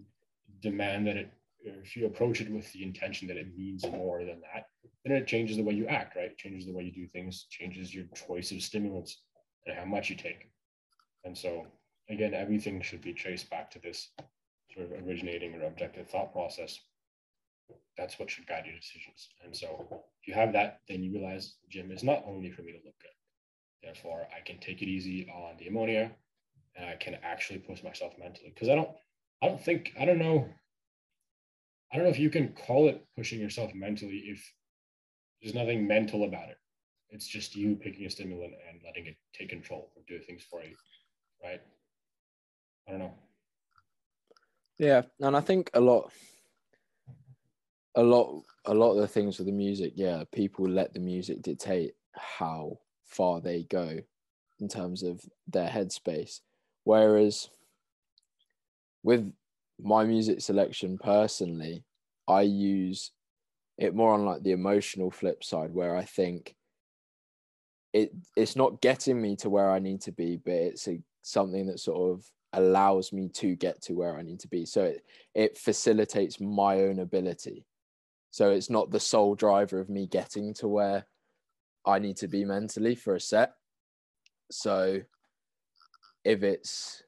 demand 0.62 1.06
that 1.06 1.18
it, 1.18 1.30
if 1.62 1.94
you 1.98 2.06
approach 2.06 2.40
it 2.40 2.50
with 2.50 2.72
the 2.72 2.82
intention 2.82 3.28
that 3.28 3.36
it 3.36 3.54
means 3.54 3.84
more 3.84 4.24
than 4.24 4.40
that, 4.40 4.68
then 5.04 5.14
it 5.14 5.26
changes 5.26 5.58
the 5.58 5.62
way 5.62 5.74
you 5.74 5.86
act, 5.86 6.16
right? 6.16 6.30
It 6.30 6.38
changes 6.38 6.64
the 6.64 6.72
way 6.72 6.84
you 6.84 6.92
do 6.92 7.06
things, 7.08 7.44
changes 7.50 7.94
your 7.94 8.06
choice 8.14 8.52
of 8.52 8.62
stimulants 8.62 9.20
and 9.66 9.76
how 9.76 9.84
much 9.84 10.08
you 10.08 10.16
take. 10.16 10.50
And 11.26 11.36
so 11.36 11.66
again, 12.08 12.32
everything 12.32 12.80
should 12.80 13.02
be 13.02 13.12
traced 13.12 13.50
back 13.50 13.70
to 13.72 13.80
this 13.80 14.08
sort 14.74 14.86
of 14.86 15.06
originating 15.06 15.56
or 15.56 15.66
objective 15.66 16.08
thought 16.08 16.32
process 16.32 16.80
that's 17.98 18.18
what 18.18 18.30
should 18.30 18.46
guide 18.46 18.64
your 18.64 18.76
decisions. 18.76 19.28
And 19.44 19.54
so 19.54 19.86
if 20.22 20.26
you 20.26 20.32
have 20.32 20.54
that, 20.54 20.80
then 20.88 21.02
you 21.02 21.12
realize 21.12 21.56
gym 21.68 21.92
is 21.92 22.02
not 22.02 22.24
only 22.26 22.50
for 22.50 22.62
me 22.62 22.72
to 22.72 22.78
look 22.78 22.98
good. 22.98 23.19
Therefore, 23.82 24.26
I 24.36 24.40
can 24.44 24.58
take 24.58 24.82
it 24.82 24.88
easy 24.88 25.30
on 25.30 25.56
the 25.58 25.68
ammonia 25.68 26.12
and 26.76 26.86
I 26.86 26.96
can 26.96 27.16
actually 27.22 27.58
push 27.58 27.82
myself 27.82 28.12
mentally. 28.18 28.50
Because 28.54 28.68
I 28.68 28.74
don't, 28.74 28.90
I 29.42 29.48
don't 29.48 29.62
think, 29.62 29.92
I 29.98 30.04
don't 30.04 30.18
know, 30.18 30.48
I 31.92 31.96
don't 31.96 32.04
know 32.04 32.10
if 32.10 32.18
you 32.18 32.30
can 32.30 32.48
call 32.48 32.88
it 32.88 33.04
pushing 33.16 33.40
yourself 33.40 33.74
mentally 33.74 34.24
if 34.26 34.52
there's 35.40 35.54
nothing 35.54 35.86
mental 35.86 36.24
about 36.24 36.48
it. 36.48 36.56
It's 37.08 37.26
just 37.26 37.56
you 37.56 37.74
picking 37.74 38.06
a 38.06 38.10
stimulant 38.10 38.52
and 38.68 38.80
letting 38.84 39.06
it 39.06 39.16
take 39.34 39.48
control 39.48 39.90
or 39.96 40.02
do 40.06 40.20
things 40.20 40.44
for 40.48 40.62
you. 40.62 40.76
Right. 41.42 41.60
I 42.86 42.92
don't 42.92 43.00
know. 43.00 43.14
Yeah. 44.78 45.02
And 45.20 45.36
I 45.36 45.40
think 45.40 45.70
a 45.74 45.80
lot 45.80 46.12
a 47.96 48.02
lot 48.02 48.42
a 48.66 48.74
lot 48.74 48.92
of 48.92 48.98
the 48.98 49.08
things 49.08 49.38
with 49.38 49.46
the 49.46 49.52
music 49.52 49.92
yeah 49.96 50.22
people 50.32 50.68
let 50.68 50.92
the 50.94 51.00
music 51.00 51.42
dictate 51.42 51.92
how 52.14 52.78
far 53.11 53.40
they 53.40 53.64
go 53.64 53.98
in 54.61 54.68
terms 54.68 55.02
of 55.02 55.20
their 55.48 55.68
headspace. 55.68 56.40
Whereas 56.84 57.48
with 59.02 59.32
my 59.82 60.04
music 60.04 60.42
selection 60.42 60.98
personally 60.98 61.82
i 62.28 62.42
use 62.42 63.12
it 63.78 63.94
more 63.94 64.12
on 64.12 64.26
like 64.26 64.42
the 64.42 64.52
emotional 64.52 65.11
flip 65.11 65.42
side 65.42 65.72
where 65.72 65.96
i 65.96 66.04
think 66.04 66.54
it 67.94 68.12
it's 68.36 68.56
not 68.56 68.82
getting 68.82 69.18
me 69.20 69.34
to 69.34 69.48
where 69.48 69.70
i 69.70 69.78
need 69.78 70.02
to 70.02 70.12
be 70.12 70.36
but 70.36 70.52
it's 70.52 70.86
a, 70.86 71.00
something 71.22 71.66
that 71.66 71.80
sort 71.80 72.12
of 72.12 72.30
allows 72.52 73.12
me 73.12 73.28
to 73.28 73.54
get 73.56 73.80
to 73.80 73.94
where 73.94 74.16
i 74.18 74.22
need 74.22 74.40
to 74.40 74.48
be. 74.48 74.64
So 74.66 74.82
it, 74.82 75.04
it 75.34 75.58
facilitates 75.58 76.40
my 76.40 76.80
own 76.80 76.98
ability. 76.98 77.64
So 78.32 78.50
it's 78.50 78.70
not 78.70 78.90
the 78.90 79.00
sole 79.00 79.34
driver 79.34 79.80
of 79.80 79.88
me 79.88 80.06
getting 80.06 80.54
to 80.54 80.68
where 80.68 81.06
I 81.86 81.98
need 81.98 82.16
to 82.18 82.28
be 82.28 82.44
mentally 82.44 82.94
for 82.94 83.14
a 83.14 83.20
set. 83.20 83.54
So 84.50 85.00
if 86.24 86.42
it's 86.42 87.02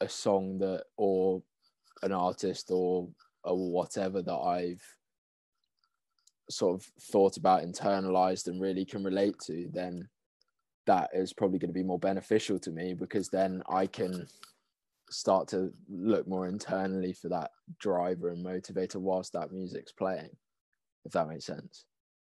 a 0.00 0.08
song 0.08 0.58
that 0.58 0.84
or 0.96 1.42
an 2.02 2.12
artist 2.12 2.70
or, 2.70 3.08
or 3.42 3.72
whatever 3.72 4.22
that 4.22 4.32
I've 4.32 4.82
sort 6.50 6.80
of 6.80 6.86
thought 7.02 7.36
about, 7.36 7.64
internalized, 7.64 8.46
and 8.46 8.60
really 8.60 8.84
can 8.84 9.02
relate 9.02 9.38
to, 9.46 9.68
then 9.72 10.08
that 10.86 11.10
is 11.12 11.32
probably 11.32 11.58
going 11.58 11.68
to 11.68 11.78
be 11.78 11.82
more 11.82 11.98
beneficial 11.98 12.58
to 12.60 12.70
me 12.70 12.94
because 12.94 13.28
then 13.28 13.62
I 13.68 13.86
can 13.86 14.26
start 15.10 15.48
to 15.48 15.72
look 15.88 16.26
more 16.26 16.46
internally 16.46 17.12
for 17.12 17.28
that 17.28 17.50
driver 17.78 18.30
and 18.30 18.44
motivator 18.44 18.96
whilst 18.96 19.32
that 19.32 19.52
music's 19.52 19.92
playing, 19.92 20.30
if 21.04 21.12
that 21.12 21.28
makes 21.28 21.46
sense. 21.46 21.84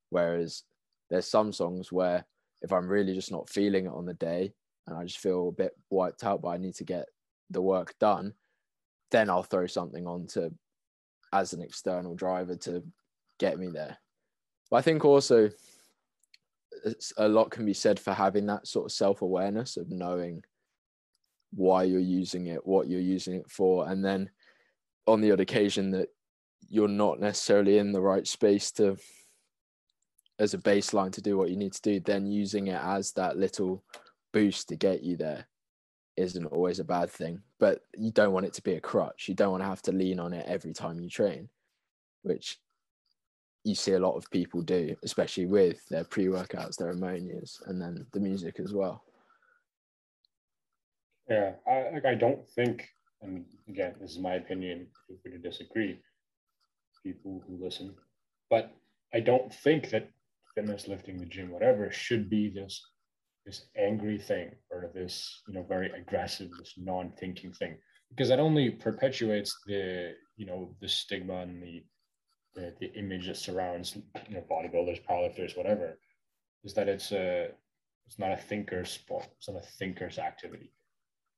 Whereas 0.10 0.64
there's 1.10 1.28
some 1.28 1.52
songs 1.52 1.92
where 1.92 2.26
if 2.62 2.72
I'm 2.72 2.88
really 2.88 3.14
just 3.14 3.32
not 3.32 3.50
feeling 3.50 3.86
it 3.86 3.94
on 3.94 4.06
the 4.06 4.14
day 4.14 4.54
and 4.88 4.98
I 4.98 5.04
just 5.04 5.20
feel 5.20 5.50
a 5.50 5.52
bit 5.52 5.76
wiped 5.90 6.24
out, 6.24 6.42
but 6.42 6.50
I 6.50 6.58
need 6.58 6.76
to 6.76 6.84
get 6.84 7.06
the 7.50 7.62
work 7.62 7.96
done, 8.00 8.34
then 9.12 9.30
I'll 9.30 9.44
throw 9.44 9.68
something 9.68 10.06
on 10.08 10.28
to 10.28 10.54
as 11.32 11.54
an 11.54 11.62
external 11.62 12.16
driver 12.16 12.56
to 12.56 12.84
get 13.40 13.60
me 13.60 13.68
there. 13.68 13.98
But 14.70 14.78
I 14.78 14.82
think 14.82 15.06
also 15.06 15.50
a 17.18 17.28
lot 17.28 17.52
can 17.52 17.66
be 17.66 17.74
said 17.74 18.00
for 18.00 18.14
having 18.14 18.46
that 18.48 18.68
sort 18.68 18.86
of 18.86 18.92
self 18.92 19.22
awareness 19.22 19.78
of 19.78 19.90
knowing 19.90 20.44
why 21.52 21.84
you're 21.84 22.00
using 22.00 22.48
it, 22.48 22.66
what 22.66 22.88
you're 22.88 23.00
using 23.00 23.36
it 23.36 23.50
for, 23.50 23.88
and 23.90 24.04
then 24.06 24.30
on 25.08 25.22
the 25.22 25.32
odd 25.32 25.40
occasion 25.40 25.90
that 25.92 26.10
you're 26.68 26.88
not 26.88 27.20
necessarily 27.20 27.80
in 27.80 27.92
the 27.92 28.02
right 28.02 28.28
space 28.28 28.72
to 28.72 28.96
as 30.40 30.54
a 30.54 30.58
baseline 30.58 31.12
to 31.12 31.22
do 31.22 31.38
what 31.38 31.50
you 31.50 31.58
need 31.58 31.74
to 31.74 31.82
do, 31.82 32.00
then 32.00 32.26
using 32.26 32.68
it 32.68 32.82
as 32.82 33.12
that 33.12 33.38
little 33.38 33.84
boost 34.32 34.70
to 34.70 34.76
get 34.76 35.04
you 35.04 35.18
there 35.18 35.46
isn't 36.16 36.46
always 36.48 36.80
a 36.80 36.84
bad 36.84 37.10
thing. 37.10 37.42
But 37.60 37.82
you 37.98 38.12
don't 38.12 38.32
want 38.32 38.46
it 38.46 38.54
to 38.54 38.64
be 38.64 38.74
a 38.74 38.82
crutch. 38.82 39.28
You 39.28 39.36
don't 39.36 39.52
want 39.52 39.64
to 39.64 39.70
have 39.70 39.82
to 39.84 39.92
lean 39.92 40.20
on 40.20 40.34
it 40.34 40.46
every 40.48 40.74
time 40.74 41.00
you 41.00 41.10
train, 41.10 41.50
which 42.24 42.58
you 43.66 43.76
see 43.76 43.94
a 43.94 44.00
lot 44.00 44.16
of 44.16 44.32
people 44.32 44.62
do, 44.62 44.96
especially 45.04 45.46
with 45.46 45.86
their 45.90 46.06
pre 46.06 46.26
workouts, 46.26 46.78
their 46.78 46.92
ammonias, 46.92 47.62
and 47.66 47.82
then 47.82 48.06
the 48.14 48.20
music 48.20 48.60
as 48.60 48.74
well. 48.74 49.04
Yeah, 51.30 51.52
I 51.68 51.92
like 51.94 52.06
I 52.06 52.16
don't 52.16 52.48
think, 52.56 52.88
and 53.22 53.46
again, 53.68 53.96
this 54.00 54.12
is 54.12 54.20
my 54.20 54.36
opinion. 54.36 54.88
Feel 55.08 55.18
free 55.22 55.34
to 55.34 55.38
disagree, 55.38 56.00
people 57.04 57.44
who 57.46 57.64
listen, 57.64 57.94
but 58.50 58.74
I 59.14 59.20
don't 59.20 59.54
think 59.54 59.90
that 59.90 60.10
fitness, 60.60 60.88
lifting, 60.88 61.18
the 61.18 61.26
gym, 61.26 61.52
whatever, 61.52 61.90
should 61.92 62.30
be 62.30 62.50
this 62.50 62.82
this 63.46 63.66
angry 63.78 64.18
thing 64.18 64.52
or 64.70 64.92
this 64.94 65.42
you 65.48 65.54
know 65.54 65.64
very 65.64 65.90
aggressive, 65.92 66.50
this 66.60 66.74
non-thinking 66.78 67.54
thing, 67.54 67.78
because 68.10 68.28
that 68.28 68.40
only 68.40 68.70
perpetuates 68.70 69.56
the 69.68 70.14
you 70.36 70.46
know 70.46 70.76
the 70.82 70.88
stigma 70.88 71.38
and 71.38 71.64
the 71.64 71.84
the, 72.56 72.74
the 72.80 72.94
image 72.94 73.28
that 73.28 73.38
surrounds 73.38 73.96
you 74.28 74.36
know 74.36 74.44
bodybuilders, 74.52 75.04
powerlifters, 75.06 75.58
whatever, 75.58 75.98
is 76.64 76.74
that 76.74 76.90
it's 76.90 77.12
a 77.12 77.50
it's 78.06 78.20
not 78.20 78.32
a 78.32 78.38
thinker's 78.38 78.90
sport, 78.90 79.28
it's 79.38 79.48
not 79.48 79.64
a 79.64 79.68
thinker's 79.78 80.20
activity. 80.20 80.72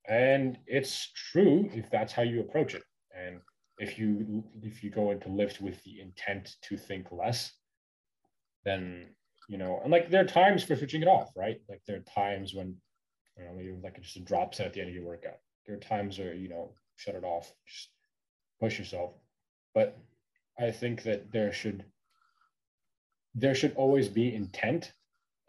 And 0.10 0.58
it's 0.66 1.12
true 1.32 1.70
if 1.74 1.92
that's 1.92 2.14
how 2.14 2.24
you 2.24 2.40
approach 2.40 2.74
it. 2.74 2.84
And 3.16 3.40
if 3.78 4.00
you 4.00 4.44
if 4.64 4.84
you 4.84 4.90
go 4.90 5.12
into 5.12 5.30
lift 5.30 5.62
with 5.62 5.84
the 5.84 6.02
intent 6.02 6.56
to 6.64 6.76
think 6.76 7.12
less 7.12 7.52
then 8.66 9.08
you 9.50 9.58
know 9.58 9.80
and 9.84 9.92
like 9.92 10.10
there 10.10 10.22
are 10.22 10.28
times 10.28 10.64
for 10.64 10.76
switching 10.76 11.02
it 11.02 11.08
off 11.08 11.32
right 11.36 11.58
like 11.70 11.82
there 11.88 11.98
are 11.98 12.14
times 12.14 12.54
when 12.54 12.76
you 13.38 13.44
know 13.44 13.54
maybe 13.56 13.74
like 13.84 14.02
just 14.02 14.18
a 14.18 14.22
drop 14.22 14.54
set 14.54 14.68
at 14.68 14.74
the 14.74 14.80
end 14.80 14.90
of 14.90 14.96
your 14.96 15.06
workout 15.06 15.40
there 15.66 15.76
are 15.76 15.80
times 15.80 16.18
where 16.18 16.34
you 16.34 16.50
know 16.50 16.74
shut 16.96 17.16
it 17.16 17.24
off 17.24 17.52
just 17.68 17.90
push 18.60 18.78
yourself 18.78 19.12
but 19.74 19.98
i 20.60 20.70
think 20.72 21.04
that 21.04 21.32
there 21.32 21.52
should 21.52 21.84
there 23.34 23.56
should 23.56 23.74
always 23.76 24.08
be 24.08 24.34
intent 24.34 24.94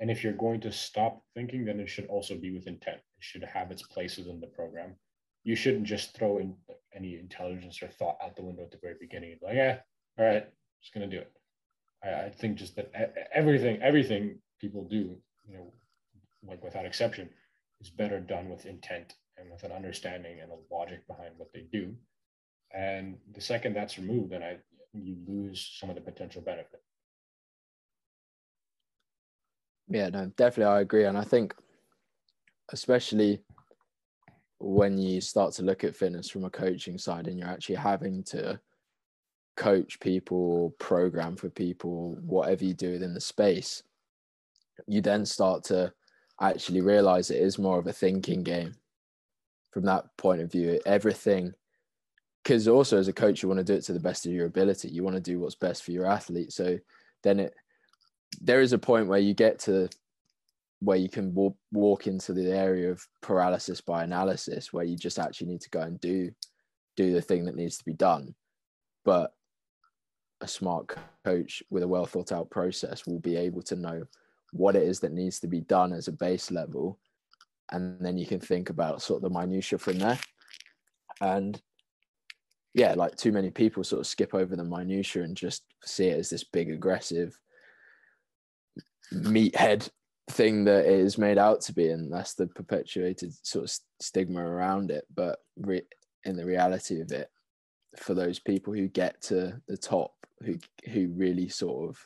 and 0.03 0.11
if 0.11 0.25
you're 0.25 0.33
going 0.33 0.61
to 0.63 0.73
stop 0.73 1.23
thinking, 1.33 1.65
then 1.65 1.79
it 1.79 1.89
should 1.89 2.07
also 2.07 2.37
be 2.37 2.51
with 2.51 2.67
intent. 2.67 2.97
It 2.97 3.21
should 3.21 3.45
have 3.45 3.71
its 3.71 3.85
place 3.85 4.17
within 4.17 4.41
the 4.41 4.49
program. 4.49 4.97
You 5.45 5.55
shouldn't 5.55 5.85
just 5.85 6.17
throw 6.17 6.39
in 6.39 6.57
any 6.93 7.21
intelligence 7.21 7.81
or 7.81 7.87
thought 7.87 8.17
out 8.21 8.35
the 8.35 8.43
window 8.43 8.65
at 8.65 8.73
the 8.73 8.81
very 8.83 8.97
beginning. 9.01 9.39
Like, 9.41 9.55
yeah, 9.55 9.79
all 10.19 10.25
right, 10.25 10.45
just 10.81 10.93
gonna 10.93 11.07
do 11.07 11.21
it. 11.21 11.33
I, 12.05 12.27
I 12.27 12.31
think 12.31 12.57
just 12.57 12.77
that 12.77 12.93
everything, 13.35 13.81
everything 13.83 14.39
people 14.61 14.85
do, 14.85 15.17
you 15.47 15.55
know, 15.55 15.73
like 16.47 16.63
without 16.63 16.87
exception, 16.87 17.29
is 17.81 17.91
better 17.91 18.21
done 18.21 18.49
with 18.49 18.67
intent 18.67 19.15
and 19.39 19.51
with 19.51 19.65
an 19.65 19.73
understanding 19.73 20.41
and 20.41 20.51
a 20.53 20.75
logic 20.75 21.07
behind 21.07 21.35
what 21.37 21.53
they 21.53 21.67
do. 21.73 21.95
And 22.75 23.17
the 23.35 23.41
second 23.41 23.75
that's 23.75 23.99
removed, 23.99 24.31
then 24.31 24.43
I 24.43 24.59
you 24.95 25.17
lose 25.27 25.77
some 25.79 25.89
of 25.89 25.95
the 25.95 26.03
potential 26.03 26.43
benefit. 26.43 26.83
Yeah, 29.89 30.09
no, 30.09 30.27
definitely 30.37 30.73
I 30.73 30.81
agree. 30.81 31.05
And 31.05 31.17
I 31.17 31.25
think 31.25 31.55
especially 32.73 33.43
when 34.59 34.97
you 34.97 35.21
start 35.21 35.53
to 35.55 35.63
look 35.63 35.83
at 35.83 35.97
fitness 35.97 36.31
from 36.31 36.45
a 36.45 36.51
coaching 36.51 36.97
side 36.99 37.27
and 37.27 37.39
you're 37.39 37.49
actually 37.49 37.75
having 37.75 38.23
to 38.25 38.59
coach 39.57 40.01
people, 40.01 40.75
program 40.79 41.37
for 41.37 41.51
people, 41.51 42.17
whatever 42.23 42.65
you 42.65 42.75
do 42.75 42.93
within 42.93 43.15
the 43.15 43.21
space, 43.21 43.83
you 44.87 45.01
then 45.01 45.25
start 45.25 45.65
to 45.65 45.93
actually 46.41 46.81
realize 46.81 47.31
it 47.31 47.41
is 47.41 47.59
more 47.59 47.79
of 47.79 47.87
a 47.87 47.93
thinking 47.93 48.43
game 48.43 48.75
from 49.71 49.85
that 49.85 50.05
point 50.17 50.41
of 50.41 50.51
view. 50.51 50.81
Everything, 50.87 51.53
because 52.43 52.67
also 52.67 52.99
as 52.99 53.09
a 53.09 53.13
coach, 53.13 53.43
you 53.43 53.49
want 53.49 53.59
to 53.59 53.65
do 53.65 53.75
it 53.75 53.83
to 53.85 53.93
the 53.93 54.01
best 54.01 54.27
of 54.27 54.33
your 54.33 54.47
ability. 54.47 54.89
You 54.89 55.03
want 55.03 55.17
to 55.17 55.23
do 55.23 55.39
what's 55.39 55.55
best 55.55 55.85
for 55.85 55.93
your 55.93 56.07
athlete. 56.07 56.53
So 56.53 56.79
then 57.23 57.41
it, 57.41 57.55
there 58.41 58.61
is 58.61 58.73
a 58.73 58.79
point 58.79 59.09
where 59.09 59.19
you 59.19 59.35
get 59.35 59.59
to 59.61 59.89
where 60.81 60.97
you 60.97 61.09
can 61.09 61.33
walk, 61.33 61.57
walk 61.71 62.09
into 62.09 62.33
the 62.33 62.51
area 62.51 62.91
of 62.91 63.07
paralysis 63.21 63.81
by 63.81 64.03
analysis 64.03 64.73
where 64.73 64.85
you 64.85 64.97
just 64.97 65.19
actually 65.19 65.47
need 65.47 65.61
to 65.61 65.71
go 65.71 65.81
and 65.81 66.01
do 66.01 66.31
do 66.97 67.13
the 67.13 67.23
thing 67.23 67.45
that 67.45 67.55
needs 67.55 67.79
to 67.79 67.85
be 67.85 67.93
done 67.93 68.35
but 69.05 69.33
a 70.43 70.49
smart 70.49 70.95
coach 71.25 71.63
with 71.71 71.83
a 71.83 71.89
well 71.89 72.07
thought 72.07 72.33
out 72.33 72.51
process 72.51 73.07
will 73.07 73.21
be 73.21 73.37
able 73.37 73.63
to 73.63 73.77
know 73.77 74.05
what 74.53 74.77
it 74.77 74.83
is 74.83 75.01
that 75.01 75.13
needs 75.13 75.41
to 75.41 75.47
be 75.47 75.61
done 75.61 75.93
as 75.93 76.09
a 76.09 76.13
base 76.13 76.51
level. 76.51 76.99
And 77.71 78.05
then 78.05 78.19
you 78.19 78.27
can 78.27 78.41
think 78.41 78.69
about 78.69 79.01
sort 79.01 79.23
of 79.23 79.33
the 79.33 79.39
minutia 79.39 79.79
from 79.79 79.99
there. 79.99 80.19
And 81.21 81.61
yeah 82.75 82.95
like 82.95 83.17
too 83.17 83.33
many 83.33 83.51
people 83.51 83.85
sort 83.85 84.01
of 84.01 84.07
skip 84.07 84.35
over 84.35 84.57
the 84.57 84.65
minutia 84.65 85.23
and 85.23 85.37
just 85.37 85.63
see 85.85 86.07
it 86.07 86.19
as 86.19 86.31
this 86.31 86.45
big 86.45 86.71
aggressive 86.71 87.39
meathead 89.13 89.89
thing 90.31 90.65
that 90.65 90.87
it 90.87 91.01
is 91.01 91.19
made 91.19 91.39
out 91.39 91.61
to 91.63 91.73
be. 91.73 91.91
And 91.91 92.13
that's 92.13 92.35
the 92.35 92.47
perpetuated 92.47 93.33
sort 93.43 93.65
of 93.65 93.77
stigma 94.01 94.41
around 94.41 94.91
it. 94.91 95.05
But 95.15 95.39
re- 95.57 95.87
in 96.25 96.37
the 96.37 96.47
reality 96.47 97.01
of 97.01 97.11
it 97.13 97.29
for 97.97 98.15
those 98.15 98.39
people 98.39 98.73
who 98.73 98.89
get 98.89 99.21
to 99.21 99.61
the 99.69 99.77
top 99.77 100.15
who 100.45 100.59
who 100.91 101.09
really 101.09 101.49
sort 101.49 101.89
of 101.89 101.99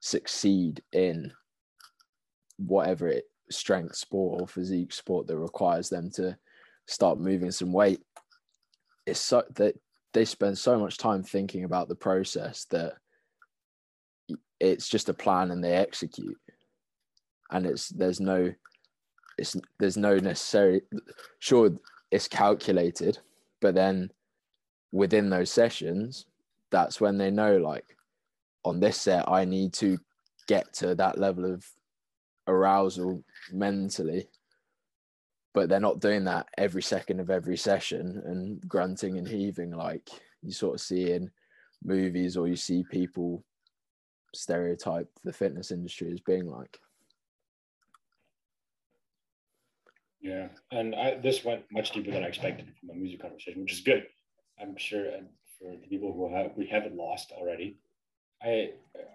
succeed 0.00 0.82
in 0.92 1.32
whatever 2.58 3.08
it 3.08 3.24
strength 3.50 3.96
sport 3.96 4.40
or 4.40 4.46
physique 4.46 4.92
sport 4.92 5.26
that 5.26 5.36
requires 5.36 5.88
them 5.88 6.10
to 6.10 6.36
start 6.86 7.18
moving 7.18 7.50
some 7.50 7.72
weight. 7.72 8.00
It's 9.06 9.20
so 9.20 9.44
that 9.56 9.74
they 10.12 10.24
spend 10.24 10.58
so 10.58 10.78
much 10.78 10.98
time 10.98 11.22
thinking 11.22 11.64
about 11.64 11.88
the 11.88 11.94
process 11.94 12.66
that 12.70 12.94
it's 14.60 14.88
just 14.88 15.08
a 15.08 15.14
plan 15.14 15.50
and 15.50 15.62
they 15.62 15.74
execute. 15.74 16.38
And 17.50 17.66
it's 17.66 17.88
there's 17.88 18.20
no 18.20 18.52
it's 19.38 19.56
there's 19.78 19.96
no 19.96 20.16
necessary 20.18 20.82
sure 21.38 21.70
it's 22.10 22.28
calculated 22.28 23.18
but 23.60 23.74
then 23.74 24.10
within 24.92 25.30
those 25.30 25.50
sessions 25.50 26.26
that's 26.72 27.00
when 27.00 27.18
they 27.18 27.30
know 27.30 27.58
like 27.58 27.96
on 28.64 28.80
this 28.80 28.96
set 28.96 29.28
i 29.28 29.44
need 29.44 29.72
to 29.72 29.96
get 30.48 30.72
to 30.72 30.94
that 30.94 31.18
level 31.18 31.44
of 31.44 31.64
arousal 32.48 33.22
mentally 33.52 34.26
but 35.54 35.68
they're 35.68 35.78
not 35.78 36.00
doing 36.00 36.24
that 36.24 36.48
every 36.58 36.82
second 36.82 37.20
of 37.20 37.30
every 37.30 37.56
session 37.56 38.20
and 38.26 38.66
grunting 38.66 39.18
and 39.18 39.28
heaving 39.28 39.70
like 39.70 40.08
you 40.42 40.50
sort 40.50 40.74
of 40.74 40.80
see 40.80 41.12
in 41.12 41.30
movies 41.84 42.36
or 42.36 42.48
you 42.48 42.56
see 42.56 42.82
people 42.90 43.44
stereotype 44.34 45.08
the 45.22 45.32
fitness 45.32 45.70
industry 45.70 46.10
as 46.10 46.20
being 46.20 46.46
like 46.46 46.80
Yeah, 50.22 50.48
and 50.70 50.94
I, 50.94 51.16
this 51.16 51.44
went 51.44 51.64
much 51.72 51.90
deeper 51.90 52.12
than 52.12 52.22
I 52.22 52.28
expected 52.28 52.68
from 52.78 52.90
a 52.90 52.94
music 52.94 53.20
conversation, 53.20 53.62
which 53.62 53.72
is 53.72 53.80
good. 53.80 54.06
I'm 54.60 54.76
sure 54.76 55.06
and 55.06 55.26
for 55.62 55.76
the 55.76 55.86
people 55.86 56.12
who 56.12 56.34
have 56.34 56.52
we 56.56 56.66
haven't 56.66 56.96
lost 56.96 57.32
already. 57.32 57.78
I 58.42 58.70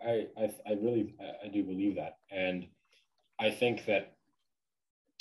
I 0.06 0.28
I, 0.38 0.52
I 0.66 0.74
really 0.82 1.14
I 1.43 1.48
do 1.48 1.64
believe 1.64 1.95
that, 1.95 2.18
and 2.32 2.68
I 3.39 3.50
think 3.50 3.86
that 3.86 4.16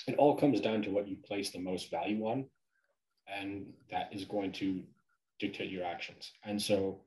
it 0.07 0.17
all 0.17 0.37
comes 0.37 0.61
down 0.61 0.83
to 0.83 0.91
what 0.91 1.09
you 1.09 1.17
place 1.17 1.51
the 1.51 1.59
most 1.59 1.91
value 1.91 2.25
on, 2.27 2.47
and 3.27 3.67
that 3.91 4.11
is 4.13 4.25
going 4.25 4.53
to 4.53 4.83
dictate 5.41 5.71
your 5.71 5.85
actions. 5.85 6.33
And 6.45 6.61
so, 6.61 7.01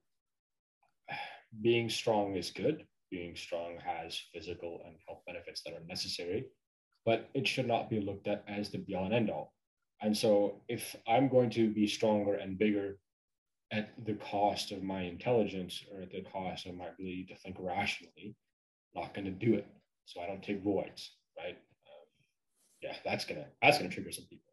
being 1.62 1.90
strong 1.90 2.36
is 2.36 2.52
good. 2.52 2.86
Being 3.10 3.36
strong 3.36 3.78
has 3.84 4.22
physical 4.34 4.82
and 4.86 4.96
health 5.08 5.22
benefits 5.26 5.64
that 5.64 5.74
are 5.74 5.86
necessary 5.88 6.46
but 7.06 7.30
it 7.34 7.48
should 7.48 7.68
not 7.68 7.90
be 7.90 8.00
looked 8.00 8.28
at 8.28 8.44
as 8.48 8.70
the 8.70 8.78
be 8.78 8.96
all 8.96 9.06
and 9.06 9.14
end 9.14 9.30
all. 9.30 9.54
And 10.02 10.16
so 10.16 10.62
if 10.68 10.96
I'm 11.08 11.28
going 11.28 11.50
to 11.52 11.70
be 11.70 11.88
stronger 11.88 12.36
and 12.36 12.58
bigger 12.58 12.98
at 13.72 13.92
the 14.06 14.14
cost 14.16 14.72
of 14.72 14.84
my 14.84 15.02
intelligence 15.02 15.84
or 15.92 16.02
at 16.02 16.12
the 16.12 16.22
cost 16.22 16.66
of 16.66 16.76
my 16.76 16.86
ability 16.86 17.28
to 17.30 17.36
think 17.36 17.56
rationally, 17.60 18.36
I'm 18.96 19.02
not 19.02 19.14
going 19.14 19.26
to 19.26 19.32
do 19.32 19.54
it. 19.54 19.68
So 20.06 20.22
I 20.22 20.28
don't 20.28 20.44
take 20.44 20.64
roids, 20.66 21.10
right? 21.38 21.56
Um, 21.56 22.08
yeah, 22.82 22.96
that's 23.06 23.26
gonna 23.26 23.46
that's 23.62 23.78
gonna 23.78 23.90
trigger 23.90 24.12
some 24.12 24.26
people. 24.26 24.52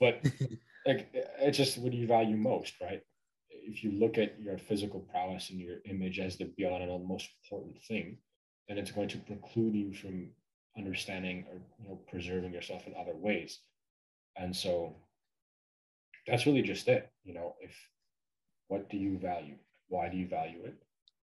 But 0.00 0.24
like, 0.86 1.08
it's 1.40 1.56
just 1.56 1.78
what 1.78 1.92
do 1.92 1.98
you 1.98 2.06
value 2.08 2.36
most, 2.36 2.74
right? 2.80 3.00
If 3.48 3.84
you 3.84 3.92
look 3.92 4.18
at 4.18 4.40
your 4.40 4.58
physical 4.58 5.00
prowess 5.00 5.50
and 5.50 5.60
your 5.60 5.76
image 5.84 6.18
as 6.18 6.36
the 6.36 6.46
be 6.46 6.66
all 6.66 6.82
and 6.82 6.90
all 6.90 6.98
most 6.98 7.28
important 7.44 7.80
thing, 7.84 8.18
then 8.66 8.76
it's 8.76 8.90
going 8.90 9.08
to 9.08 9.18
preclude 9.18 9.74
you 9.74 9.94
from 9.94 10.30
understanding 10.76 11.44
or 11.50 11.60
you 11.80 11.88
know 11.88 12.00
preserving 12.08 12.52
yourself 12.52 12.86
in 12.86 12.94
other 12.98 13.14
ways 13.14 13.60
and 14.36 14.54
so 14.54 14.94
that's 16.26 16.46
really 16.46 16.62
just 16.62 16.88
it 16.88 17.10
you 17.24 17.34
know 17.34 17.54
if 17.60 17.74
what 18.68 18.88
do 18.88 18.96
you 18.96 19.18
value? 19.18 19.56
Why 19.88 20.08
do 20.08 20.16
you 20.16 20.28
value 20.28 20.64
it? 20.64 20.76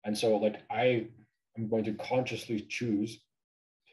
And 0.04 0.16
so 0.16 0.36
like 0.36 0.62
i 0.70 1.06
am 1.56 1.68
going 1.68 1.84
to 1.84 1.94
consciously 1.94 2.60
choose 2.68 3.20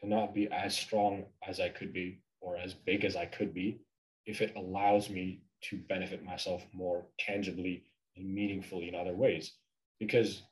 to 0.00 0.08
not 0.08 0.34
be 0.34 0.48
as 0.50 0.76
strong 0.76 1.24
as 1.46 1.60
i 1.60 1.68
could 1.68 1.92
be 1.92 2.20
or 2.40 2.56
as 2.56 2.74
big 2.74 3.04
as 3.04 3.16
i 3.16 3.26
could 3.26 3.52
be 3.52 3.80
if 4.26 4.40
it 4.40 4.54
allows 4.56 5.10
me 5.10 5.42
to 5.62 5.76
benefit 5.76 6.24
myself 6.24 6.64
more 6.72 7.04
tangibly 7.18 7.84
and 8.16 8.34
meaningfully 8.34 8.88
in 8.88 8.94
other 8.94 9.14
ways. 9.14 9.52
Because 9.98 10.42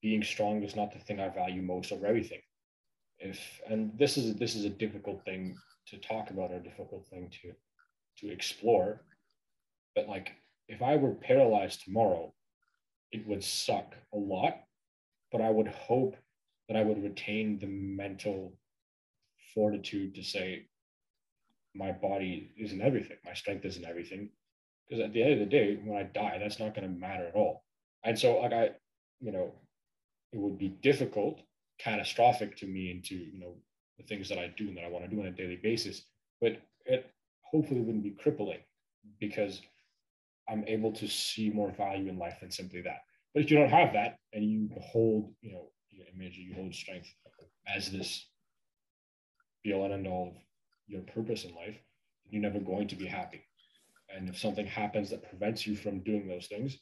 being 0.00 0.22
strong 0.22 0.62
is 0.62 0.76
not 0.76 0.92
the 0.92 0.98
thing 0.98 1.20
i 1.20 1.28
value 1.28 1.62
most 1.62 1.92
over 1.92 2.06
everything. 2.06 2.40
If 3.18 3.60
and 3.68 3.92
this 3.98 4.16
is 4.16 4.34
this 4.36 4.54
is 4.54 4.64
a 4.64 4.70
difficult 4.70 5.24
thing 5.24 5.56
to 5.88 5.98
talk 5.98 6.30
about 6.30 6.50
or 6.52 6.56
a 6.56 6.62
difficult 6.62 7.06
thing 7.08 7.30
to 7.42 7.52
to 8.18 8.32
explore 8.32 9.02
but 9.94 10.08
like 10.08 10.32
if 10.70 10.82
i 10.82 10.96
were 10.96 11.14
paralyzed 11.14 11.82
tomorrow 11.82 12.32
it 13.12 13.26
would 13.26 13.42
suck 13.42 13.94
a 14.14 14.16
lot 14.16 14.54
but 15.32 15.40
i 15.40 15.50
would 15.50 15.68
hope 15.68 16.16
that 16.68 16.76
i 16.76 16.82
would 16.82 17.02
retain 17.02 17.58
the 17.58 17.66
mental 17.66 18.52
fortitude 19.54 20.14
to 20.14 20.22
say 20.22 20.66
my 21.74 21.92
body 21.92 22.52
isn't 22.56 22.80
everything 22.80 23.16
my 23.24 23.34
strength 23.34 23.64
isn't 23.64 23.84
everything 23.84 24.28
because 24.88 25.04
at 25.04 25.12
the 25.12 25.22
end 25.22 25.32
of 25.34 25.38
the 25.38 25.56
day 25.58 25.78
when 25.84 25.98
i 25.98 26.02
die 26.02 26.38
that's 26.38 26.58
not 26.58 26.74
going 26.74 26.86
to 26.86 27.00
matter 27.00 27.26
at 27.26 27.34
all 27.34 27.64
and 28.04 28.18
so 28.18 28.38
like 28.40 28.52
i 28.52 28.70
you 29.20 29.32
know 29.32 29.52
it 30.32 30.38
would 30.38 30.58
be 30.58 30.68
difficult 30.68 31.40
catastrophic 31.78 32.56
to 32.56 32.66
me 32.66 32.90
into 32.90 33.16
you 33.16 33.40
know 33.40 33.54
the 34.00 34.06
things 34.06 34.28
that 34.28 34.38
I 34.38 34.52
do 34.56 34.68
and 34.68 34.76
that 34.76 34.84
I 34.84 34.88
want 34.88 35.04
to 35.04 35.14
do 35.14 35.20
on 35.20 35.26
a 35.26 35.30
daily 35.30 35.58
basis. 35.62 36.02
But 36.40 36.60
it 36.86 37.10
hopefully 37.42 37.80
wouldn't 37.80 38.04
be 38.04 38.16
crippling 38.22 38.60
because 39.18 39.60
I'm 40.50 40.64
able 40.66 40.92
to 40.92 41.06
see 41.08 41.50
more 41.50 41.70
value 41.70 42.08
in 42.08 42.18
life 42.18 42.38
than 42.40 42.50
simply 42.50 42.82
that. 42.82 42.98
But 43.34 43.44
if 43.44 43.50
you 43.50 43.58
don't 43.58 43.70
have 43.70 43.92
that 43.92 44.16
and 44.32 44.44
you 44.44 44.68
hold, 44.80 45.32
you 45.40 45.52
know, 45.52 45.70
your 45.90 46.06
image, 46.14 46.36
you 46.36 46.54
hold 46.54 46.74
strength 46.74 47.08
as 47.72 47.90
this 47.90 48.26
be 49.62 49.72
all 49.72 49.84
and 49.84 49.92
end 49.92 50.06
all 50.06 50.28
of 50.28 50.42
your 50.88 51.02
purpose 51.02 51.44
in 51.44 51.54
life, 51.54 51.76
you're 52.28 52.42
never 52.42 52.58
going 52.58 52.88
to 52.88 52.96
be 52.96 53.06
happy. 53.06 53.42
And 54.14 54.28
if 54.28 54.38
something 54.38 54.66
happens 54.66 55.10
that 55.10 55.28
prevents 55.28 55.66
you 55.66 55.76
from 55.76 56.00
doing 56.00 56.26
those 56.26 56.46
things, 56.46 56.78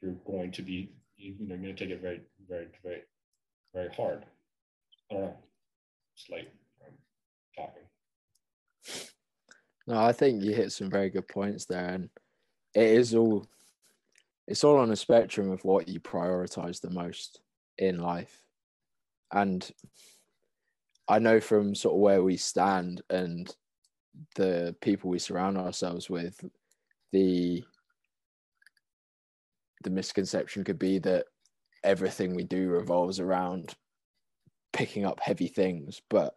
you're 0.00 0.16
going 0.26 0.52
to 0.52 0.62
be, 0.62 0.94
you 1.16 1.34
know, 1.40 1.54
you're 1.54 1.64
going 1.64 1.76
to 1.76 1.84
take 1.84 1.94
it 1.94 2.00
very, 2.00 2.22
very, 2.48 2.68
very, 2.82 3.02
very 3.74 3.90
hard. 3.94 4.24
I 5.10 5.14
don't 5.14 5.22
know. 5.24 5.36
It's 6.16 6.30
like 6.30 6.50
um, 6.86 6.94
talking. 7.56 7.82
No, 9.86 9.98
I 9.98 10.12
think 10.12 10.42
you 10.42 10.54
hit 10.54 10.72
some 10.72 10.90
very 10.90 11.10
good 11.10 11.28
points 11.28 11.66
there, 11.66 11.88
and 11.88 12.08
it 12.74 12.86
is 12.86 13.14
all 13.14 13.46
it's 14.46 14.64
all 14.64 14.78
on 14.78 14.90
a 14.90 14.96
spectrum 14.96 15.50
of 15.50 15.64
what 15.64 15.88
you 15.88 16.00
prioritize 16.00 16.80
the 16.80 16.90
most 16.90 17.40
in 17.78 17.98
life. 17.98 18.42
And 19.32 19.68
I 21.08 21.20
know 21.20 21.40
from 21.40 21.74
sort 21.74 21.94
of 21.94 22.00
where 22.00 22.22
we 22.22 22.36
stand 22.36 23.02
and 23.10 23.54
the 24.34 24.74
people 24.80 25.08
we 25.08 25.20
surround 25.20 25.56
ourselves 25.56 26.10
with, 26.10 26.44
the 27.12 27.62
the 29.84 29.90
misconception 29.90 30.64
could 30.64 30.78
be 30.78 30.98
that 30.98 31.26
everything 31.84 32.34
we 32.34 32.44
do 32.44 32.68
revolves 32.68 33.18
around 33.18 33.74
picking 34.72 35.04
up 35.04 35.20
heavy 35.20 35.48
things, 35.48 36.02
but 36.10 36.34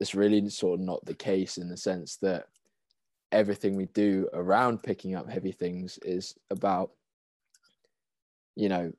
it's 0.00 0.14
really 0.14 0.48
sort 0.48 0.80
of 0.80 0.84
not 0.84 1.04
the 1.04 1.14
case 1.14 1.56
in 1.56 1.68
the 1.68 1.76
sense 1.76 2.16
that 2.16 2.46
everything 3.34 3.76
we 3.76 3.86
do 3.86 4.28
around 4.32 4.82
picking 4.82 5.14
up 5.14 5.28
heavy 5.28 5.52
things 5.52 5.98
is 6.02 6.34
about, 6.50 6.90
you 8.56 8.68
know, 8.68 8.92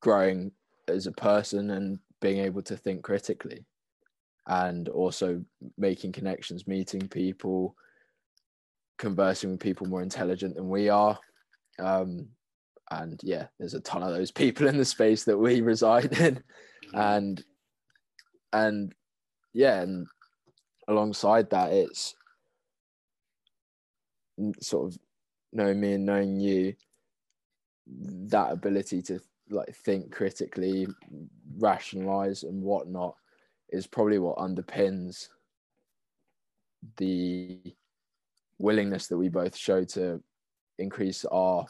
growing 0.00 0.52
as 0.88 1.06
a 1.06 1.12
person 1.12 1.70
and 1.70 1.98
being 2.20 2.38
able 2.38 2.62
to 2.62 2.76
think 2.76 3.02
critically 3.02 3.64
and 4.46 4.88
also 4.88 5.44
making 5.78 6.12
connections 6.12 6.66
meeting 6.66 7.06
people 7.08 7.76
conversing 8.98 9.50
with 9.52 9.60
people 9.60 9.86
more 9.86 10.02
intelligent 10.02 10.56
than 10.56 10.68
we 10.68 10.88
are 10.88 11.18
um, 11.78 12.26
and 12.90 13.20
yeah 13.22 13.46
there's 13.58 13.74
a 13.74 13.80
ton 13.80 14.02
of 14.02 14.12
those 14.12 14.30
people 14.42 14.66
in 14.66 14.76
the 14.76 14.84
space 14.84 15.24
that 15.24 15.38
we 15.38 15.60
reside 15.72 16.12
in 16.18 16.42
Mm-hmm. 16.94 17.00
and 17.00 17.44
and 18.52 18.94
yeah 19.54 19.80
and 19.80 20.06
alongside 20.88 21.48
that 21.50 21.72
it's 21.72 22.14
sort 24.60 24.92
of 24.92 24.98
knowing 25.52 25.80
me 25.80 25.94
and 25.94 26.06
knowing 26.06 26.40
you 26.40 26.74
that 27.86 28.52
ability 28.52 29.02
to 29.02 29.20
like 29.50 29.74
think 29.74 30.10
critically 30.10 30.86
rationalize 31.58 32.42
and 32.42 32.62
whatnot 32.62 33.14
is 33.70 33.86
probably 33.86 34.18
what 34.18 34.38
underpins 34.38 35.28
the 36.96 37.60
willingness 38.58 39.08
that 39.08 39.16
we 39.16 39.28
both 39.28 39.56
show 39.56 39.84
to 39.84 40.22
increase 40.78 41.24
our 41.26 41.66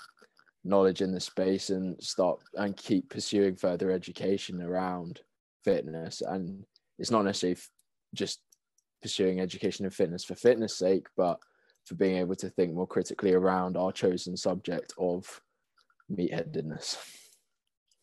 knowledge 0.65 1.01
in 1.01 1.13
the 1.13 1.21
space 1.21 1.71
and 1.71 2.01
start 2.03 2.41
and 2.55 2.77
keep 2.77 3.09
pursuing 3.09 3.57
further 3.57 3.91
education 3.91 4.63
around 4.63 5.21
fitness. 5.65 6.23
And 6.23 6.65
it's 6.99 7.11
not 7.11 7.25
necessarily 7.25 7.59
just 8.15 8.41
pursuing 9.01 9.41
education 9.41 9.85
and 9.85 9.95
fitness 9.95 10.25
for 10.25 10.37
fitness 10.37 10.79
sake 10.79 11.07
but 11.17 11.41
for 11.87 11.95
being 11.95 12.17
able 12.17 12.37
to 12.37 12.49
think 12.51 12.75
more 12.75 12.87
critically 12.87 13.33
around 13.33 13.77
our 13.77 13.93
chosen 13.93 14.37
subject 14.37 14.93
of 14.99 15.41
meatheadedness 16.11 16.97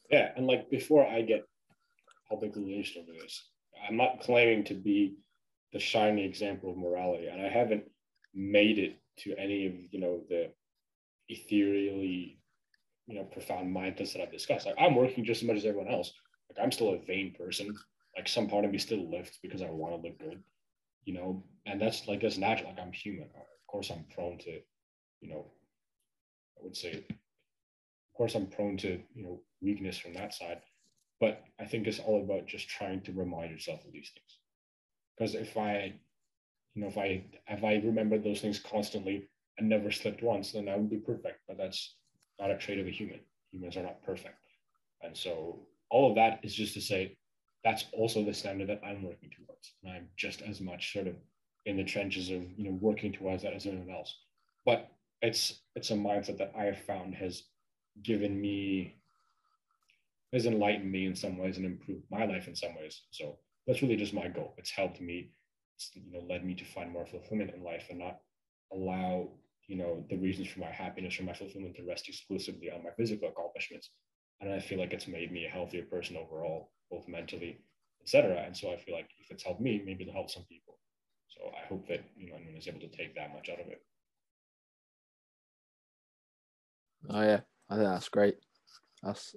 Yeah, 0.09 0.31
and 0.35 0.47
like 0.47 0.69
before 0.69 1.05
I 1.05 1.21
get 1.21 1.45
publicly 2.29 2.63
lynched 2.63 2.97
over 2.97 3.11
this, 3.21 3.49
I'm 3.87 3.97
not 3.97 4.21
claiming 4.21 4.63
to 4.65 4.73
be 4.73 5.15
the 5.73 5.79
shiny 5.79 6.25
example 6.25 6.71
of 6.71 6.77
morality, 6.77 7.27
and 7.27 7.41
I 7.41 7.49
haven't 7.49 7.83
made 8.33 8.79
it 8.79 8.97
to 9.19 9.35
any 9.37 9.67
of 9.67 9.73
you 9.91 9.99
know 9.99 10.21
the 10.29 10.51
ethereally, 11.29 12.39
you 13.07 13.15
know, 13.15 13.23
profound 13.23 13.75
mindsets 13.75 14.13
that 14.13 14.21
I've 14.21 14.31
discussed. 14.31 14.65
Like 14.65 14.75
I'm 14.79 14.95
working 14.95 15.23
just 15.23 15.43
as 15.43 15.47
much 15.47 15.57
as 15.57 15.65
everyone 15.65 15.93
else. 15.93 16.11
Like 16.49 16.63
I'm 16.63 16.71
still 16.71 16.93
a 16.93 17.05
vain 17.05 17.33
person. 17.37 17.75
Like 18.15 18.27
some 18.27 18.47
part 18.47 18.65
of 18.65 18.71
me 18.71 18.79
still 18.79 19.09
lifts 19.09 19.37
because 19.41 19.61
I 19.61 19.69
want 19.69 19.93
to 19.93 20.07
look 20.07 20.19
good, 20.19 20.41
you 21.05 21.13
know, 21.13 21.43
and 21.65 21.79
that's 21.79 22.07
like 22.07 22.21
that's 22.21 22.37
natural. 22.37 22.71
Like 22.71 22.79
I'm 22.79 22.91
human. 22.91 23.29
Course, 23.71 23.91
I'm 23.91 24.05
prone 24.13 24.37
to, 24.39 24.59
you 25.21 25.29
know, 25.29 25.45
I 26.59 26.63
would 26.63 26.75
say 26.75 27.05
of 28.09 28.17
course 28.17 28.35
i'm 28.35 28.47
prone 28.47 28.77
to 28.77 28.99
you 29.15 29.23
know 29.23 29.41
weakness 29.61 29.97
from 29.97 30.13
that 30.13 30.33
side. 30.33 30.61
But 31.19 31.43
i 31.59 31.65
think 31.65 31.87
it's 31.87 31.99
all 31.99 32.23
about 32.23 32.47
just 32.47 32.69
trying 32.69 33.01
to 33.01 33.13
remind 33.13 33.51
yourself 33.51 33.85
of 33.85 33.91
these 33.91 34.11
things. 34.13 34.39
Because 35.17 35.35
if 35.35 35.57
i 35.57 35.93
you 36.73 36.81
know 36.81 36.87
if 36.87 36.97
i 36.97 37.23
if 37.47 37.63
i 37.63 37.75
remember 37.75 38.17
those 38.17 38.41
things 38.41 38.59
constantly 38.59 39.27
and 39.57 39.69
never 39.69 39.91
slipped 39.91 40.23
once 40.23 40.51
then 40.51 40.67
i 40.67 40.75
would 40.75 40.89
be 40.89 40.97
perfect. 40.97 41.39
But 41.47 41.57
that's 41.57 41.95
not 42.39 42.51
a 42.51 42.57
trait 42.57 42.79
of 42.79 42.87
a 42.87 42.91
human. 42.91 43.19
Humans 43.51 43.77
are 43.77 43.83
not 43.83 44.03
perfect. 44.03 44.35
And 45.01 45.15
so 45.15 45.59
all 45.89 46.09
of 46.09 46.15
that 46.15 46.39
is 46.43 46.53
just 46.53 46.73
to 46.75 46.81
say 46.81 47.17
that's 47.63 47.85
also 47.93 48.23
the 48.23 48.33
standard 48.33 48.69
that 48.69 48.81
i'm 48.85 49.03
working 49.03 49.29
towards. 49.29 49.73
And 49.83 49.93
i'm 49.93 50.07
just 50.17 50.41
as 50.41 50.59
much 50.59 50.93
sort 50.93 51.07
of 51.07 51.15
in 51.65 51.77
the 51.77 51.83
trenches 51.83 52.29
of 52.29 52.43
you 52.57 52.65
know 52.65 52.77
working 52.81 53.11
towards 53.11 53.43
that 53.43 53.53
as 53.53 53.65
anyone 53.65 53.89
else. 53.89 54.15
But 54.65 54.91
it's 55.21 55.61
it's 55.75 55.91
a 55.91 55.95
mindset 55.95 56.37
that 56.37 56.53
i 56.57 56.63
have 56.63 56.79
found 56.83 57.13
has 57.13 57.43
given 58.03 58.39
me 58.39 58.95
has 60.31 60.45
enlightened 60.45 60.91
me 60.91 61.05
in 61.05 61.15
some 61.15 61.37
ways 61.37 61.57
and 61.57 61.65
improved 61.65 62.03
my 62.11 62.25
life 62.25 62.47
in 62.47 62.55
some 62.55 62.75
ways. 62.79 63.01
So 63.11 63.37
that's 63.65 63.81
really 63.81 63.95
just 63.95 64.13
my 64.13 64.27
goal. 64.27 64.53
It's 64.57 64.69
helped 64.69 65.01
me 65.01 65.31
it's, 65.75 65.91
you 65.95 66.11
know 66.11 66.25
led 66.29 66.45
me 66.45 66.53
to 66.55 66.65
find 66.65 66.91
more 66.91 67.05
fulfillment 67.05 67.51
in 67.55 67.63
life 67.63 67.85
and 67.89 67.99
not 67.99 68.19
allow 68.73 69.29
you 69.67 69.75
know 69.75 70.05
the 70.09 70.17
reasons 70.17 70.47
for 70.47 70.59
my 70.59 70.71
happiness 70.71 71.19
or 71.19 71.23
my 71.23 71.33
fulfillment 71.33 71.75
to 71.75 71.83
rest 71.83 72.07
exclusively 72.07 72.69
on 72.71 72.83
my 72.83 72.91
physical 72.97 73.29
accomplishments. 73.29 73.89
And 74.41 74.53
i 74.53 74.59
feel 74.59 74.79
like 74.79 74.93
it's 74.93 75.07
made 75.07 75.31
me 75.31 75.45
a 75.45 75.49
healthier 75.49 75.83
person 75.83 76.15
overall 76.15 76.71
both 76.89 77.07
mentally 77.07 77.59
etc 78.01 78.43
and 78.45 78.55
so 78.55 78.71
i 78.71 78.77
feel 78.77 78.95
like 78.95 79.09
if 79.19 79.29
it's 79.31 79.43
helped 79.43 79.61
me 79.61 79.83
maybe 79.85 80.03
it'll 80.03 80.13
help 80.13 80.31
some 80.31 80.45
people 80.49 80.77
so 81.29 81.51
i 81.55 81.67
hope 81.67 81.87
that 81.87 82.03
you 82.17 82.29
know 82.29 82.35
anyone 82.35 82.57
is 82.57 82.67
able 82.67 82.79
to 82.79 82.87
take 82.87 83.15
that 83.15 83.33
much 83.33 83.49
out 83.49 83.59
of 83.59 83.67
it. 83.67 83.81
Oh 87.09 87.21
yeah. 87.21 87.41
I 87.69 87.75
think 87.75 87.87
that's 87.87 88.09
great. 88.09 88.35
That's 89.03 89.35